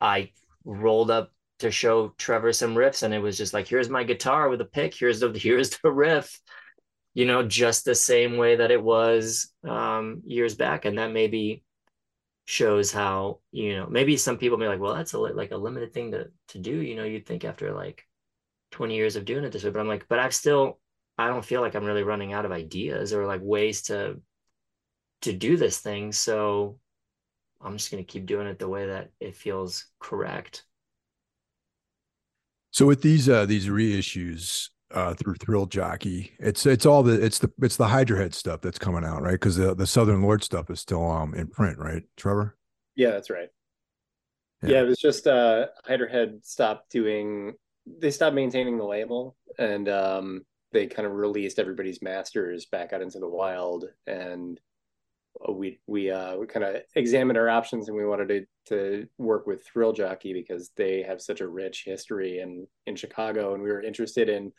I 0.00 0.30
rolled 0.64 1.10
up 1.10 1.32
to 1.60 1.70
show 1.72 2.14
Trevor 2.18 2.52
some 2.52 2.76
riffs, 2.76 3.02
and 3.02 3.12
it 3.12 3.18
was 3.18 3.36
just 3.36 3.52
like, 3.52 3.66
here's 3.66 3.88
my 3.88 4.04
guitar 4.04 4.48
with 4.48 4.60
a 4.60 4.64
pick, 4.64 4.94
here's 4.94 5.20
the 5.20 5.30
here's 5.34 5.70
the 5.78 5.90
riff, 5.90 6.40
you 7.14 7.26
know, 7.26 7.42
just 7.42 7.84
the 7.84 7.94
same 7.94 8.36
way 8.36 8.56
that 8.56 8.70
it 8.70 8.82
was 8.82 9.52
um, 9.66 10.22
years 10.24 10.54
back, 10.54 10.84
and 10.84 10.98
that 10.98 11.12
maybe 11.12 11.64
shows 12.48 12.90
how 12.90 13.40
you 13.52 13.76
know 13.76 13.86
maybe 13.90 14.16
some 14.16 14.38
people 14.38 14.56
may 14.56 14.64
be 14.64 14.70
like 14.70 14.80
well 14.80 14.94
that's 14.94 15.12
a 15.12 15.18
like 15.18 15.50
a 15.50 15.56
limited 15.56 15.92
thing 15.92 16.12
to 16.12 16.30
to 16.48 16.58
do 16.58 16.80
you 16.80 16.96
know 16.96 17.04
you'd 17.04 17.26
think 17.26 17.44
after 17.44 17.74
like 17.74 18.06
20 18.70 18.96
years 18.96 19.16
of 19.16 19.26
doing 19.26 19.44
it 19.44 19.52
this 19.52 19.64
way 19.64 19.68
but 19.68 19.80
i'm 19.80 19.86
like 19.86 20.06
but 20.08 20.18
i've 20.18 20.34
still 20.34 20.78
i 21.18 21.26
don't 21.26 21.44
feel 21.44 21.60
like 21.60 21.74
i'm 21.74 21.84
really 21.84 22.02
running 22.02 22.32
out 22.32 22.46
of 22.46 22.50
ideas 22.50 23.12
or 23.12 23.26
like 23.26 23.42
ways 23.42 23.82
to 23.82 24.18
to 25.20 25.34
do 25.34 25.58
this 25.58 25.80
thing 25.80 26.10
so 26.10 26.78
i'm 27.60 27.76
just 27.76 27.90
going 27.90 28.02
to 28.02 28.10
keep 28.10 28.24
doing 28.24 28.46
it 28.46 28.58
the 28.58 28.66
way 28.66 28.86
that 28.86 29.10
it 29.20 29.36
feels 29.36 29.86
correct. 30.00 30.64
So 32.70 32.86
with 32.86 33.02
these 33.02 33.28
uh 33.28 33.44
these 33.44 33.66
reissues 33.66 34.68
uh 34.92 35.14
through 35.14 35.34
thrill 35.34 35.66
jockey. 35.66 36.32
It's 36.38 36.64
it's 36.66 36.86
all 36.86 37.02
the 37.02 37.22
it's 37.22 37.38
the 37.38 37.50
it's 37.60 37.76
the 37.76 37.88
hydra 37.88 38.18
head 38.18 38.34
stuff 38.34 38.60
that's 38.60 38.78
coming 38.78 39.04
out 39.04 39.22
right? 39.22 39.32
Because 39.32 39.56
the, 39.56 39.74
the 39.74 39.86
southern 39.86 40.22
lord 40.22 40.42
stuff 40.42 40.70
is 40.70 40.80
still 40.80 41.08
um 41.10 41.34
in 41.34 41.48
print 41.48 41.78
right 41.78 42.02
trevor? 42.16 42.56
Yeah 42.96 43.10
that's 43.10 43.30
right. 43.30 43.48
Yeah, 44.62 44.70
yeah 44.70 44.80
it 44.80 44.86
was 44.86 44.98
just 44.98 45.26
uh 45.26 45.66
hydra 45.84 46.10
head 46.10 46.40
stopped 46.42 46.90
doing 46.90 47.54
they 48.00 48.10
stopped 48.10 48.34
maintaining 48.34 48.78
the 48.78 48.84
label 48.84 49.36
and 49.58 49.88
um 49.88 50.44
they 50.72 50.86
kind 50.86 51.06
of 51.06 51.12
released 51.12 51.58
everybody's 51.58 52.02
masters 52.02 52.66
back 52.66 52.92
out 52.92 53.02
into 53.02 53.18
the 53.18 53.28
wild 53.28 53.86
and 54.06 54.60
we 55.48 55.78
we 55.86 56.10
uh 56.10 56.36
we 56.36 56.46
kind 56.46 56.64
of 56.64 56.82
examined 56.96 57.38
our 57.38 57.48
options 57.48 57.88
and 57.88 57.96
we 57.96 58.04
wanted 58.04 58.28
to 58.28 58.46
to 58.66 59.06
work 59.18 59.46
with 59.46 59.64
thrill 59.64 59.92
jockey 59.92 60.32
because 60.32 60.70
they 60.76 61.02
have 61.02 61.20
such 61.22 61.40
a 61.40 61.48
rich 61.48 61.84
history 61.86 62.40
in 62.40 62.66
in 62.86 62.96
chicago 62.96 63.54
and 63.54 63.62
we 63.62 63.70
were 63.70 63.82
interested 63.82 64.28
in 64.28 64.52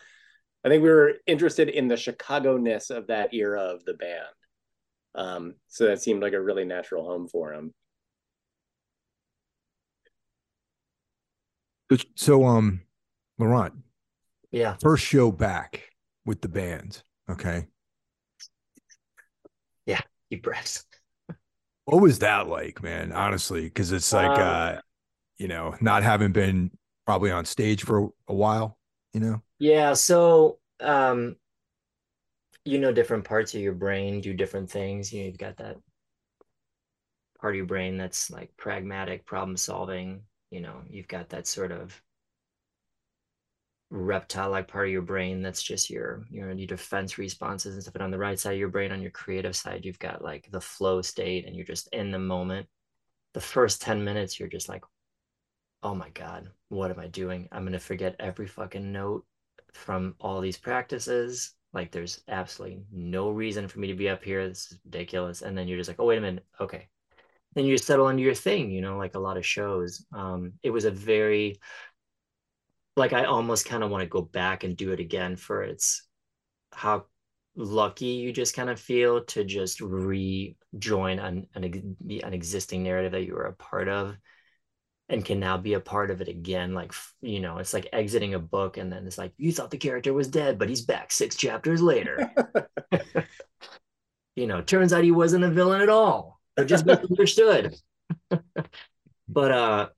I 0.64 0.70
think 0.70 0.84
we 0.84 0.90
were 0.90 1.16
interested 1.26 1.70
in 1.70 1.88
the 1.88 1.96
Chicago 1.96 2.58
ness 2.58 2.90
of 2.90 3.08
that 3.08 3.34
era 3.34 3.62
of 3.62 3.86
the 3.86 3.94
band. 3.94 4.26
Um, 5.16 5.56
so 5.68 5.86
that 5.88 6.02
seemed 6.02 6.22
like 6.22 6.34
a 6.34 6.42
really 6.42 6.66
natural 6.66 7.06
home 7.06 7.28
for 7.28 7.54
him. 7.54 7.74
So, 12.16 12.46
um, 12.46 12.82
Laurent, 13.40 13.74
yeah, 14.52 14.76
first 14.80 15.04
show 15.04 15.32
back 15.32 15.90
with 16.24 16.42
the 16.42 16.50
band. 16.50 17.02
Okay. 17.30 17.66
Yeah, 19.88 20.02
deep 20.30 20.44
breaths. 20.44 20.86
what 21.86 22.02
was 22.02 22.20
that 22.20 22.48
like, 22.48 22.84
man? 22.84 23.12
Honestly, 23.12 23.64
because 23.64 23.92
it's 23.92 24.14
like, 24.14 24.38
um, 24.38 24.40
uh, 24.40 24.76
you 25.38 25.48
know, 25.48 25.76
not 25.82 26.04
having 26.04 26.32
been 26.32 26.70
probably 27.08 27.32
on 27.32 27.46
stage 27.46 27.84
for 27.84 28.10
a 28.28 28.36
while 28.36 28.79
you 29.14 29.20
know? 29.20 29.42
Yeah. 29.60 29.94
So, 29.94 30.60
um, 30.80 31.36
you 32.66 32.80
know, 32.80 32.92
different 32.92 33.24
parts 33.24 33.54
of 33.54 33.62
your 33.62 33.74
brain 33.74 34.22
do 34.22 34.34
different 34.34 34.70
things. 34.70 35.12
You 35.12 35.22
know, 35.22 35.28
you've 35.28 35.38
got 35.38 35.58
that 35.58 35.78
part 37.40 37.54
of 37.54 37.58
your 37.58 37.66
brain 37.66 37.98
that's 37.98 38.30
like 38.30 38.56
pragmatic 38.58 39.26
problem 39.26 39.58
solving. 39.58 40.22
You 40.52 40.62
know, 40.62 40.82
you've 40.90 41.08
got 41.08 41.30
that 41.30 41.48
sort 41.48 41.72
of 41.72 42.02
reptile 43.92 44.52
like 44.52 44.68
part 44.68 44.86
of 44.86 44.92
your 44.92 45.02
brain 45.02 45.42
that's 45.42 45.64
just 45.64 45.90
your 45.90 46.24
you 46.30 46.46
know 46.46 46.54
your 46.54 46.68
defense 46.68 47.18
responses 47.18 47.74
and 47.74 47.82
stuff 47.82 47.96
and 47.96 48.04
on 48.04 48.12
the 48.12 48.18
right 48.18 48.40
side 48.40 48.54
of 48.54 48.60
your 48.60 48.70
brain 48.70 48.92
on 48.92 49.02
your 49.02 49.10
creative 49.10 49.56
side 49.56 49.84
you've 49.84 49.98
got 49.98 50.24
like 50.24 50.48
the 50.52 50.62
flow 50.62 51.02
state 51.02 51.48
and 51.48 51.56
you're 51.56 51.66
just 51.66 51.90
in 51.92 52.12
the 52.12 52.20
moment 52.20 52.68
the 53.34 53.42
first 53.42 53.82
10 53.82 54.04
minutes 54.04 54.40
you're 54.40 54.48
just 54.48 54.70
like 54.70 54.84
oh 55.84 55.96
my 55.96 56.10
god 56.10 56.50
what 56.70 56.92
am 56.92 57.00
i 57.00 57.08
doing? 57.08 57.48
I'm 57.52 57.64
going 57.64 57.74
to 57.74 57.80
forget 57.80 58.16
every 58.20 58.48
fucking 58.48 58.92
note 58.92 59.26
from 59.74 60.16
all 60.20 60.40
these 60.40 60.58
practices. 60.58 61.54
Like 61.74 61.92
there's 61.92 62.22
absolutely 62.28 62.84
no 62.92 63.30
reason 63.30 63.68
for 63.68 63.80
me 63.80 63.88
to 63.88 63.96
be 63.96 64.10
up 64.10 64.24
here. 64.24 64.48
This 64.48 64.72
is 64.72 64.80
ridiculous. 64.86 65.42
And 65.42 65.58
then 65.58 65.68
you're 65.68 65.78
just 65.78 65.90
like 65.90 66.00
oh 66.00 66.06
wait 66.06 66.20
a 66.20 66.22
minute. 66.22 66.46
Okay. 66.60 66.88
Then 67.56 67.66
you 67.66 67.76
just 67.76 67.88
settle 67.88 68.10
into 68.10 68.24
your 68.24 68.36
thing 68.36 68.72
you 68.72 68.82
know 68.82 68.98
like 68.98 69.16
a 69.16 69.20
lot 69.20 69.38
of 69.38 69.46
shows. 69.46 70.06
Um 70.14 70.54
it 70.64 70.70
was 70.70 70.86
a 70.86 70.92
very 70.92 71.60
like 72.96 73.14
i 73.14 73.24
almost 73.24 73.66
kind 73.66 73.84
of 73.84 73.90
want 73.90 74.02
to 74.04 74.10
go 74.10 74.22
back 74.22 74.64
and 74.64 74.76
do 74.76 74.92
it 74.92 75.00
again 75.00 75.36
for 75.38 75.64
its 75.64 76.04
how 76.74 77.06
lucky 77.56 78.08
you 78.08 78.34
just 78.34 78.56
kind 78.56 78.70
of 78.70 78.80
feel 78.80 79.24
to 79.24 79.46
just 79.46 79.80
rejoin 79.80 81.20
an, 81.20 81.48
an, 81.56 81.96
an 82.24 82.34
existing 82.34 82.84
narrative 82.84 83.14
that 83.14 83.26
you 83.26 83.34
were 83.34 83.46
a 83.46 83.54
part 83.54 83.88
of 83.88 84.18
and 85.10 85.26
can 85.26 85.40
now 85.40 85.58
be 85.58 85.74
a 85.74 85.80
part 85.80 86.12
of 86.12 86.22
it 86.22 86.28
again 86.28 86.74
like 86.74 86.94
you 87.22 87.40
know 87.40 87.58
it's 87.58 87.74
like 87.74 87.90
exiting 87.92 88.36
a 88.36 88.40
book 88.40 88.78
and 88.78 88.92
then 88.92 89.06
it's 89.08 89.18
like 89.18 89.34
you 89.38 89.52
thought 89.52 89.72
the 89.72 89.78
character 89.78 90.14
was 90.14 90.28
dead 90.28 90.60
but 90.60 90.70
he's 90.70 90.82
back 90.82 91.12
six 91.12 91.36
chapters 91.36 91.82
later. 91.82 92.32
You 94.36 94.48
know 94.48 94.62
turns 94.62 94.94
out 94.94 95.04
he 95.04 95.12
wasn't 95.12 95.44
a 95.44 95.50
villain 95.50 95.82
at 95.82 95.90
all. 95.90 96.40
Or 96.58 96.64
just 96.64 96.86
misunderstood 96.86 97.76
but 99.28 99.52
uh 99.52 99.90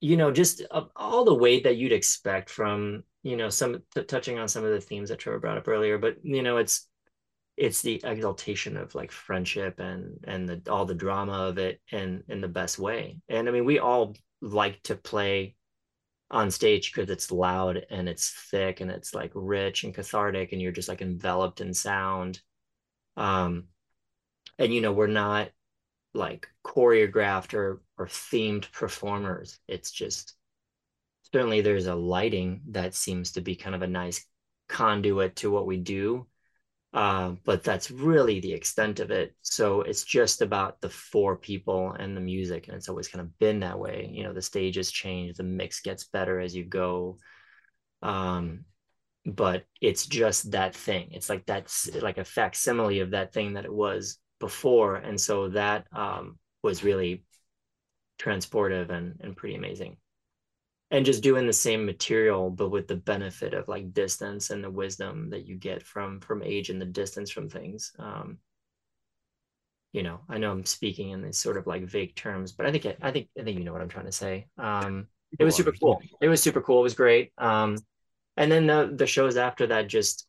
you 0.00 0.16
know 0.16 0.32
just 0.32 0.62
uh, 0.70 0.84
all 0.96 1.24
the 1.24 1.34
weight 1.34 1.64
that 1.64 1.76
you'd 1.76 1.92
expect 1.92 2.50
from 2.50 3.04
you 3.22 3.36
know 3.36 3.48
some 3.48 3.82
t- 3.94 4.02
touching 4.04 4.38
on 4.38 4.48
some 4.48 4.64
of 4.64 4.70
the 4.72 4.80
themes 4.80 5.08
that 5.08 5.18
trevor 5.18 5.38
brought 5.38 5.58
up 5.58 5.68
earlier 5.68 5.98
but 5.98 6.16
you 6.24 6.42
know 6.42 6.56
it's 6.58 6.88
it's 7.56 7.82
the 7.82 8.00
exaltation 8.04 8.76
of 8.76 8.94
like 8.94 9.12
friendship 9.12 9.78
and 9.78 10.18
and 10.24 10.48
the 10.48 10.62
all 10.70 10.84
the 10.86 10.94
drama 10.94 11.32
of 11.32 11.58
it 11.58 11.80
in 11.90 12.22
in 12.28 12.40
the 12.40 12.48
best 12.48 12.78
way. 12.78 13.20
And 13.28 13.48
i 13.48 13.52
mean 13.52 13.64
we 13.64 13.78
all 13.78 14.14
like 14.40 14.82
to 14.84 14.96
play 14.96 15.56
on 16.30 16.50
stage 16.50 16.92
because 16.92 17.10
it's 17.10 17.30
loud 17.30 17.84
and 17.90 18.08
it's 18.08 18.30
thick 18.50 18.80
and 18.80 18.90
it's 18.90 19.14
like 19.14 19.30
rich 19.34 19.84
and 19.84 19.94
cathartic 19.94 20.52
and 20.52 20.62
you're 20.62 20.72
just 20.72 20.88
like 20.88 21.02
enveloped 21.02 21.60
in 21.60 21.74
sound. 21.74 22.40
Um 23.16 23.64
and 24.58 24.72
you 24.72 24.80
know 24.80 24.92
we're 24.92 25.06
not 25.06 25.50
like 26.14 26.48
choreographed 26.64 27.54
or 27.54 27.82
or 27.98 28.06
themed 28.06 28.70
performers. 28.72 29.58
It's 29.68 29.90
just 29.90 30.34
certainly 31.32 31.60
there's 31.60 31.86
a 31.86 31.94
lighting 31.94 32.62
that 32.70 32.94
seems 32.94 33.32
to 33.32 33.40
be 33.40 33.56
kind 33.56 33.74
of 33.74 33.82
a 33.82 33.86
nice 33.86 34.26
conduit 34.68 35.36
to 35.36 35.50
what 35.50 35.66
we 35.66 35.76
do 35.76 36.26
uh, 36.94 37.30
but 37.44 37.62
that's 37.64 37.90
really 37.90 38.40
the 38.40 38.52
extent 38.52 39.00
of 39.00 39.10
it. 39.10 39.34
So 39.40 39.80
it's 39.80 40.04
just 40.04 40.42
about 40.42 40.80
the 40.80 40.90
four 40.90 41.36
people 41.36 41.92
and 41.92 42.14
the 42.16 42.20
music, 42.20 42.68
and 42.68 42.76
it's 42.76 42.88
always 42.88 43.08
kind 43.08 43.22
of 43.22 43.38
been 43.38 43.60
that 43.60 43.78
way. 43.78 44.10
You 44.12 44.24
know, 44.24 44.34
the 44.34 44.42
stages 44.42 44.90
change, 44.90 45.36
the 45.36 45.42
mix 45.42 45.80
gets 45.80 46.04
better 46.04 46.38
as 46.38 46.54
you 46.54 46.64
go. 46.64 47.18
Um, 48.02 48.64
but 49.24 49.64
it's 49.80 50.06
just 50.06 50.50
that 50.50 50.74
thing. 50.74 51.12
It's 51.12 51.30
like 51.30 51.46
that's 51.46 51.94
like 51.96 52.18
a 52.18 52.24
facsimile 52.24 53.00
of 53.00 53.12
that 53.12 53.32
thing 53.32 53.54
that 53.54 53.64
it 53.64 53.72
was 53.72 54.18
before, 54.38 54.96
and 54.96 55.18
so 55.18 55.48
that 55.50 55.86
um, 55.92 56.38
was 56.62 56.84
really 56.84 57.24
transportive 58.20 58.90
and 58.90 59.16
and 59.20 59.36
pretty 59.36 59.54
amazing 59.54 59.96
and 60.92 61.04
just 61.04 61.22
doing 61.22 61.46
the 61.46 61.52
same 61.52 61.84
material 61.84 62.50
but 62.50 62.68
with 62.68 62.86
the 62.86 62.94
benefit 62.94 63.54
of 63.54 63.66
like 63.66 63.92
distance 63.92 64.50
and 64.50 64.62
the 64.62 64.70
wisdom 64.70 65.30
that 65.30 65.46
you 65.46 65.56
get 65.56 65.82
from 65.82 66.20
from 66.20 66.42
age 66.42 66.70
and 66.70 66.80
the 66.80 66.86
distance 66.86 67.30
from 67.30 67.48
things 67.48 67.92
um 67.98 68.38
you 69.92 70.02
know 70.02 70.20
i 70.28 70.38
know 70.38 70.52
i'm 70.52 70.64
speaking 70.64 71.10
in 71.10 71.22
these 71.22 71.38
sort 71.38 71.56
of 71.56 71.66
like 71.66 71.82
vague 71.84 72.14
terms 72.14 72.52
but 72.52 72.66
i 72.66 72.70
think 72.70 72.86
i 73.02 73.10
think 73.10 73.28
i 73.38 73.42
think 73.42 73.58
you 73.58 73.64
know 73.64 73.72
what 73.72 73.82
i'm 73.82 73.88
trying 73.88 74.06
to 74.06 74.12
say. 74.12 74.46
Um 74.58 75.08
it 75.38 75.44
was 75.44 75.56
super 75.56 75.72
cool. 75.72 75.98
It 76.20 76.28
was 76.28 76.42
super 76.42 76.60
cool. 76.60 76.80
It 76.80 76.82
was 76.82 76.94
great. 76.94 77.32
Um 77.38 77.78
and 78.36 78.52
then 78.52 78.66
the 78.66 78.92
the 78.94 79.06
shows 79.06 79.36
after 79.36 79.66
that 79.68 79.88
just 79.88 80.26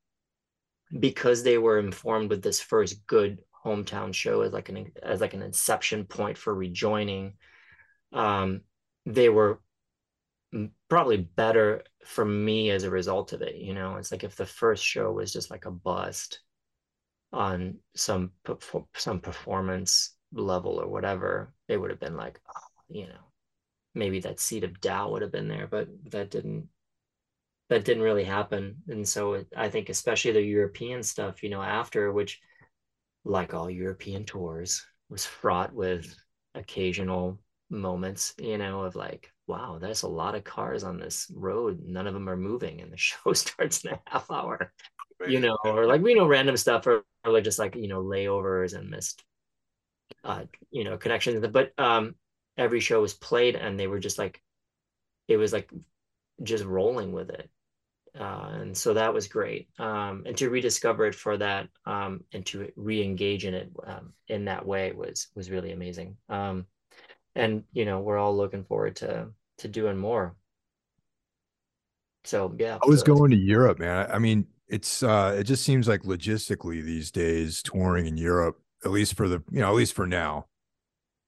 because 0.98 1.44
they 1.44 1.58
were 1.58 1.80
informed 1.80 2.30
with 2.30 2.42
this 2.42 2.62
first 2.62 3.06
good 3.06 3.42
hometown 3.66 4.14
show 4.14 4.42
as 4.42 4.54
like 4.54 4.70
an 4.70 4.92
as 5.02 5.22
like 5.22 5.34
an 5.34 5.42
inception 5.42 6.06
point 6.06 6.38
for 6.38 6.54
rejoining 6.54 7.34
um 8.12 8.62
they 9.06 9.30
were 9.30 9.60
probably 10.90 11.18
better 11.18 11.84
for 12.06 12.26
me 12.26 12.70
as 12.72 12.84
a 12.84 12.90
result 12.90 13.34
of 13.34 13.42
it 13.42 13.56
you 13.56 13.74
know? 13.74 13.96
It's 13.96 14.12
like 14.12 14.24
if 14.24 14.36
the 14.36 14.46
first 14.46 14.84
show 14.84 15.12
was 15.12 15.34
just 15.34 15.52
like 15.52 15.66
a 15.66 15.72
bust 15.72 16.40
on 17.32 17.78
some 17.96 18.32
some 18.96 19.20
performance 19.20 20.16
level 20.32 20.80
or 20.80 20.88
whatever 20.88 21.54
it 21.68 21.78
would 21.78 21.90
have 21.90 22.00
been 22.00 22.16
like 22.16 22.40
oh, 22.48 22.70
you 22.90 23.08
know 23.08 23.32
maybe 23.96 24.20
that 24.20 24.40
seed 24.40 24.64
of 24.64 24.80
doubt 24.82 25.12
would 25.12 25.22
have 25.22 25.32
been 25.32 25.48
there 25.48 25.68
but 25.68 25.88
that 26.12 26.30
didn't 26.30 26.68
that 27.70 27.86
didn't 27.86 28.04
really 28.04 28.24
happen. 28.24 28.76
And 28.88 29.08
so 29.08 29.44
i 29.58 29.70
think 29.70 29.90
especially 29.90 30.32
the 30.32 30.42
european 30.42 31.02
stuff 31.02 31.42
you 31.44 31.50
know 31.50 31.62
after 31.62 32.12
which 32.12 32.40
like 33.26 33.54
all 33.54 33.70
european 33.70 34.26
tours 34.26 34.86
was 35.10 35.26
fraught 35.26 35.74
with 35.74 36.16
occasional 36.56 37.40
moments 37.74 38.34
you 38.38 38.58
know 38.58 38.84
of 38.84 38.96
like 38.96 39.34
wow, 39.48 39.78
there's 39.80 40.04
a 40.04 40.08
lot 40.08 40.36
of 40.36 40.44
cars 40.44 40.84
on 40.84 41.00
this 41.00 41.30
road. 41.36 41.82
None 41.86 42.08
of 42.08 42.14
them 42.14 42.30
are 42.30 42.38
moving, 42.38 42.82
and 42.82 42.92
the 42.92 42.98
show 42.98 43.34
starts 43.34 43.84
in 43.86 43.94
a 43.94 44.00
half 44.08 44.30
hour. 44.32 44.72
You 45.28 45.40
know, 45.40 45.58
or 45.64 45.86
like 45.86 46.02
we 46.02 46.16
know 46.16 46.28
random 46.28 46.58
stuff, 46.58 46.86
or, 46.88 47.06
or 47.24 47.32
like 47.32 47.44
just 47.44 47.60
like 47.60 47.76
you 47.76 47.88
know 47.88 48.04
layovers 48.04 48.76
and 48.78 48.90
missed, 48.90 49.24
uh, 50.24 50.44
you 50.72 50.84
know, 50.84 50.98
connections. 50.98 51.46
But 51.48 51.72
um, 51.78 52.16
every 52.58 52.80
show 52.80 53.02
was 53.02 53.14
played, 53.14 53.56
and 53.56 53.80
they 53.80 53.88
were 53.88 54.00
just 54.00 54.18
like, 54.18 54.42
it 55.28 55.38
was 55.38 55.54
like 55.54 55.72
just 56.42 56.66
rolling 56.66 57.14
with 57.14 57.30
it. 57.30 57.50
Uh, 58.20 58.50
and 58.62 58.78
so 58.78 58.94
that 58.94 59.14
was 59.14 59.28
great. 59.28 59.70
Um, 59.80 60.24
and 60.26 60.38
to 60.38 60.50
rediscover 60.50 61.06
it 61.06 61.16
for 61.16 61.38
that 61.38 61.70
um, 61.86 62.24
and 62.32 62.46
to 62.48 62.72
re-engage 62.76 63.44
in 63.46 63.56
it 63.56 63.72
um, 63.88 64.14
in 64.28 64.46
that 64.46 64.66
way 64.66 64.92
was 64.92 65.28
was 65.36 65.50
really 65.50 65.72
amazing. 65.72 66.18
Um, 66.30 66.68
and 67.36 67.64
you 67.72 67.86
know 67.86 68.00
we're 68.00 68.18
all 68.18 68.36
looking 68.36 68.64
forward 68.64 68.96
to 68.98 69.28
to 69.60 69.68
doing 69.68 69.98
more. 69.98 70.36
So 72.26 72.56
yeah 72.58 72.80
i 72.82 72.88
was 72.88 73.02
so 73.02 73.06
going 73.06 73.32
to 73.32 73.38
europe 73.38 73.80
man. 73.80 74.10
I 74.12 74.20
mean 74.20 74.48
it's 74.68 75.04
uh 75.04 75.36
it 75.38 75.44
just 75.44 75.64
seems 75.64 75.88
like 75.88 76.04
logistically 76.04 76.82
these 76.82 77.12
days 77.12 77.62
touring 77.62 78.06
in 78.06 78.16
europe 78.18 78.60
at 78.86 78.92
least 78.92 79.16
for 79.16 79.28
the 79.28 79.44
you 79.52 79.60
know 79.60 79.68
at 79.68 79.76
least 79.76 79.94
for 79.94 80.08
now 80.08 80.46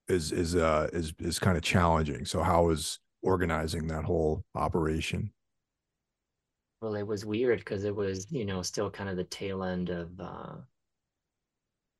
is 0.07 0.31
is 0.31 0.55
uh 0.55 0.89
is 0.93 1.13
is 1.19 1.39
kind 1.39 1.57
of 1.57 1.63
challenging. 1.63 2.25
So 2.25 2.43
how 2.43 2.69
is 2.69 2.99
organizing 3.21 3.87
that 3.87 4.05
whole 4.05 4.43
operation? 4.55 5.31
Well 6.81 6.95
it 6.95 7.07
was 7.07 7.25
weird 7.25 7.59
because 7.59 7.83
it 7.83 7.95
was 7.95 8.31
you 8.31 8.45
know 8.45 8.61
still 8.61 8.89
kind 8.89 9.09
of 9.09 9.17
the 9.17 9.23
tail 9.25 9.63
end 9.63 9.89
of 9.89 10.19
uh 10.19 10.55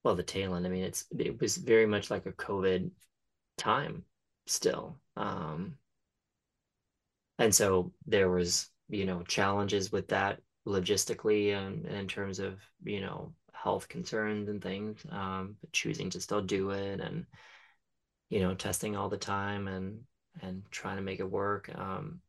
well 0.04 0.16
the 0.16 0.24
tail 0.24 0.56
end. 0.56 0.66
I 0.66 0.70
mean 0.70 0.84
it's 0.84 1.06
it 1.18 1.42
was 1.42 1.58
very 1.58 1.86
much 1.86 2.10
like 2.10 2.26
a 2.28 2.32
covid 2.32 2.92
time 3.58 4.04
still. 4.46 4.98
Um, 5.18 5.78
and 7.40 7.54
so 7.54 7.92
there 8.06 8.30
was, 8.30 8.70
you 8.90 9.06
know, 9.06 9.24
challenges 9.24 9.92
with 9.92 10.08
that 10.10 10.42
logistically 10.68 11.56
and, 11.56 11.86
and 11.86 11.98
in 11.98 12.08
terms 12.08 12.40
of, 12.40 12.60
you 12.84 13.02
know, 13.02 13.34
health 13.54 13.88
concerns 13.88 14.50
and 14.50 14.62
things, 14.62 15.06
um, 15.12 15.56
but 15.62 15.72
choosing 15.72 16.10
to 16.12 16.22
still 16.22 16.42
do 16.42 16.72
it 16.72 17.00
and, 17.00 17.26
you 18.30 18.40
know, 18.40 18.54
testing 18.54 18.96
all 18.96 19.10
the 19.10 19.18
time 19.18 19.68
and, 19.68 20.00
and 20.42 20.64
trying 20.72 20.98
to 20.98 21.02
make 21.02 21.20
it 21.20 21.30
work. 21.30 21.70
Um, 21.76 22.20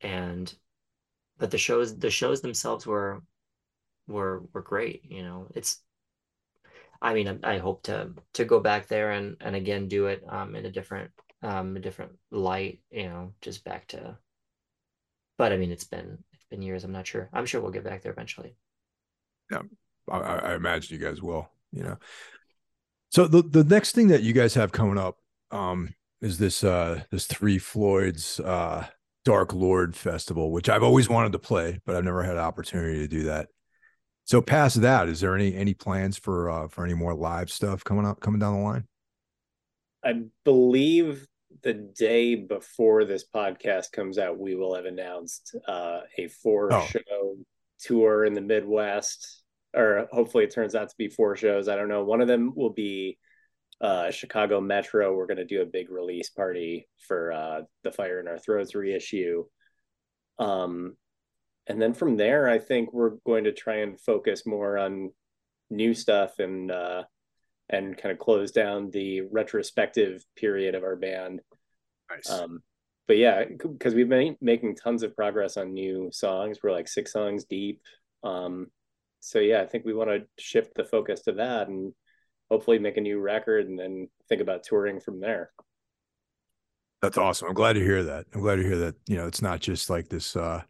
and, 0.00 0.52
but 1.38 1.50
the 1.50 1.58
shows, 1.58 1.96
the 1.98 2.10
shows 2.10 2.40
themselves 2.40 2.86
were, 2.86 3.22
were, 4.08 4.42
were 4.52 4.62
great. 4.62 5.04
You 5.04 5.22
know, 5.22 5.46
it's, 5.54 5.80
I 7.02 7.14
mean, 7.14 7.40
I 7.42 7.58
hope 7.58 7.82
to 7.84 8.10
to 8.34 8.44
go 8.44 8.60
back 8.60 8.88
there 8.88 9.12
and 9.12 9.36
and 9.40 9.56
again 9.56 9.88
do 9.88 10.06
it 10.06 10.22
um, 10.28 10.54
in 10.54 10.66
a 10.66 10.70
different 10.70 11.10
um, 11.42 11.76
a 11.76 11.80
different 11.80 12.12
light. 12.30 12.80
You 12.90 13.08
know, 13.08 13.32
just 13.40 13.64
back 13.64 13.88
to. 13.88 14.18
But 15.38 15.52
I 15.52 15.56
mean, 15.56 15.70
it's 15.70 15.84
been 15.84 16.18
it's 16.32 16.44
been 16.50 16.62
years. 16.62 16.84
I'm 16.84 16.92
not 16.92 17.06
sure. 17.06 17.30
I'm 17.32 17.46
sure 17.46 17.60
we'll 17.60 17.70
get 17.70 17.84
back 17.84 18.02
there 18.02 18.12
eventually. 18.12 18.54
Yeah, 19.50 19.62
I, 20.10 20.18
I 20.18 20.54
imagine 20.54 20.98
you 20.98 21.04
guys 21.04 21.22
will. 21.22 21.48
You 21.72 21.84
know, 21.84 21.98
so 23.10 23.26
the 23.26 23.42
the 23.42 23.64
next 23.64 23.94
thing 23.94 24.08
that 24.08 24.22
you 24.22 24.32
guys 24.32 24.54
have 24.54 24.72
coming 24.72 24.98
up 24.98 25.18
um, 25.50 25.94
is 26.20 26.38
this 26.38 26.62
uh 26.62 27.04
this 27.10 27.26
Three 27.26 27.58
Floyds 27.58 28.40
uh 28.40 28.86
Dark 29.24 29.54
Lord 29.54 29.96
Festival, 29.96 30.50
which 30.50 30.68
I've 30.68 30.82
always 30.82 31.08
wanted 31.08 31.32
to 31.32 31.38
play, 31.38 31.80
but 31.86 31.96
I've 31.96 32.04
never 32.04 32.22
had 32.22 32.34
an 32.34 32.42
opportunity 32.42 32.98
to 32.98 33.08
do 33.08 33.24
that. 33.24 33.48
So 34.30 34.40
past 34.40 34.80
that, 34.82 35.08
is 35.08 35.18
there 35.18 35.34
any 35.34 35.56
any 35.56 35.74
plans 35.74 36.16
for 36.16 36.48
uh, 36.48 36.68
for 36.68 36.84
any 36.84 36.94
more 36.94 37.12
live 37.12 37.50
stuff 37.50 37.82
coming 37.82 38.06
up 38.06 38.20
coming 38.20 38.38
down 38.38 38.54
the 38.54 38.60
line? 38.60 38.84
I 40.04 40.22
believe 40.44 41.26
the 41.64 41.74
day 41.74 42.36
before 42.36 43.04
this 43.04 43.24
podcast 43.34 43.90
comes 43.90 44.18
out, 44.18 44.38
we 44.38 44.54
will 44.54 44.76
have 44.76 44.84
announced 44.84 45.56
uh, 45.66 46.02
a 46.16 46.28
four 46.28 46.72
oh. 46.72 46.86
show 46.86 47.38
tour 47.80 48.24
in 48.24 48.34
the 48.34 48.40
Midwest, 48.40 49.42
or 49.74 50.06
hopefully 50.12 50.44
it 50.44 50.54
turns 50.54 50.76
out 50.76 50.90
to 50.90 50.94
be 50.96 51.08
four 51.08 51.34
shows. 51.34 51.66
I 51.66 51.74
don't 51.74 51.88
know. 51.88 52.04
One 52.04 52.20
of 52.20 52.28
them 52.28 52.52
will 52.54 52.72
be 52.72 53.18
uh, 53.80 54.12
Chicago 54.12 54.60
Metro. 54.60 55.12
We're 55.12 55.26
going 55.26 55.38
to 55.38 55.44
do 55.44 55.62
a 55.62 55.66
big 55.66 55.90
release 55.90 56.30
party 56.30 56.86
for 57.08 57.32
uh, 57.32 57.62
the 57.82 57.90
Fire 57.90 58.20
in 58.20 58.28
Our 58.28 58.38
Throats 58.38 58.76
reissue. 58.76 59.46
Um, 60.38 60.94
and 61.70 61.80
then 61.80 61.94
from 61.94 62.16
there, 62.16 62.48
I 62.48 62.58
think 62.58 62.92
we're 62.92 63.16
going 63.24 63.44
to 63.44 63.52
try 63.52 63.76
and 63.76 63.98
focus 64.00 64.44
more 64.44 64.76
on 64.76 65.12
new 65.70 65.94
stuff 65.94 66.40
and 66.40 66.70
uh, 66.70 67.04
and 67.68 67.96
kind 67.96 68.10
of 68.10 68.18
close 68.18 68.50
down 68.50 68.90
the 68.90 69.20
retrospective 69.20 70.24
period 70.36 70.74
of 70.74 70.82
our 70.82 70.96
band. 70.96 71.40
Nice. 72.10 72.28
Um, 72.28 72.62
but 73.06 73.18
yeah, 73.18 73.44
because 73.44 73.94
we've 73.94 74.08
been 74.08 74.36
making 74.40 74.74
tons 74.74 75.04
of 75.04 75.14
progress 75.14 75.56
on 75.56 75.72
new 75.72 76.10
songs. 76.12 76.58
We're 76.60 76.72
like 76.72 76.88
six 76.88 77.12
songs 77.12 77.44
deep. 77.44 77.80
Um, 78.24 78.66
so 79.20 79.38
yeah, 79.38 79.60
I 79.60 79.66
think 79.66 79.84
we 79.84 79.94
want 79.94 80.10
to 80.10 80.26
shift 80.42 80.74
the 80.74 80.84
focus 80.84 81.22
to 81.22 81.32
that 81.32 81.68
and 81.68 81.92
hopefully 82.50 82.80
make 82.80 82.96
a 82.96 83.00
new 83.00 83.20
record 83.20 83.68
and 83.68 83.78
then 83.78 84.08
think 84.28 84.40
about 84.40 84.64
touring 84.64 84.98
from 84.98 85.20
there. 85.20 85.52
That's 87.00 87.16
awesome. 87.16 87.48
I'm 87.48 87.54
glad 87.54 87.74
to 87.74 87.80
hear 87.80 88.02
that. 88.02 88.26
I'm 88.34 88.40
glad 88.40 88.56
to 88.56 88.64
hear 88.64 88.78
that. 88.78 88.96
You 89.06 89.16
know, 89.16 89.28
it's 89.28 89.42
not 89.42 89.60
just 89.60 89.88
like 89.88 90.08
this. 90.08 90.34
uh 90.34 90.62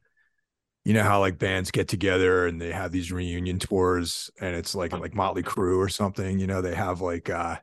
You 0.84 0.94
know 0.94 1.02
how 1.02 1.20
like 1.20 1.38
bands 1.38 1.70
get 1.70 1.88
together 1.88 2.46
and 2.46 2.60
they 2.60 2.72
have 2.72 2.90
these 2.90 3.12
reunion 3.12 3.58
tours, 3.58 4.30
and 4.40 4.56
it's 4.56 4.74
like 4.74 4.92
like 4.92 5.14
Motley 5.14 5.42
Crue 5.42 5.78
or 5.78 5.88
something. 5.88 6.38
You 6.38 6.46
know, 6.46 6.62
they 6.62 6.74
have 6.74 7.00
like 7.00 7.28
uh 7.28 7.56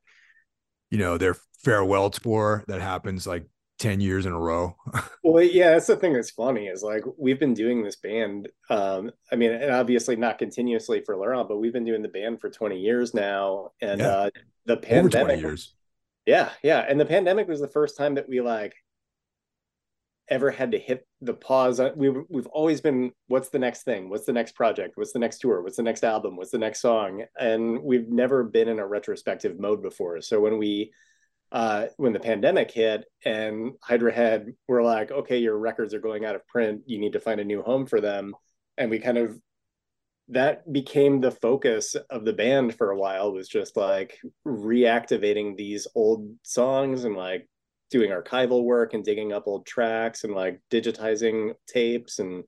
you 0.91 0.97
know 0.97 1.17
their 1.17 1.35
farewell 1.63 2.09
tour 2.09 2.63
that 2.67 2.81
happens 2.81 3.25
like 3.25 3.45
10 3.79 3.99
years 3.99 4.25
in 4.25 4.31
a 4.31 4.39
row. 4.39 4.75
well, 5.23 5.43
yeah, 5.43 5.71
that's 5.71 5.87
the 5.87 5.95
thing 5.95 6.13
that's 6.13 6.31
funny 6.31 6.67
is 6.67 6.83
like 6.83 7.03
we've 7.17 7.39
been 7.39 7.53
doing 7.53 7.83
this 7.83 7.95
band. 7.95 8.49
Um, 8.69 9.11
I 9.31 9.35
mean, 9.35 9.51
and 9.51 9.71
obviously 9.71 10.15
not 10.15 10.39
continuously 10.39 11.01
for 11.05 11.15
Laurent, 11.15 11.47
but 11.47 11.57
we've 11.57 11.73
been 11.73 11.85
doing 11.85 12.01
the 12.01 12.07
band 12.07 12.41
for 12.41 12.49
20 12.49 12.79
years 12.79 13.13
now. 13.13 13.71
And 13.81 13.99
yeah. 14.01 14.07
uh, 14.07 14.29
the 14.65 14.77
pandemic. 14.77 15.15
Over 15.15 15.25
20 15.25 15.41
years. 15.41 15.73
Yeah, 16.25 16.49
yeah. 16.63 16.85
And 16.87 16.99
the 16.99 17.05
pandemic 17.05 17.47
was 17.47 17.61
the 17.61 17.67
first 17.67 17.97
time 17.97 18.15
that 18.15 18.27
we 18.27 18.41
like 18.41 18.75
ever 20.29 20.51
had 20.51 20.71
to 20.71 20.79
hit 20.79 21.07
the 21.21 21.33
pause. 21.33 21.79
We 21.95 22.09
we've 22.29 22.47
always 22.47 22.81
been 22.81 23.11
what's 23.27 23.49
the 23.49 23.59
next 23.59 23.83
thing? 23.83 24.09
What's 24.09 24.25
the 24.25 24.33
next 24.33 24.55
project? 24.55 24.97
What's 24.97 25.13
the 25.13 25.19
next 25.19 25.39
tour? 25.39 25.61
What's 25.61 25.77
the 25.77 25.83
next 25.83 26.03
album? 26.03 26.35
What's 26.35 26.51
the 26.51 26.57
next 26.57 26.81
song? 26.81 27.23
And 27.39 27.81
we've 27.81 28.09
never 28.09 28.43
been 28.43 28.67
in 28.67 28.79
a 28.79 28.87
retrospective 28.87 29.59
mode 29.59 29.81
before. 29.81 30.21
So 30.21 30.39
when 30.39 30.57
we 30.57 30.91
uh, 31.51 31.85
when 31.95 32.13
the 32.13 32.19
pandemic 32.19 32.71
hit 32.71 33.05
and 33.23 33.73
Hydra 33.81 34.11
Head 34.11 34.53
were 34.67 34.83
like, 34.83 35.11
okay, 35.11 35.37
your 35.37 35.57
records 35.57 35.93
are 35.93 35.99
going 35.99 36.25
out 36.25 36.35
of 36.35 36.45
print. 36.47 36.81
You 36.85 36.99
need 36.99 37.13
to 37.13 37.19
find 37.19 37.39
a 37.39 37.45
new 37.45 37.61
home 37.61 37.85
for 37.85 38.01
them. 38.01 38.35
And 38.77 38.89
we 38.89 38.99
kind 38.99 39.17
of, 39.17 39.39
that 40.29 40.71
became 40.71 41.21
the 41.21 41.31
focus 41.31 41.95
of 42.09 42.25
the 42.25 42.33
band 42.33 42.75
for 42.75 42.91
a 42.91 42.97
while 42.97 43.31
was 43.31 43.47
just 43.47 43.77
like 43.77 44.19
reactivating 44.45 45.55
these 45.55 45.87
old 45.95 46.35
songs 46.43 47.05
and 47.05 47.15
like 47.15 47.47
doing 47.89 48.11
archival 48.11 48.63
work 48.63 48.93
and 48.93 49.03
digging 49.03 49.33
up 49.33 49.47
old 49.47 49.65
tracks 49.65 50.23
and 50.23 50.33
like 50.33 50.59
digitizing 50.71 51.53
tapes 51.67 52.19
and 52.19 52.43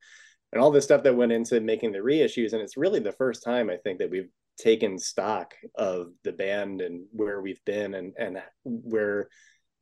and 0.51 0.61
all 0.61 0.71
this 0.71 0.83
stuff 0.83 1.03
that 1.03 1.15
went 1.15 1.31
into 1.31 1.59
making 1.61 1.91
the 1.91 1.99
reissues. 1.99 2.53
And 2.53 2.61
it's 2.61 2.77
really 2.77 2.99
the 2.99 3.11
first 3.11 3.43
time 3.43 3.69
i 3.69 3.77
think 3.77 3.99
that 3.99 4.09
we've 4.09 4.29
taken 4.57 4.99
stock 4.99 5.53
of 5.75 6.07
the 6.23 6.33
band 6.33 6.81
and 6.81 7.05
where 7.11 7.41
we've 7.41 7.63
been 7.65 7.93
and 7.93 8.13
and 8.17 8.41
where 8.63 9.29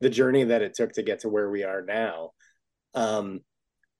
the 0.00 0.10
journey 0.10 0.44
that 0.44 0.62
it 0.62 0.74
took 0.74 0.92
to 0.92 1.02
get 1.02 1.20
to 1.20 1.28
where 1.28 1.50
we 1.50 1.64
are 1.64 1.82
now. 1.82 2.30
Um 2.94 3.40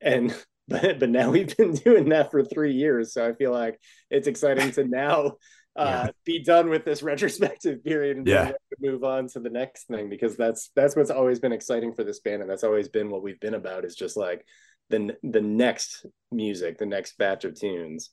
and 0.01 0.35
but 0.69 1.01
but 1.01 1.09
now 1.09 1.31
we've 1.31 1.57
been 1.57 1.73
doing 1.85 2.11
that 2.11 2.31
for 2.31 2.45
three 2.45 2.75
years. 2.75 3.13
So 3.13 3.27
i 3.27 3.33
feel 3.33 3.53
like 3.53 3.81
it's 4.11 4.29
exciting 4.29 4.71
to 4.73 4.85
now 4.85 5.37
uh 5.79 6.05
yeah. 6.07 6.11
be 6.25 6.43
done 6.43 6.69
with 6.69 6.85
this 6.85 7.03
retrospective 7.13 7.83
period 7.85 8.17
and 8.19 8.27
yeah. 8.27 8.53
move 8.81 9.05
on 9.05 9.27
to 9.29 9.41
the 9.41 9.51
next 9.51 9.87
thing 9.89 10.09
because 10.09 10.37
that's 10.37 10.71
that's 10.77 10.97
what's 10.97 11.11
always 11.11 11.39
been 11.39 11.53
exciting 11.53 11.95
for 11.95 12.05
this 12.05 12.21
band 12.21 12.43
and 12.43 12.51
that's 12.51 12.65
always 12.65 12.89
been 12.89 13.11
what 13.11 13.23
we've 13.23 13.41
been 13.41 13.55
about 13.55 13.85
is 13.85 13.95
just 13.95 14.17
like 14.17 14.45
the 14.91 15.17
the 15.23 15.41
next 15.41 16.05
music 16.31 16.79
the 16.79 16.87
next 16.87 17.17
batch 17.19 17.45
of 17.45 17.59
tunes 17.59 18.11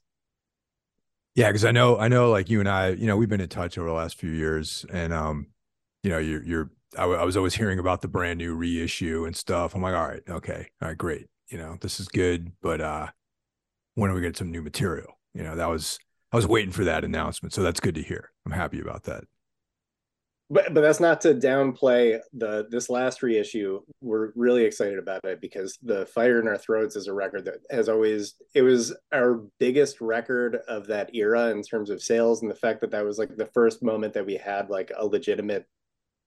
yeah, 1.35 1.49
because 1.49 1.65
I 1.65 1.71
know, 1.71 1.99
I 1.99 2.07
know, 2.07 2.31
like 2.31 2.49
you 2.49 2.61
and 2.61 2.69
I, 2.69 2.89
you 2.91 3.07
know, 3.07 3.17
we've 3.17 3.27
been 3.27 3.41
in 3.41 3.49
touch 3.49 3.77
over 3.77 3.89
the 3.89 3.93
last 3.93 4.17
few 4.17 4.31
years, 4.31 4.85
and 4.91 5.13
um, 5.13 5.47
you 6.01 6.09
know, 6.09 6.17
you're, 6.17 6.43
you're, 6.43 6.71
I, 6.97 7.01
w- 7.01 7.19
I 7.19 7.25
was 7.25 7.35
always 7.35 7.53
hearing 7.53 7.77
about 7.77 8.01
the 8.01 8.07
brand 8.07 8.37
new 8.37 8.55
reissue 8.55 9.25
and 9.25 9.35
stuff. 9.35 9.75
I'm 9.75 9.81
like, 9.81 9.93
all 9.93 10.07
right, 10.07 10.23
okay, 10.29 10.69
all 10.81 10.87
right, 10.87 10.97
great. 10.97 11.27
You 11.49 11.57
know, 11.57 11.77
this 11.81 11.99
is 11.99 12.07
good, 12.07 12.53
but 12.61 12.79
uh, 12.79 13.07
when 13.95 14.09
are 14.09 14.13
we 14.13 14.21
get 14.21 14.37
some 14.37 14.49
new 14.49 14.61
material? 14.61 15.19
You 15.33 15.43
know, 15.43 15.57
that 15.57 15.69
was, 15.69 15.99
I 16.35 16.37
was 16.37 16.47
waiting 16.47 16.71
for 16.71 16.83
that 16.83 17.05
announcement, 17.05 17.53
so 17.53 17.63
that's 17.63 17.79
good 17.79 17.95
to 17.95 18.03
hear. 18.03 18.31
I'm 18.45 18.51
happy 18.51 18.81
about 18.81 19.03
that 19.03 19.23
but 20.49 20.73
but 20.73 20.81
that's 20.81 20.99
not 20.99 21.21
to 21.21 21.33
downplay 21.33 22.19
the 22.33 22.67
this 22.69 22.89
last 22.89 23.23
reissue. 23.23 23.81
We're 24.01 24.31
really 24.35 24.63
excited 24.63 24.99
about 24.99 25.25
it 25.25 25.41
because 25.41 25.77
the 25.81 26.05
Fire 26.05 26.39
in 26.39 26.47
Our 26.47 26.57
Throats 26.57 26.95
is 26.95 27.07
a 27.07 27.13
record 27.13 27.45
that 27.45 27.61
has 27.71 27.89
always 27.89 28.35
it 28.53 28.61
was 28.61 28.95
our 29.11 29.43
biggest 29.59 30.01
record 30.01 30.57
of 30.67 30.87
that 30.87 31.15
era 31.15 31.49
in 31.49 31.63
terms 31.63 31.89
of 31.89 32.01
sales 32.01 32.41
and 32.41 32.51
the 32.51 32.55
fact 32.55 32.81
that 32.81 32.91
that 32.91 33.03
was 33.03 33.17
like 33.17 33.35
the 33.35 33.49
first 33.53 33.81
moment 33.81 34.13
that 34.13 34.25
we 34.25 34.35
had 34.35 34.69
like 34.69 34.91
a 34.95 35.05
legitimate 35.05 35.65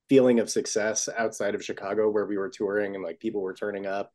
feeling 0.09 0.40
of 0.40 0.50
success 0.50 1.09
outside 1.16 1.54
of 1.54 1.64
Chicago 1.64 2.11
where 2.11 2.26
we 2.26 2.38
were 2.38 2.50
touring 2.50 2.96
and 2.96 3.04
like 3.04 3.20
people 3.20 3.40
were 3.40 3.54
turning 3.54 3.86
up. 3.86 4.11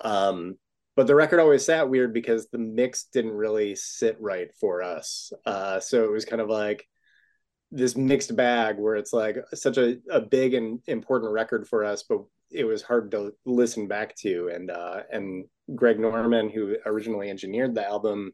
Um, 0.00 0.56
but 0.98 1.06
the 1.06 1.14
record 1.14 1.38
always 1.38 1.64
sat 1.64 1.88
weird 1.88 2.12
because 2.12 2.48
the 2.48 2.58
mix 2.58 3.04
didn't 3.12 3.30
really 3.30 3.76
sit 3.76 4.20
right 4.20 4.52
for 4.60 4.82
us. 4.82 5.32
Uh, 5.46 5.78
so 5.78 6.02
it 6.02 6.10
was 6.10 6.24
kind 6.24 6.42
of 6.42 6.48
like 6.48 6.88
this 7.70 7.96
mixed 7.96 8.34
bag 8.34 8.80
where 8.80 8.96
it's 8.96 9.12
like 9.12 9.36
such 9.54 9.78
a, 9.78 9.98
a 10.10 10.20
big 10.20 10.54
and 10.54 10.80
important 10.88 11.30
record 11.30 11.68
for 11.68 11.84
us, 11.84 12.02
but 12.02 12.24
it 12.50 12.64
was 12.64 12.82
hard 12.82 13.12
to 13.12 13.30
listen 13.46 13.86
back 13.86 14.16
to. 14.16 14.50
And 14.52 14.72
uh, 14.72 15.02
and 15.12 15.44
Greg 15.72 16.00
Norman, 16.00 16.50
who 16.50 16.74
originally 16.84 17.30
engineered 17.30 17.76
the 17.76 17.86
album, 17.86 18.32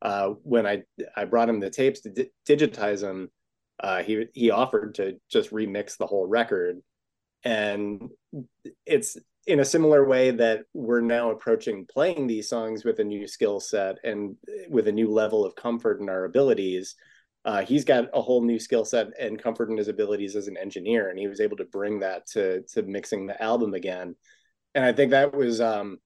uh, 0.00 0.28
when 0.42 0.66
I 0.66 0.84
I 1.14 1.26
brought 1.26 1.50
him 1.50 1.60
the 1.60 1.68
tapes 1.68 2.00
to 2.00 2.08
di- 2.08 2.30
digitize 2.48 3.02
them, 3.02 3.30
uh, 3.78 4.02
he 4.02 4.24
he 4.32 4.50
offered 4.50 4.94
to 4.94 5.18
just 5.30 5.50
remix 5.50 5.98
the 5.98 6.06
whole 6.06 6.26
record, 6.26 6.78
and 7.44 8.08
it's 8.86 9.18
in 9.46 9.60
a 9.60 9.64
similar 9.64 10.06
way 10.06 10.30
that 10.32 10.64
we're 10.74 11.00
now 11.00 11.30
approaching 11.30 11.86
playing 11.86 12.26
these 12.26 12.48
songs 12.48 12.84
with 12.84 12.98
a 12.98 13.04
new 13.04 13.26
skill 13.28 13.60
set 13.60 13.96
and 14.04 14.36
with 14.68 14.88
a 14.88 14.92
new 14.92 15.10
level 15.10 15.44
of 15.44 15.54
comfort 15.54 16.00
in 16.00 16.08
our 16.08 16.24
abilities 16.24 16.96
uh, 17.46 17.64
he's 17.64 17.84
got 17.84 18.08
a 18.12 18.20
whole 18.20 18.42
new 18.42 18.58
skill 18.58 18.84
set 18.84 19.06
and 19.20 19.40
comfort 19.40 19.70
in 19.70 19.76
his 19.76 19.86
abilities 19.86 20.34
as 20.34 20.48
an 20.48 20.56
engineer, 20.56 21.10
and 21.10 21.18
he 21.18 21.28
was 21.28 21.40
able 21.40 21.56
to 21.56 21.64
bring 21.64 22.00
that 22.00 22.26
to 22.26 22.62
to 22.62 22.82
mixing 22.82 23.24
the 23.24 23.40
album 23.40 23.72
again. 23.72 24.16
And 24.74 24.84
I 24.84 24.92
think 24.92 25.12
that 25.12 25.32
was 25.32 25.60
um, 25.60 25.98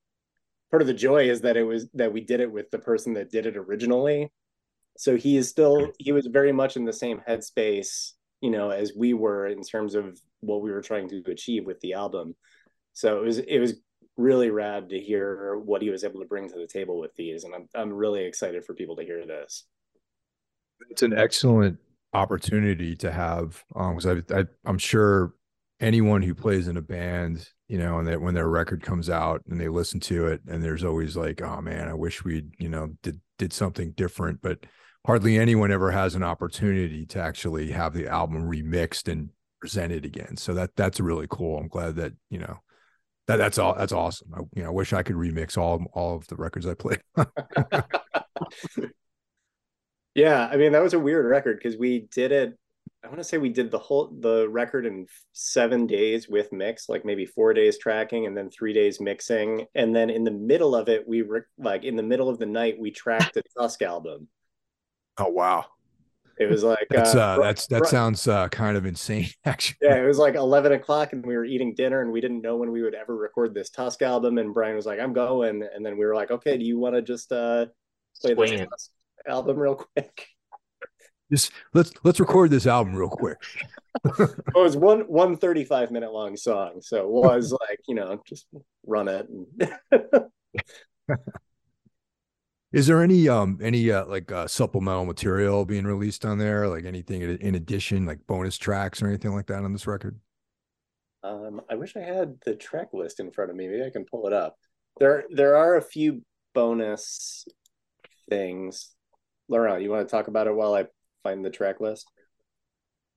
part 0.70 0.82
of 0.82 0.86
the 0.86 0.94
joy 0.94 1.30
is 1.30 1.40
that 1.40 1.56
it 1.56 1.62
was 1.62 1.88
that 1.94 2.12
we 2.12 2.20
did 2.20 2.40
it 2.40 2.52
with 2.52 2.70
the 2.70 2.78
person 2.78 3.14
that 3.14 3.30
did 3.30 3.46
it 3.46 3.56
originally. 3.56 4.30
So 4.98 5.16
he 5.16 5.38
is 5.38 5.48
still 5.48 5.92
he 5.98 6.12
was 6.12 6.26
very 6.26 6.52
much 6.52 6.76
in 6.76 6.84
the 6.84 6.92
same 6.92 7.22
headspace, 7.26 8.12
you 8.42 8.50
know, 8.50 8.68
as 8.68 8.92
we 8.94 9.14
were 9.14 9.46
in 9.46 9.62
terms 9.62 9.94
of 9.94 10.20
what 10.40 10.60
we 10.60 10.70
were 10.70 10.82
trying 10.82 11.08
to 11.08 11.22
achieve 11.26 11.64
with 11.64 11.80
the 11.80 11.94
album. 11.94 12.36
So 13.00 13.18
it 13.18 13.24
was 13.24 13.38
it 13.38 13.58
was 13.58 13.74
really 14.16 14.50
rad 14.50 14.90
to 14.90 15.00
hear 15.00 15.56
what 15.58 15.82
he 15.82 15.90
was 15.90 16.04
able 16.04 16.20
to 16.20 16.26
bring 16.26 16.48
to 16.48 16.58
the 16.58 16.66
table 16.66 17.00
with 17.00 17.14
these, 17.16 17.44
and 17.44 17.54
I'm 17.54 17.68
I'm 17.74 17.92
really 17.92 18.24
excited 18.24 18.64
for 18.64 18.74
people 18.74 18.96
to 18.96 19.04
hear 19.04 19.26
this 19.26 19.64
it's 20.88 21.02
an 21.02 21.12
excellent 21.12 21.78
opportunity 22.12 22.96
to 22.96 23.12
have 23.12 23.62
because 23.68 24.06
um, 24.06 24.22
I, 24.30 24.40
I 24.40 24.44
I'm 24.64 24.78
sure 24.78 25.34
anyone 25.80 26.22
who 26.22 26.34
plays 26.34 26.68
in 26.68 26.76
a 26.76 26.82
band, 26.82 27.48
you 27.68 27.78
know, 27.78 27.98
and 27.98 28.08
that 28.08 28.20
when 28.20 28.34
their 28.34 28.48
record 28.48 28.82
comes 28.82 29.10
out 29.10 29.42
and 29.48 29.60
they 29.60 29.68
listen 29.68 30.00
to 30.00 30.26
it, 30.26 30.40
and 30.46 30.62
there's 30.62 30.84
always 30.84 31.16
like, 31.16 31.42
oh 31.42 31.60
man, 31.60 31.88
I 31.88 31.94
wish 31.94 32.24
we'd 32.24 32.52
you 32.58 32.68
know 32.68 32.94
did 33.02 33.20
did 33.38 33.52
something 33.52 33.92
different, 33.92 34.40
but 34.42 34.58
hardly 35.06 35.38
anyone 35.38 35.72
ever 35.72 35.90
has 35.90 36.14
an 36.14 36.22
opportunity 36.22 37.06
to 37.06 37.20
actually 37.20 37.70
have 37.70 37.94
the 37.94 38.08
album 38.08 38.50
remixed 38.50 39.10
and 39.10 39.30
presented 39.60 40.04
again. 40.04 40.36
So 40.36 40.54
that 40.54 40.76
that's 40.76 41.00
really 41.00 41.26
cool. 41.28 41.58
I'm 41.58 41.68
glad 41.68 41.96
that 41.96 42.12
you 42.30 42.38
know 42.38 42.60
that 43.30 43.36
that's 43.36 43.58
all 43.58 43.74
that's 43.74 43.92
awesome. 43.92 44.32
I, 44.34 44.40
you 44.54 44.62
know, 44.62 44.68
I 44.68 44.72
wish 44.72 44.92
I 44.92 45.02
could 45.02 45.16
remix 45.16 45.56
all 45.56 45.84
all 45.92 46.16
of 46.16 46.26
the 46.28 46.36
records 46.36 46.66
I 46.66 46.74
play. 46.74 46.98
Yeah, 50.14 50.48
I 50.50 50.56
mean 50.56 50.72
that 50.72 50.82
was 50.82 50.94
a 50.94 50.98
weird 50.98 51.24
record 51.26 51.58
because 51.58 51.78
we 51.78 52.00
did 52.10 52.32
it. 52.32 52.58
I 53.02 53.06
want 53.06 53.18
to 53.18 53.24
say 53.24 53.38
we 53.38 53.48
did 53.48 53.70
the 53.70 53.78
whole 53.78 54.08
the 54.20 54.48
record 54.48 54.84
in 54.84 55.06
seven 55.32 55.86
days 55.86 56.28
with 56.28 56.52
mix, 56.52 56.88
like 56.88 57.04
maybe 57.04 57.24
four 57.26 57.54
days 57.54 57.78
tracking 57.78 58.26
and 58.26 58.36
then 58.36 58.50
three 58.50 58.72
days 58.72 59.00
mixing, 59.00 59.66
and 59.74 59.94
then 59.94 60.10
in 60.10 60.24
the 60.24 60.30
middle 60.30 60.74
of 60.74 60.88
it, 60.88 61.06
we 61.06 61.22
were 61.22 61.46
like 61.58 61.84
in 61.84 61.96
the 61.96 62.02
middle 62.02 62.28
of 62.28 62.38
the 62.38 62.46
night 62.46 62.78
we 62.78 62.90
tracked 62.90 63.34
the 63.34 63.42
Tusk 63.56 63.82
album. 63.82 64.28
Oh 65.16 65.28
wow! 65.28 65.66
It 66.40 66.50
was 66.50 66.64
like 66.64 66.86
that's 66.90 67.14
uh, 67.14 67.20
uh 67.20 67.38
that's 67.40 67.66
that 67.68 67.86
sounds 67.86 68.26
uh, 68.26 68.48
kind 68.48 68.76
of 68.76 68.86
insane, 68.86 69.28
actually. 69.44 69.76
Yeah, 69.82 70.02
it 70.02 70.06
was 70.06 70.18
like 70.18 70.34
eleven 70.34 70.72
o'clock, 70.72 71.12
and 71.12 71.24
we 71.24 71.36
were 71.36 71.44
eating 71.44 71.74
dinner, 71.74 72.00
and 72.00 72.10
we 72.10 72.20
didn't 72.20 72.40
know 72.40 72.56
when 72.56 72.72
we 72.72 72.82
would 72.82 72.94
ever 72.94 73.14
record 73.14 73.54
this 73.54 73.70
Tusk 73.70 74.00
album. 74.00 74.38
And 74.38 74.52
Bryan 74.54 74.74
was 74.74 74.86
like, 74.86 74.98
"I'm 74.98 75.12
going," 75.12 75.62
and 75.62 75.84
then 75.84 75.98
we 75.98 76.04
were 76.06 76.14
like, 76.14 76.30
"Okay, 76.30 76.56
do 76.56 76.64
you 76.64 76.78
want 76.78 76.94
to 76.96 77.02
just 77.02 77.30
uh 77.30 77.66
play 78.20 78.34
Swing 78.34 78.58
this 78.58 78.68
Tusk 78.68 78.90
album 79.26 79.58
real 79.58 79.74
quick. 79.74 80.26
Just 81.32 81.52
let's 81.74 81.92
let's 82.02 82.18
record 82.18 82.50
this 82.50 82.66
album 82.66 82.92
real 82.96 83.08
quick. 83.08 83.38
it 84.04 84.56
was 84.56 84.76
one 84.76 85.02
one 85.02 85.36
35 85.36 85.92
minute 85.92 86.12
long 86.12 86.36
song, 86.36 86.80
so 86.80 87.02
it 87.02 87.08
was 87.08 87.52
like 87.52 87.78
you 87.86 87.94
know 87.94 88.20
just 88.26 88.48
run 88.84 89.06
it. 89.06 89.28
And 89.28 90.26
Is 92.72 92.86
there 92.86 93.02
any 93.02 93.28
um 93.28 93.58
any 93.60 93.90
uh, 93.90 94.06
like 94.06 94.30
uh, 94.30 94.46
supplemental 94.46 95.04
material 95.04 95.64
being 95.64 95.84
released 95.84 96.24
on 96.24 96.38
there, 96.38 96.68
like 96.68 96.84
anything 96.84 97.22
in 97.22 97.54
addition, 97.56 98.06
like 98.06 98.24
bonus 98.26 98.56
tracks 98.56 99.02
or 99.02 99.08
anything 99.08 99.32
like 99.34 99.46
that 99.46 99.64
on 99.64 99.72
this 99.72 99.86
record? 99.86 100.18
Um, 101.22 101.60
I 101.68 101.74
wish 101.74 101.96
I 101.96 102.00
had 102.00 102.36
the 102.46 102.54
track 102.54 102.88
list 102.92 103.20
in 103.20 103.30
front 103.32 103.50
of 103.50 103.56
me. 103.56 103.68
Maybe 103.68 103.84
I 103.84 103.90
can 103.90 104.04
pull 104.04 104.26
it 104.26 104.32
up. 104.32 104.56
There 104.98 105.24
there 105.30 105.56
are 105.56 105.76
a 105.76 105.82
few 105.82 106.22
bonus 106.54 107.44
things 108.28 108.94
Laurent, 109.48 109.82
you 109.82 109.90
want 109.90 110.06
to 110.06 110.10
talk 110.10 110.28
about 110.28 110.46
it 110.46 110.54
while 110.54 110.74
I 110.74 110.86
find 111.24 111.44
the 111.44 111.50
track 111.50 111.80
list? 111.80 112.06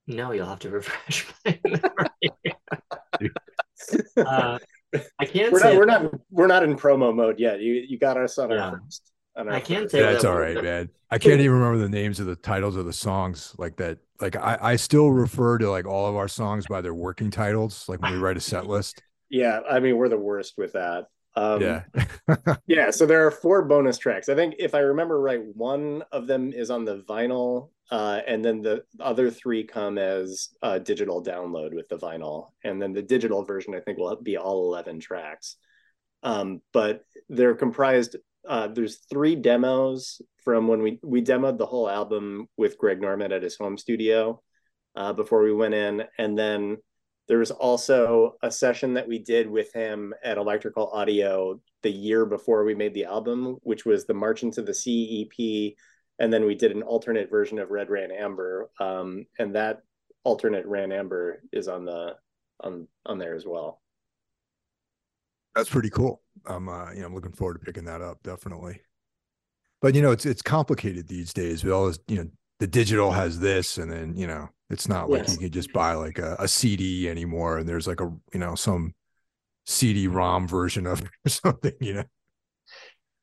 No, 0.08 0.32
you'll 0.32 0.48
have 0.48 0.60
to 0.60 0.70
refresh 0.72 1.28
my 1.46 1.60
memory. 1.66 3.32
uh, 4.18 4.58
I 5.20 5.26
can't 5.26 5.54
we're 5.54 5.60
say 5.60 5.74
not 5.74 5.78
we're 5.78 5.86
not 5.86 6.12
we're 6.32 6.48
not 6.48 6.64
in 6.64 6.76
promo 6.76 7.16
mode 7.16 7.40
yet. 7.40 7.62
You 7.62 7.74
you 7.88 8.00
got 8.00 8.18
us 8.18 8.40
on 8.40 8.50
Yeah. 8.50 8.58
our 8.72 8.82
first. 8.84 9.13
On 9.36 9.48
our 9.48 9.56
I 9.56 9.60
can't 9.60 9.90
say 9.90 10.02
That's 10.02 10.22
that 10.24 10.30
all 10.30 10.36
was- 10.40 10.56
right, 10.56 10.64
man. 10.64 10.90
I 11.10 11.18
can't 11.18 11.40
even 11.42 11.58
remember 11.58 11.80
the 11.80 11.90
names 11.90 12.20
of 12.20 12.26
the 12.28 12.36
titles 12.36 12.76
of 12.76 12.86
the 12.86 12.94
songs 12.94 13.56
like 13.58 13.76
that. 13.78 14.00
Like 14.22 14.36
I, 14.36 14.58
I 14.62 14.76
still 14.76 15.10
refer 15.12 15.58
to 15.58 15.70
like 15.70 15.86
all 15.86 16.08
of 16.08 16.16
our 16.16 16.28
songs 16.28 16.66
by 16.68 16.82
their 16.82 16.94
working 16.94 17.32
titles, 17.32 17.88
like 17.90 18.02
when 18.02 18.14
we 18.14 18.20
write 18.20 18.38
a 18.38 18.42
set 18.42 18.68
list. 18.68 19.02
Yeah, 19.30 19.62
I 19.70 19.80
mean 19.80 19.98
we're 19.98 20.10
the 20.10 20.18
worst 20.18 20.54
with 20.58 20.74
that. 20.74 21.08
Um, 21.36 21.62
yeah. 21.62 21.84
Yeah, 22.68 22.92
so 22.92 23.06
there 23.08 23.26
are 23.26 23.32
four 23.32 23.64
bonus 23.66 23.98
tracks. 23.98 24.30
I 24.30 24.36
think 24.36 24.56
if 24.60 24.76
I 24.76 24.80
remember 24.80 25.20
right, 25.20 25.42
one 25.56 26.04
of 26.12 26.28
them 26.28 26.54
is 26.54 26.70
on 26.70 26.86
the 26.86 26.98
vinyl, 26.98 27.70
uh, 27.92 28.22
and 28.28 28.46
then 28.46 28.62
the 28.62 28.84
other 29.00 29.30
three 29.32 29.64
come 29.64 29.98
as 29.98 30.50
uh, 30.62 30.78
digital 30.78 31.24
download 31.24 31.74
with 31.74 31.90
the 31.90 31.98
vinyl, 31.98 32.52
and 32.64 32.80
then 32.82 32.94
the 32.94 33.02
digital 33.02 33.44
version 33.44 33.74
I 33.76 33.80
think 33.80 33.98
will 33.98 34.16
be 34.16 34.38
all 34.38 34.68
eleven 34.68 35.00
tracks. 35.00 35.58
Um, 36.22 36.62
but 36.72 37.04
they're 37.30 37.56
comprised. 37.56 38.16
Uh, 38.48 38.68
there's 38.68 39.00
three 39.10 39.36
demos 39.36 40.22
from 40.44 40.68
when 40.68 40.82
we 40.82 41.00
we 41.04 41.22
demoed 41.24 41.58
the 41.58 41.66
whole 41.66 41.90
album 41.90 42.48
with 42.58 42.78
Greg 42.78 43.02
Norman 43.02 43.32
at 43.32 43.44
his 43.44 43.56
home 43.56 43.78
studio 43.78 44.42
uh, 44.96 45.14
before 45.14 45.42
we 45.44 45.54
went 45.54 45.74
in, 45.74 46.04
and 46.18 46.38
then 46.38 46.78
there 47.28 47.38
was 47.38 47.52
also 47.52 48.36
a 48.42 48.52
session 48.52 48.94
that 48.96 49.08
we 49.08 49.20
did 49.20 49.50
with 49.50 49.72
him 49.74 50.14
at 50.24 50.38
Electrical 50.38 50.90
Audio 50.90 51.60
the 51.82 51.92
year 51.92 52.26
before 52.26 52.66
we 52.66 52.76
made 52.76 52.94
the 52.94 53.06
album, 53.06 53.58
which 53.64 53.86
was 53.86 54.06
the 54.06 54.14
March 54.14 54.44
into 54.44 54.62
the 54.62 54.74
Sea 54.74 55.26
EP. 55.26 55.74
And 56.20 56.32
then 56.32 56.46
we 56.46 56.56
did 56.56 56.72
an 56.72 56.84
alternate 56.84 57.30
version 57.30 57.60
of 57.60 57.72
Red 57.72 57.90
Ran 57.90 58.12
Amber. 58.12 58.70
Um, 58.80 59.26
and 59.40 59.56
that 59.56 59.84
alternate 60.24 60.66
Ran 60.66 60.92
Amber 60.92 61.42
is 61.52 61.68
on 61.68 61.86
the 61.86 62.16
on 62.60 62.88
on 63.06 63.18
there 63.18 63.36
as 63.36 63.46
well. 63.46 63.82
That's 65.56 65.70
pretty 65.70 65.90
cool. 65.90 66.22
I'm 66.46 66.68
uh, 66.68 66.92
you 66.92 67.02
know, 67.02 67.08
I'm 67.08 67.16
looking 67.16 67.32
forward 67.34 67.56
to 67.56 67.60
picking 67.66 67.86
that 67.86 68.02
up, 68.02 68.22
definitely. 68.24 68.82
But 69.82 69.96
you 69.96 70.02
know, 70.02 70.12
it's 70.12 70.26
it's 70.26 70.42
complicated 70.42 71.08
these 71.08 71.34
days 71.34 71.64
with 71.64 71.74
all 71.74 71.88
this, 71.88 72.00
you 72.08 72.18
know, 72.18 72.30
the 72.60 72.68
digital 72.68 73.12
has 73.12 73.40
this, 73.40 73.78
and 73.78 73.92
then 73.92 74.16
you 74.16 74.28
know, 74.28 74.50
it's 74.70 74.88
not 74.88 75.10
like 75.10 75.28
Yes. 75.28 75.34
you 75.34 75.38
can 75.40 75.52
just 75.52 75.74
buy 75.74 75.94
like 75.94 76.18
a, 76.20 76.36
a 76.40 76.48
CD 76.48 77.10
anymore, 77.10 77.58
and 77.58 77.68
there's 77.68 77.88
like 77.88 78.02
a 78.02 78.12
you 78.34 78.40
know 78.40 78.56
some 78.56 78.94
CD-ROM 79.66 80.48
version 80.48 80.88
of 80.88 81.02
it 81.04 81.10
or 81.26 81.30
something. 81.30 81.74
You 81.80 81.94
know, 81.96 82.04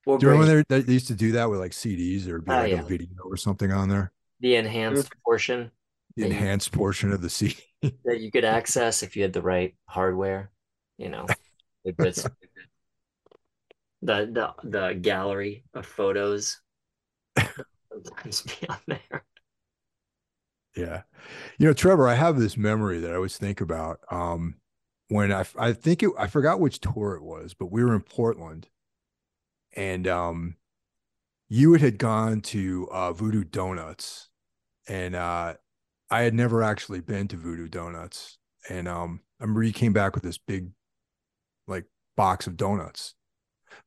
We'll 0.07 0.19
do 0.19 0.27
you 0.27 0.33
remember 0.33 0.65
they, 0.69 0.81
they 0.83 0.93
used 0.95 1.09
to 1.09 1.15
do 1.15 1.33
that 1.33 1.51
with 1.51 1.61
like 1.61 1.73
CDs 1.73 2.27
or 2.29 2.41
be 2.41 2.53
Oh, 2.53 2.57
like 2.59 2.73
yeah. 2.73 2.81
a 2.81 2.85
video 2.85 3.17
or 3.25 3.37
something 3.37 3.73
on 3.73 3.89
there, 3.89 4.13
the 4.41 4.55
enhanced 4.57 5.13
portion 5.25 5.71
the 6.17 6.25
enhanced 6.27 6.73
portion 6.73 7.13
of 7.13 7.23
the 7.23 7.31
CD. 7.31 7.57
that 8.05 8.21
you 8.21 8.31
could 8.31 8.45
access 8.45 9.03
if 9.03 9.17
you 9.17 9.23
had 9.23 9.33
the 9.33 9.43
right 9.43 9.75
hardware. 9.87 10.51
You 10.99 11.09
know, 11.09 11.27
the 11.85 11.93
good 11.93 12.15
the 14.03 14.27
the 14.33 14.55
the 14.65 14.95
gallery 14.95 15.65
of 15.75 15.87
photos 15.87 16.61
sometimes 17.93 18.43
be 18.43 18.69
on 18.69 18.79
there. 18.87 19.25
Yeah. 20.77 21.03
You 21.59 21.67
know, 21.67 21.73
Trevor, 21.73 22.09
I 22.09 22.15
have 22.15 22.39
this 22.39 22.57
memory 22.57 23.01
that 23.01 23.11
I 23.11 23.17
always 23.17 23.37
think 23.37 23.61
about. 23.61 24.01
Um, 24.11 24.57
when 25.09 25.33
I, 25.33 25.45
I 25.59 25.73
think 25.73 26.03
it, 26.03 26.11
I 26.19 26.29
forgot 26.29 26.61
which 26.61 26.81
tour 26.81 27.15
it 27.17 27.23
was, 27.23 27.55
but 27.55 27.73
we 27.73 27.85
were 27.85 27.95
in 27.95 28.03
Portland 28.03 28.69
and, 29.75 30.07
um, 30.07 30.57
you 31.49 31.73
had, 31.73 31.81
had 31.81 31.99
gone 31.99 32.41
to, 32.41 32.89
uh, 32.93 33.13
Voodoo 33.13 33.45
Donuts 33.45 34.29
and, 34.89 35.17
uh, 35.17 35.55
I 36.11 36.23
had 36.23 36.35
never 36.35 36.63
actually 36.63 37.01
been 37.01 37.29
to 37.29 37.37
Voodoo 37.37 37.69
Donuts. 37.69 38.39
And, 38.69 38.89
um, 38.89 39.21
I 39.41 39.45
remember 39.45 39.63
you 39.63 39.73
came 39.73 39.93
back 39.93 40.15
with 40.15 40.25
this 40.25 40.39
big, 40.39 40.71
like, 40.71 40.71
box 42.21 42.47
of 42.47 42.55
donuts, 42.55 43.15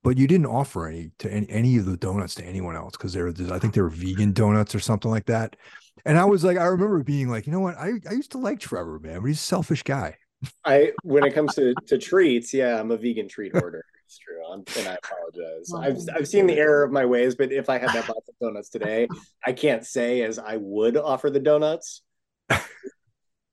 but 0.01 0.17
you 0.17 0.25
didn't 0.25 0.47
offer 0.47 0.87
any 0.87 1.11
to 1.19 1.31
any, 1.31 1.47
any 1.51 1.77
of 1.77 1.85
the 1.85 1.95
donuts 1.95 2.33
to 2.33 2.43
anyone 2.43 2.75
else 2.75 2.93
because 2.97 3.13
they 3.13 3.21
were, 3.21 3.31
I 3.51 3.59
think 3.59 3.75
they 3.75 3.81
were 3.81 3.89
vegan 3.89 4.33
donuts 4.33 4.73
or 4.73 4.79
something 4.79 5.11
like 5.11 5.27
that. 5.27 5.55
And 6.03 6.17
I 6.17 6.25
was 6.25 6.43
like, 6.43 6.57
I 6.57 6.65
remember 6.65 7.03
being 7.03 7.29
like, 7.29 7.45
you 7.45 7.53
know 7.53 7.59
what? 7.59 7.77
I, 7.77 7.91
I 8.09 8.13
used 8.13 8.31
to 8.31 8.39
like 8.39 8.59
Trevor, 8.59 8.97
man, 8.97 9.19
but 9.19 9.27
he's 9.27 9.37
a 9.37 9.43
selfish 9.43 9.83
guy. 9.83 10.17
I 10.65 10.93
when 11.03 11.23
it 11.25 11.35
comes 11.35 11.53
to, 11.53 11.75
to 11.85 11.99
treats, 11.99 12.55
yeah, 12.55 12.79
I'm 12.79 12.89
a 12.89 12.97
vegan 12.97 13.27
treat 13.27 13.53
order. 13.53 13.85
It's 14.07 14.17
true. 14.17 14.43
I'm, 14.51 14.63
and 14.79 14.87
I 14.87 14.95
apologize. 14.95 15.71
Oh, 15.71 15.77
I've 15.77 15.99
I've 16.15 16.27
seen 16.27 16.47
the 16.47 16.57
error 16.57 16.83
of 16.83 16.91
my 16.91 17.05
ways, 17.05 17.35
but 17.35 17.51
if 17.51 17.69
I 17.69 17.77
had 17.77 17.91
that 17.91 18.07
box 18.07 18.27
of 18.27 18.35
donuts 18.41 18.69
today, 18.69 19.07
I 19.45 19.53
can't 19.53 19.85
say 19.85 20.23
as 20.23 20.39
I 20.39 20.57
would 20.57 20.97
offer 20.97 21.29
the 21.29 21.39
donuts. 21.39 22.01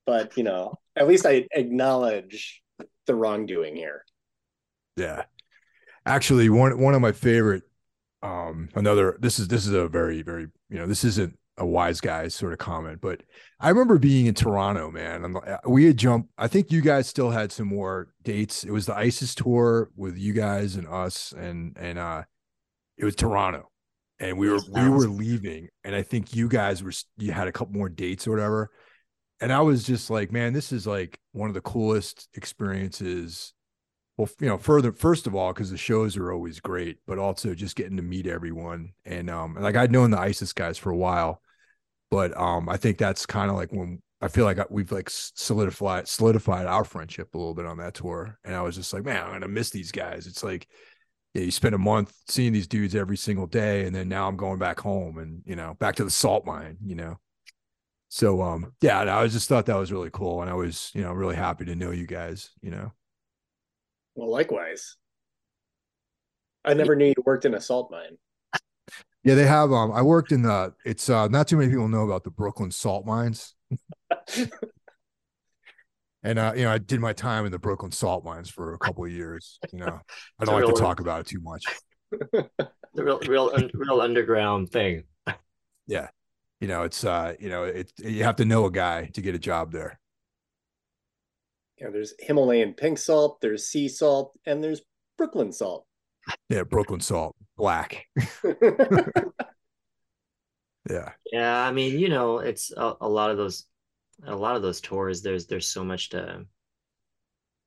But 0.06 0.36
you 0.36 0.42
know, 0.42 0.74
at 0.96 1.06
least 1.06 1.24
I 1.24 1.46
acknowledge 1.52 2.62
the 3.06 3.14
wrongdoing 3.14 3.76
here. 3.76 4.04
Yeah. 5.00 5.24
Actually, 6.06 6.48
one 6.48 6.78
one 6.78 6.94
of 6.94 7.00
my 7.00 7.12
favorite, 7.12 7.62
um, 8.22 8.68
another 8.74 9.16
this 9.20 9.38
is 9.38 9.48
this 9.48 9.66
is 9.66 9.72
a 9.72 9.88
very, 9.88 10.22
very, 10.22 10.48
you 10.68 10.78
know, 10.78 10.86
this 10.86 11.04
isn't 11.04 11.38
a 11.58 11.66
wise 11.66 12.00
guy 12.00 12.28
sort 12.28 12.52
of 12.52 12.58
comment, 12.58 13.00
but 13.00 13.22
I 13.60 13.68
remember 13.68 13.98
being 13.98 14.26
in 14.26 14.34
Toronto, 14.34 14.90
man. 14.90 15.24
And 15.24 15.36
uh, 15.36 15.58
we 15.68 15.84
had 15.84 15.98
jumped, 15.98 16.30
I 16.38 16.48
think 16.48 16.72
you 16.72 16.80
guys 16.80 17.06
still 17.06 17.30
had 17.30 17.52
some 17.52 17.68
more 17.68 18.08
dates. 18.22 18.64
It 18.64 18.70
was 18.70 18.86
the 18.86 18.96
ISIS 18.96 19.34
tour 19.34 19.90
with 19.94 20.16
you 20.16 20.32
guys 20.32 20.76
and 20.76 20.88
us, 20.88 21.32
and 21.32 21.76
and 21.78 21.98
uh 21.98 22.22
it 22.96 23.04
was 23.04 23.16
Toronto. 23.16 23.70
And 24.18 24.38
we 24.38 24.50
were 24.50 24.60
we 24.72 24.88
were 24.88 25.08
leaving, 25.08 25.68
and 25.84 25.94
I 25.94 26.02
think 26.02 26.34
you 26.34 26.48
guys 26.48 26.82
were 26.82 26.92
you 27.18 27.32
had 27.32 27.48
a 27.48 27.52
couple 27.52 27.74
more 27.74 27.88
dates 27.88 28.26
or 28.26 28.32
whatever. 28.32 28.70
And 29.40 29.52
I 29.52 29.60
was 29.60 29.84
just 29.84 30.10
like, 30.10 30.32
man, 30.32 30.52
this 30.52 30.72
is 30.72 30.86
like 30.86 31.18
one 31.32 31.48
of 31.48 31.54
the 31.54 31.62
coolest 31.62 32.28
experiences 32.34 33.54
well, 34.20 34.30
you 34.38 34.48
know, 34.48 34.58
further 34.58 34.92
first 34.92 35.26
of 35.26 35.34
all, 35.34 35.54
because 35.54 35.70
the 35.70 35.78
shows 35.78 36.18
are 36.18 36.30
always 36.30 36.60
great, 36.60 36.98
but 37.06 37.18
also 37.18 37.54
just 37.54 37.74
getting 37.74 37.96
to 37.96 38.02
meet 38.02 38.26
everyone. 38.26 38.92
And 39.06 39.30
um, 39.30 39.54
like 39.58 39.76
I'd 39.76 39.90
known 39.90 40.10
the 40.10 40.18
ISIS 40.18 40.52
guys 40.52 40.76
for 40.76 40.90
a 40.90 40.96
while, 40.96 41.40
but 42.10 42.38
um, 42.38 42.68
I 42.68 42.76
think 42.76 42.98
that's 42.98 43.24
kind 43.24 43.50
of 43.50 43.56
like 43.56 43.72
when 43.72 44.02
I 44.20 44.28
feel 44.28 44.44
like 44.44 44.58
we've 44.70 44.92
like 44.92 45.08
solidified 45.08 46.06
solidified 46.06 46.66
our 46.66 46.84
friendship 46.84 47.34
a 47.34 47.38
little 47.38 47.54
bit 47.54 47.64
on 47.64 47.78
that 47.78 47.94
tour. 47.94 48.38
And 48.44 48.54
I 48.54 48.60
was 48.60 48.76
just 48.76 48.92
like, 48.92 49.06
man, 49.06 49.24
I'm 49.24 49.32
gonna 49.32 49.48
miss 49.48 49.70
these 49.70 49.90
guys. 49.90 50.26
It's 50.26 50.44
like, 50.44 50.68
yeah, 51.32 51.44
you 51.44 51.50
spend 51.50 51.74
a 51.74 51.78
month 51.78 52.12
seeing 52.28 52.52
these 52.52 52.66
dudes 52.66 52.94
every 52.94 53.16
single 53.16 53.46
day, 53.46 53.86
and 53.86 53.96
then 53.96 54.10
now 54.10 54.28
I'm 54.28 54.36
going 54.36 54.58
back 54.58 54.80
home 54.80 55.16
and 55.16 55.40
you 55.46 55.56
know 55.56 55.76
back 55.80 55.96
to 55.96 56.04
the 56.04 56.10
salt 56.10 56.44
mine, 56.44 56.76
you 56.84 56.94
know. 56.94 57.18
So 58.10 58.42
um, 58.42 58.74
yeah, 58.82 59.16
I 59.16 59.26
just 59.28 59.48
thought 59.48 59.64
that 59.66 59.76
was 59.76 59.92
really 59.92 60.10
cool, 60.12 60.42
and 60.42 60.50
I 60.50 60.54
was 60.54 60.90
you 60.94 61.00
know 61.00 61.12
really 61.14 61.36
happy 61.36 61.64
to 61.64 61.74
know 61.74 61.90
you 61.90 62.06
guys, 62.06 62.50
you 62.60 62.70
know. 62.70 62.92
Well, 64.14 64.30
likewise. 64.30 64.96
I 66.64 66.74
never 66.74 66.94
knew 66.94 67.06
you 67.06 67.14
worked 67.24 67.44
in 67.44 67.54
a 67.54 67.60
salt 67.60 67.90
mine. 67.90 68.18
Yeah, 69.24 69.34
they 69.34 69.46
have. 69.46 69.72
Um, 69.72 69.92
I 69.92 70.02
worked 70.02 70.32
in 70.32 70.42
the. 70.42 70.74
It's 70.84 71.08
uh, 71.08 71.28
not 71.28 71.48
too 71.48 71.56
many 71.56 71.70
people 71.70 71.88
know 71.88 72.04
about 72.04 72.24
the 72.24 72.30
Brooklyn 72.30 72.70
salt 72.70 73.06
mines, 73.06 73.54
and 76.22 76.38
uh, 76.38 76.52
you 76.56 76.64
know, 76.64 76.72
I 76.72 76.78
did 76.78 77.00
my 77.00 77.12
time 77.12 77.44
in 77.44 77.52
the 77.52 77.58
Brooklyn 77.58 77.92
salt 77.92 78.24
mines 78.24 78.48
for 78.50 78.72
a 78.74 78.78
couple 78.78 79.04
of 79.04 79.12
years. 79.12 79.58
You 79.72 79.80
know, 79.80 80.00
I 80.38 80.44
don't 80.44 80.60
like 80.60 80.74
to 80.74 80.80
talk 80.80 81.00
about 81.00 81.20
it 81.20 81.26
too 81.26 81.40
much. 81.40 81.64
The 82.92 83.04
real 83.04 83.20
real 83.20 83.52
un, 83.54 83.70
real 83.72 84.00
underground 84.00 84.70
thing. 84.70 85.04
Yeah, 85.86 86.08
you 86.60 86.66
know, 86.66 86.82
it's 86.82 87.04
uh, 87.04 87.34
you 87.38 87.48
know, 87.48 87.62
it 87.62 87.92
you 87.98 88.24
have 88.24 88.34
to 88.36 88.44
know 88.44 88.64
a 88.64 88.70
guy 88.70 89.06
to 89.14 89.22
get 89.22 89.36
a 89.36 89.38
job 89.38 89.70
there. 89.70 90.00
Yeah, 91.80 91.88
there's 91.90 92.14
Himalayan 92.18 92.74
pink 92.74 92.98
salt, 92.98 93.40
there's 93.40 93.66
sea 93.66 93.88
salt, 93.88 94.38
and 94.44 94.62
there's 94.62 94.82
Brooklyn 95.16 95.52
salt. 95.52 95.86
Yeah, 96.48 96.64
Brooklyn 96.64 97.00
salt, 97.00 97.34
black. 97.56 98.06
Yeah, 100.88 101.12
Yeah, 101.32 101.62
I 101.62 101.72
mean, 101.72 101.98
you 101.98 102.08
know, 102.08 102.38
it's 102.38 102.72
a, 102.72 102.94
a 103.00 103.08
lot 103.08 103.30
of 103.30 103.36
those 103.36 103.66
a 104.26 104.36
lot 104.36 104.54
of 104.56 104.60
those 104.62 104.82
tours 104.82 105.22
there's 105.22 105.46
there's 105.46 105.66
so 105.66 105.82
much 105.82 106.10
to 106.10 106.44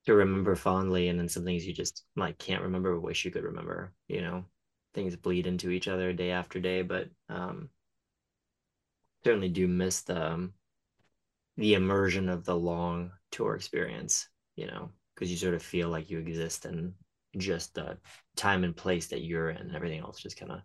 to 0.06 0.14
remember 0.14 0.54
fondly 0.54 1.08
and 1.08 1.18
then 1.18 1.28
some 1.28 1.44
things 1.44 1.66
you 1.66 1.72
just 1.72 2.04
like 2.16 2.38
can't 2.38 2.62
remember 2.62 2.98
wish 3.00 3.24
you 3.24 3.30
could 3.30 3.44
remember, 3.44 3.92
you 4.08 4.20
know. 4.20 4.44
Things 4.92 5.16
bleed 5.16 5.48
into 5.48 5.70
each 5.70 5.88
other 5.88 6.12
day 6.12 6.30
after 6.30 6.60
day, 6.60 6.82
but 6.82 7.08
um 7.28 7.70
certainly 9.24 9.48
do 9.48 9.66
miss 9.66 10.02
the 10.02 10.32
um, 10.32 10.54
the 11.56 11.74
immersion 11.74 12.28
of 12.28 12.44
the 12.44 12.56
long 12.56 13.10
tour 13.34 13.54
experience, 13.54 14.28
you 14.56 14.66
know, 14.66 14.90
because 15.14 15.30
you 15.30 15.36
sort 15.36 15.54
of 15.54 15.62
feel 15.62 15.88
like 15.88 16.10
you 16.10 16.18
exist 16.18 16.64
in 16.64 16.94
just 17.36 17.74
the 17.74 17.98
time 18.36 18.64
and 18.64 18.76
place 18.76 19.08
that 19.08 19.22
you're 19.22 19.50
in 19.50 19.56
and 19.56 19.74
everything 19.74 20.00
else 20.00 20.20
just 20.20 20.38
kind 20.38 20.52
of 20.52 20.60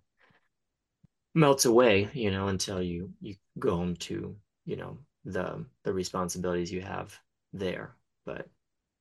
melts 1.34 1.66
away 1.66 2.10
you 2.14 2.32
know 2.32 2.48
until 2.48 2.82
you 2.82 3.10
you 3.22 3.36
go 3.58 3.76
home 3.76 3.96
to 3.96 4.36
you 4.66 4.76
know 4.76 4.98
the 5.26 5.66
the 5.84 5.94
responsibilities 5.94 6.72
you 6.72 6.82
have 6.82 7.18
there 7.54 7.96
but 8.26 8.48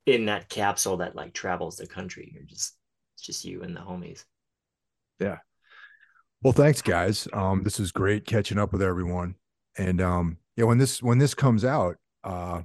in 0.07 0.27
that 0.27 0.49
capsule 0.49 0.97
that 0.97 1.17
like 1.17 1.33
travels 1.33 1.77
the 1.77 1.87
country 1.87 2.31
you're 2.35 2.45
just 2.45 2.77
it's 3.15 3.23
just 3.23 3.45
you 3.45 3.63
and 3.63 3.77
the 3.77 3.81
homies 3.81 4.25
Yeah. 5.21 5.39
Well, 6.43 6.53
thanks, 6.53 6.81
guys. 6.81 7.27
Um, 7.33 7.65
this 7.65 7.81
is 7.81 7.91
great 7.91 8.25
catching 8.25 8.59
up 8.59 8.73
with 8.73 8.81
everyone. 8.81 9.35
And 9.77 10.01
um, 10.01 10.39
yeah, 10.57 10.65
when 10.65 10.79
this 10.79 11.03
when 11.03 11.19
this 11.19 11.35
comes 11.35 11.65
out, 11.65 11.97
uh, 12.23 12.63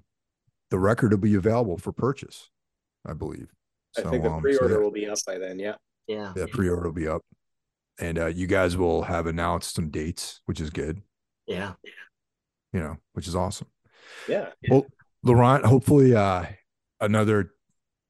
the 0.73 0.79
record 0.79 1.11
will 1.11 1.19
be 1.19 1.35
available 1.35 1.77
for 1.77 1.91
purchase, 1.91 2.49
I 3.05 3.13
believe. 3.13 3.53
So, 3.91 4.07
I 4.07 4.09
think 4.09 4.23
the 4.23 4.31
um, 4.31 4.41
pre-order 4.41 4.73
so 4.73 4.79
yeah. 4.79 4.83
will 4.83 4.91
be 4.91 5.07
up 5.07 5.19
by 5.23 5.37
then. 5.37 5.59
Yeah. 5.59 5.75
Yeah. 6.07 6.33
Yeah. 6.35 6.45
Pre-order 6.51 6.85
will 6.85 6.95
be 6.95 7.07
up, 7.07 7.21
and 7.99 8.17
uh, 8.17 8.25
you 8.25 8.47
guys 8.47 8.75
will 8.75 9.03
have 9.03 9.27
announced 9.27 9.75
some 9.75 9.91
dates, 9.91 10.41
which 10.47 10.59
is 10.59 10.71
good. 10.71 11.03
Yeah. 11.45 11.73
You 12.73 12.79
know, 12.79 12.97
which 13.13 13.27
is 13.27 13.35
awesome. 13.35 13.67
Yeah. 14.27 14.49
Well, 14.67 14.87
Laurent, 15.21 15.63
hopefully, 15.63 16.15
uh, 16.15 16.45
another 16.99 17.53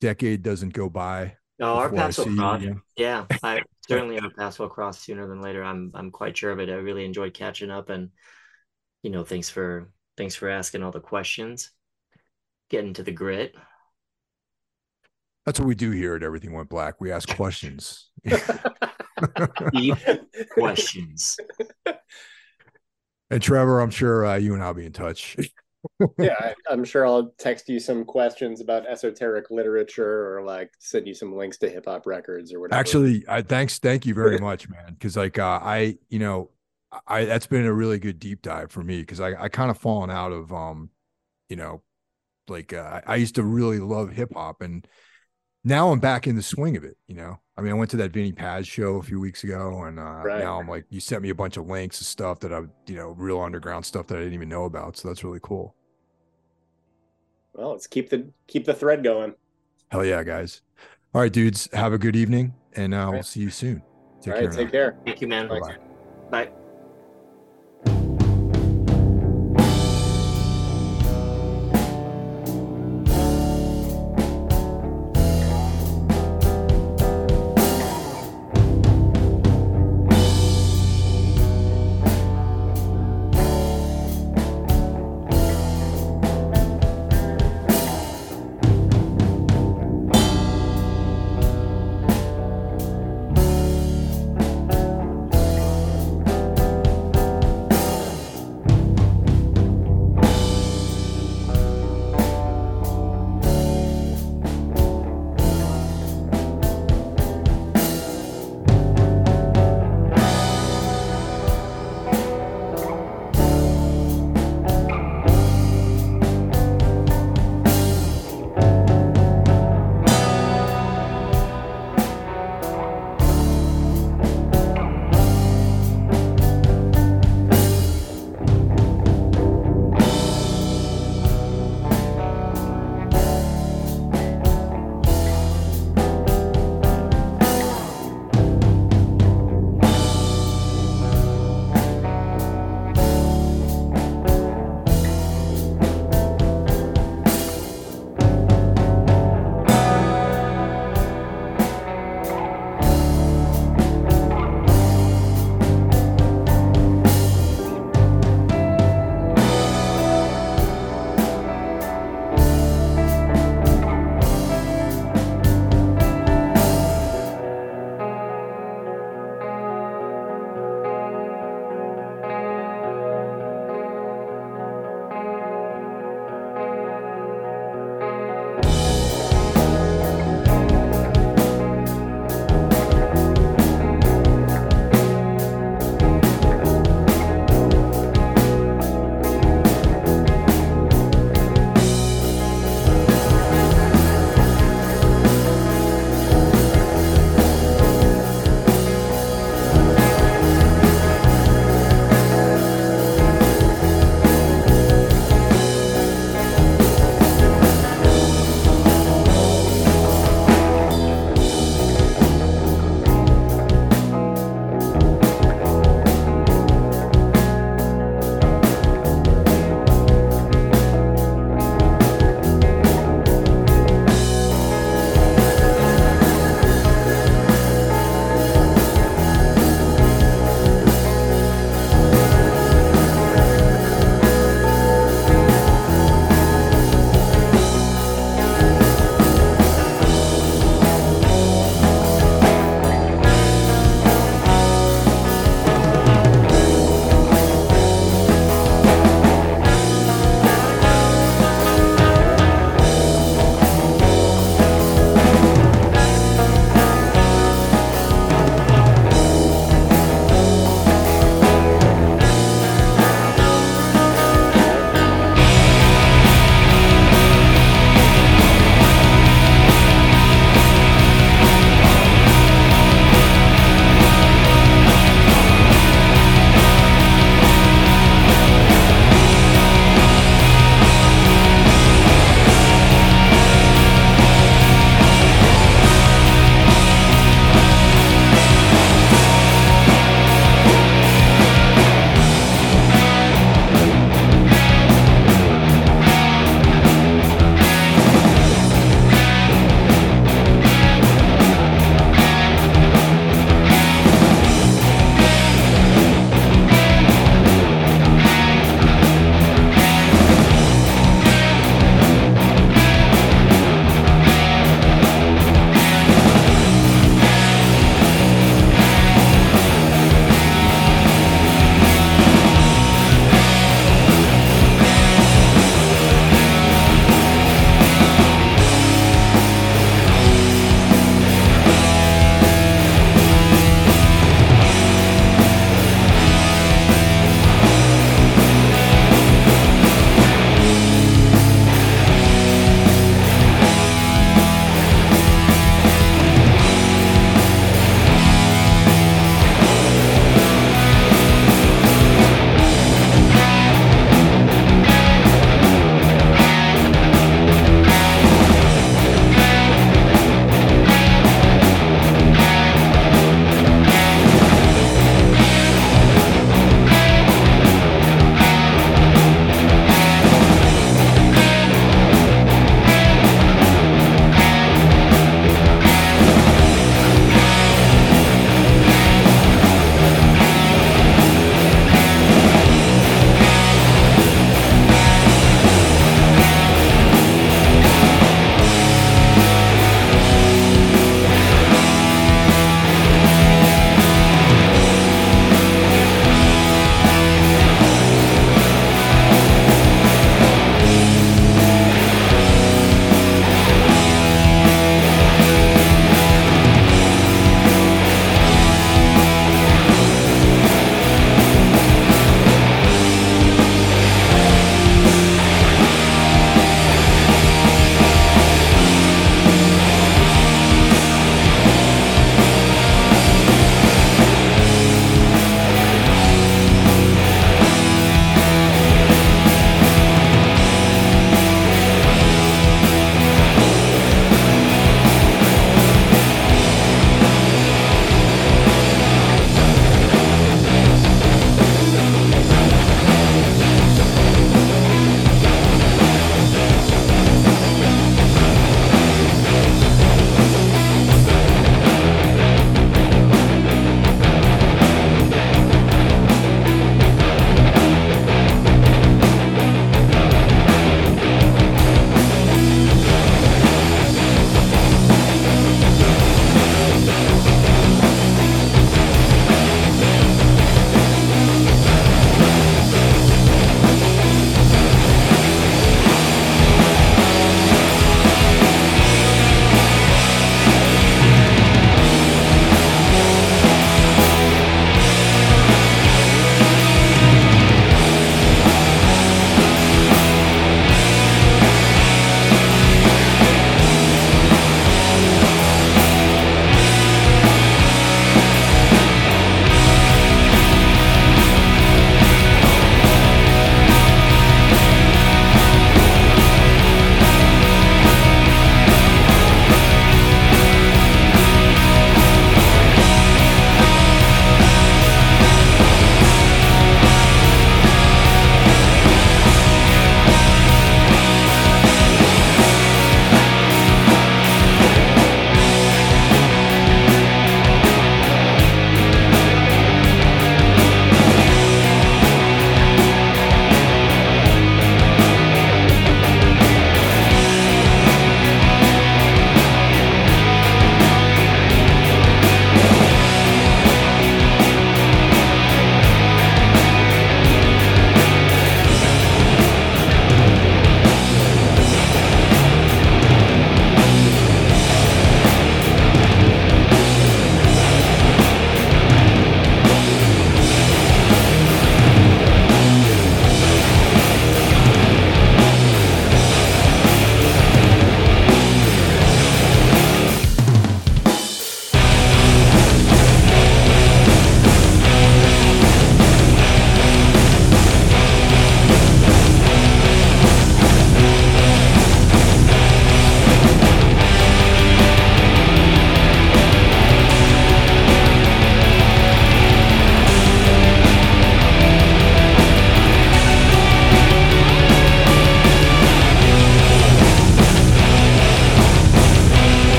decade 0.00 0.44
doesn't 0.44 0.74
go 0.74 0.88
by. 0.88 1.36
No, 1.58 1.74
our 1.74 1.90
paths 1.90 2.18
will 2.18 2.36
cross. 2.36 2.62
Yeah, 2.96 3.24
I 3.42 3.62
certainly 3.88 4.20
our 4.20 4.30
paths 4.30 4.60
will 4.60 4.68
cross 4.68 5.00
sooner 5.00 5.26
than 5.26 5.40
later. 5.40 5.64
I'm 5.64 5.90
I'm 5.92 6.12
quite 6.12 6.36
sure 6.36 6.52
of 6.52 6.60
it. 6.60 6.68
I 6.68 6.74
really 6.74 7.04
enjoyed 7.04 7.34
catching 7.34 7.72
up, 7.72 7.90
and 7.90 8.10
you 9.02 9.10
know, 9.10 9.24
thanks 9.24 9.50
for 9.50 9.90
thanks 10.16 10.36
for 10.36 10.48
asking 10.48 10.84
all 10.84 10.92
the 10.92 11.00
questions, 11.00 11.72
getting 12.70 12.94
to 12.94 13.02
the 13.02 13.12
grit. 13.12 13.54
That's 15.46 15.60
what 15.60 15.68
we 15.68 15.74
do 15.74 15.90
here 15.90 16.14
at 16.14 16.22
Everything 16.22 16.52
Went 16.52 16.70
Black. 16.70 17.00
We 17.00 17.12
ask 17.12 17.28
questions. 17.36 18.10
Deep 19.72 19.98
questions. 20.50 21.36
And 23.30 23.42
Trevor, 23.42 23.80
I'm 23.80 23.90
sure 23.90 24.26
uh, 24.26 24.36
you 24.36 24.54
and 24.54 24.62
I'll 24.62 24.74
be 24.74 24.86
in 24.86 24.92
touch. 24.92 25.36
yeah, 26.18 26.52
I, 26.70 26.72
am 26.72 26.84
sure 26.84 27.06
I'll 27.06 27.32
text 27.38 27.68
you 27.68 27.78
some 27.80 28.04
questions 28.04 28.60
about 28.60 28.86
esoteric 28.86 29.50
literature 29.50 30.34
or 30.34 30.42
like 30.42 30.70
send 30.78 31.06
you 31.06 31.14
some 31.14 31.34
links 31.34 31.58
to 31.58 31.68
hip 31.68 31.84
hop 31.86 32.06
records 32.06 32.52
or 32.52 32.60
whatever. 32.60 32.78
Actually, 32.78 33.24
I 33.28 33.42
thanks, 33.42 33.78
thank 33.78 34.06
you 34.06 34.14
very 34.14 34.38
much, 34.38 34.68
man. 34.68 34.94
Because 34.94 35.16
like 35.16 35.38
uh, 35.38 35.60
I, 35.62 35.98
you 36.08 36.18
know, 36.18 36.50
I 37.06 37.24
that's 37.24 37.46
been 37.46 37.66
a 37.66 37.72
really 37.72 37.98
good 37.98 38.18
deep 38.18 38.40
dive 38.40 38.70
for 38.70 38.82
me 38.82 39.00
because 39.00 39.20
I 39.20 39.34
I 39.34 39.48
kind 39.48 39.70
of 39.70 39.78
fallen 39.78 40.10
out 40.10 40.32
of 40.32 40.52
um, 40.52 40.90
you 41.48 41.56
know, 41.56 41.82
like 42.48 42.72
uh, 42.72 43.00
I 43.06 43.16
used 43.16 43.34
to 43.36 43.42
really 43.42 43.78
love 43.78 44.10
hip 44.10 44.32
hop 44.34 44.62
and 44.62 44.86
now 45.64 45.90
I'm 45.90 45.98
back 45.98 46.26
in 46.26 46.36
the 46.36 46.42
swing 46.42 46.76
of 46.76 46.84
it. 46.84 46.96
You 47.08 47.16
know, 47.16 47.40
I 47.56 47.62
mean, 47.62 47.72
I 47.72 47.74
went 47.74 47.90
to 47.92 47.96
that 47.98 48.12
Vinnie 48.12 48.32
Paz 48.32 48.68
show 48.68 48.96
a 48.96 49.02
few 49.02 49.18
weeks 49.18 49.44
ago, 49.44 49.82
and 49.84 49.98
uh, 49.98 50.22
right. 50.24 50.40
now 50.40 50.60
I'm 50.60 50.68
like, 50.68 50.84
you 50.90 51.00
sent 51.00 51.22
me 51.22 51.30
a 51.30 51.34
bunch 51.34 51.56
of 51.56 51.66
links 51.66 52.00
of 52.00 52.06
stuff 52.06 52.40
that 52.40 52.52
I, 52.52 52.60
you 52.86 52.96
know, 52.96 53.08
real 53.16 53.40
underground 53.40 53.86
stuff 53.86 54.06
that 54.08 54.16
I 54.16 54.18
didn't 54.18 54.34
even 54.34 54.48
know 54.48 54.64
about. 54.64 54.96
So 54.96 55.08
that's 55.08 55.24
really 55.24 55.40
cool. 55.42 55.74
Well, 57.54 57.70
let's 57.70 57.86
keep 57.86 58.10
the 58.10 58.30
keep 58.46 58.66
the 58.66 58.74
thread 58.74 59.02
going. 59.02 59.34
Hell 59.90 60.04
yeah, 60.04 60.22
guys! 60.22 60.60
All 61.14 61.20
right, 61.20 61.32
dudes, 61.32 61.68
have 61.72 61.92
a 61.92 61.98
good 61.98 62.16
evening, 62.16 62.54
and 62.74 62.92
uh, 62.92 63.08
we'll 63.12 63.22
see 63.22 63.40
you 63.40 63.50
soon. 63.50 63.82
Take 64.20 64.34
All 64.34 64.40
right, 64.40 64.50
care. 64.50 64.58
Take 64.58 64.66
now. 64.66 64.72
care. 64.72 64.96
Thank 65.04 65.20
you, 65.20 65.28
man. 65.28 65.48
Bye. 65.48 65.76
Bye. 66.30 66.63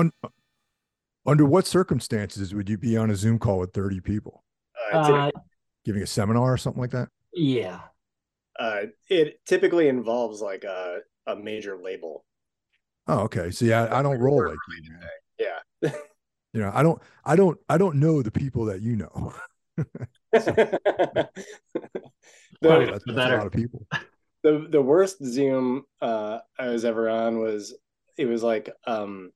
Un, 0.00 0.12
under 1.26 1.44
what 1.44 1.66
circumstances 1.66 2.54
would 2.54 2.68
you 2.68 2.78
be 2.78 2.96
on 2.96 3.10
a 3.10 3.16
Zoom 3.16 3.38
call 3.38 3.58
with 3.58 3.72
30 3.72 4.00
people? 4.00 4.42
Uh, 4.92 4.98
Uh, 4.98 5.30
Giving 5.84 6.02
a 6.02 6.06
seminar 6.06 6.52
or 6.52 6.56
something 6.58 6.80
like 6.80 6.90
that? 6.90 7.08
yeah. 7.32 7.80
uh, 8.58 8.82
it 9.08 9.40
typically 9.46 9.88
involves 9.88 10.40
like 10.42 10.64
a, 10.64 10.98
a 11.26 11.36
major 11.36 11.78
label. 11.82 12.24
Oh, 13.06 13.20
okay. 13.20 13.50
See, 13.50 13.72
I, 13.72 14.00
I 14.00 14.02
don't 14.02 14.18
roll 14.18 14.46
like 14.46 14.58
you, 14.68 14.92
man. 14.92 15.00
Yeah. 15.38 15.92
You 16.52 16.60
know, 16.62 16.72
I 16.74 16.82
don't, 16.82 17.00
I 17.24 17.36
don't, 17.36 17.56
I 17.68 17.78
don't 17.78 17.96
know 18.00 18.22
the 18.22 18.30
people 18.32 18.64
that 18.64 18.82
you 18.82 18.96
know. 18.96 19.32
the, 19.76 21.28
That's, 22.60 23.04
the 23.04 23.12
that's 23.12 23.32
a 23.32 23.36
lot 23.36 23.46
of 23.46 23.52
people. 23.52 23.86
the 24.42 24.66
the 24.68 24.82
worst 24.82 25.24
Zoom 25.24 25.84
uh, 26.02 26.40
I 26.58 26.68
was 26.68 26.84
ever 26.84 27.08
on 27.08 27.38
was 27.38 27.74
it 28.18 28.26
was 28.26 28.42
like 28.42 28.68
um 28.86 29.30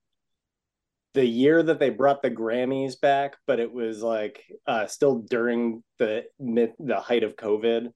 the 1.14 1.24
year 1.24 1.62
that 1.62 1.78
they 1.78 1.90
brought 1.90 2.22
the 2.22 2.30
Grammys 2.30 3.00
back, 3.00 3.36
but 3.46 3.60
it 3.60 3.72
was 3.72 4.02
like 4.02 4.44
uh, 4.66 4.86
still 4.86 5.20
during 5.20 5.82
the 5.98 6.24
the 6.38 7.00
height 7.00 7.22
of 7.22 7.36
COVID. 7.36 7.88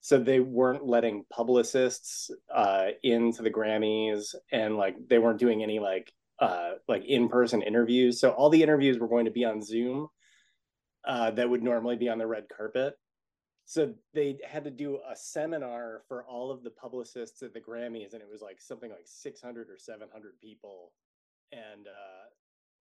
So 0.00 0.18
they 0.18 0.40
weren't 0.40 0.86
letting 0.86 1.24
publicists 1.30 2.30
uh, 2.54 2.88
into 3.02 3.42
the 3.42 3.50
Grammys, 3.50 4.34
and 4.52 4.76
like 4.76 4.96
they 5.08 5.18
weren't 5.18 5.40
doing 5.40 5.62
any 5.62 5.78
like 5.78 6.12
uh, 6.38 6.72
like 6.88 7.04
in 7.04 7.28
person 7.28 7.62
interviews. 7.62 8.20
So 8.20 8.30
all 8.30 8.50
the 8.50 8.62
interviews 8.62 8.98
were 8.98 9.08
going 9.08 9.24
to 9.26 9.30
be 9.30 9.44
on 9.44 9.62
Zoom. 9.62 10.08
Uh, 11.06 11.30
that 11.32 11.50
would 11.50 11.62
normally 11.62 11.96
be 11.96 12.08
on 12.08 12.18
the 12.18 12.26
red 12.26 12.44
carpet 12.54 12.94
so 13.66 13.94
they 14.12 14.38
had 14.46 14.64
to 14.64 14.70
do 14.70 14.98
a 15.10 15.16
seminar 15.16 16.02
for 16.06 16.24
all 16.24 16.50
of 16.50 16.62
the 16.62 16.70
publicists 16.70 17.42
at 17.42 17.54
the 17.54 17.60
Grammys, 17.60 18.12
and 18.12 18.20
it 18.20 18.28
was 18.30 18.42
like 18.42 18.60
something 18.60 18.90
like 18.90 19.06
600 19.06 19.70
or 19.70 19.78
700 19.78 20.38
people, 20.40 20.92
and 21.50 21.86
uh, 21.86 22.28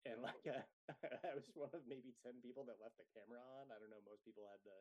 and 0.04 0.22
like 0.22 0.46
uh, 0.46 0.62
I 1.24 1.34
was 1.34 1.50
one 1.54 1.70
of 1.74 1.86
maybe 1.86 2.12
10 2.12 2.40
people 2.42 2.64
that 2.66 2.80
left 2.80 2.98
the 2.98 3.06
camera 3.06 3.42
on. 3.42 3.70
I 3.70 3.78
don't 3.78 3.90
know. 3.90 4.02
Most 4.04 4.24
people 4.24 4.46
had 4.46 4.62
the 4.64 4.78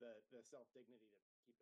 the, 0.00 0.12
the 0.32 0.42
self 0.42 0.68
dignity 0.72 1.12
to 1.46 1.52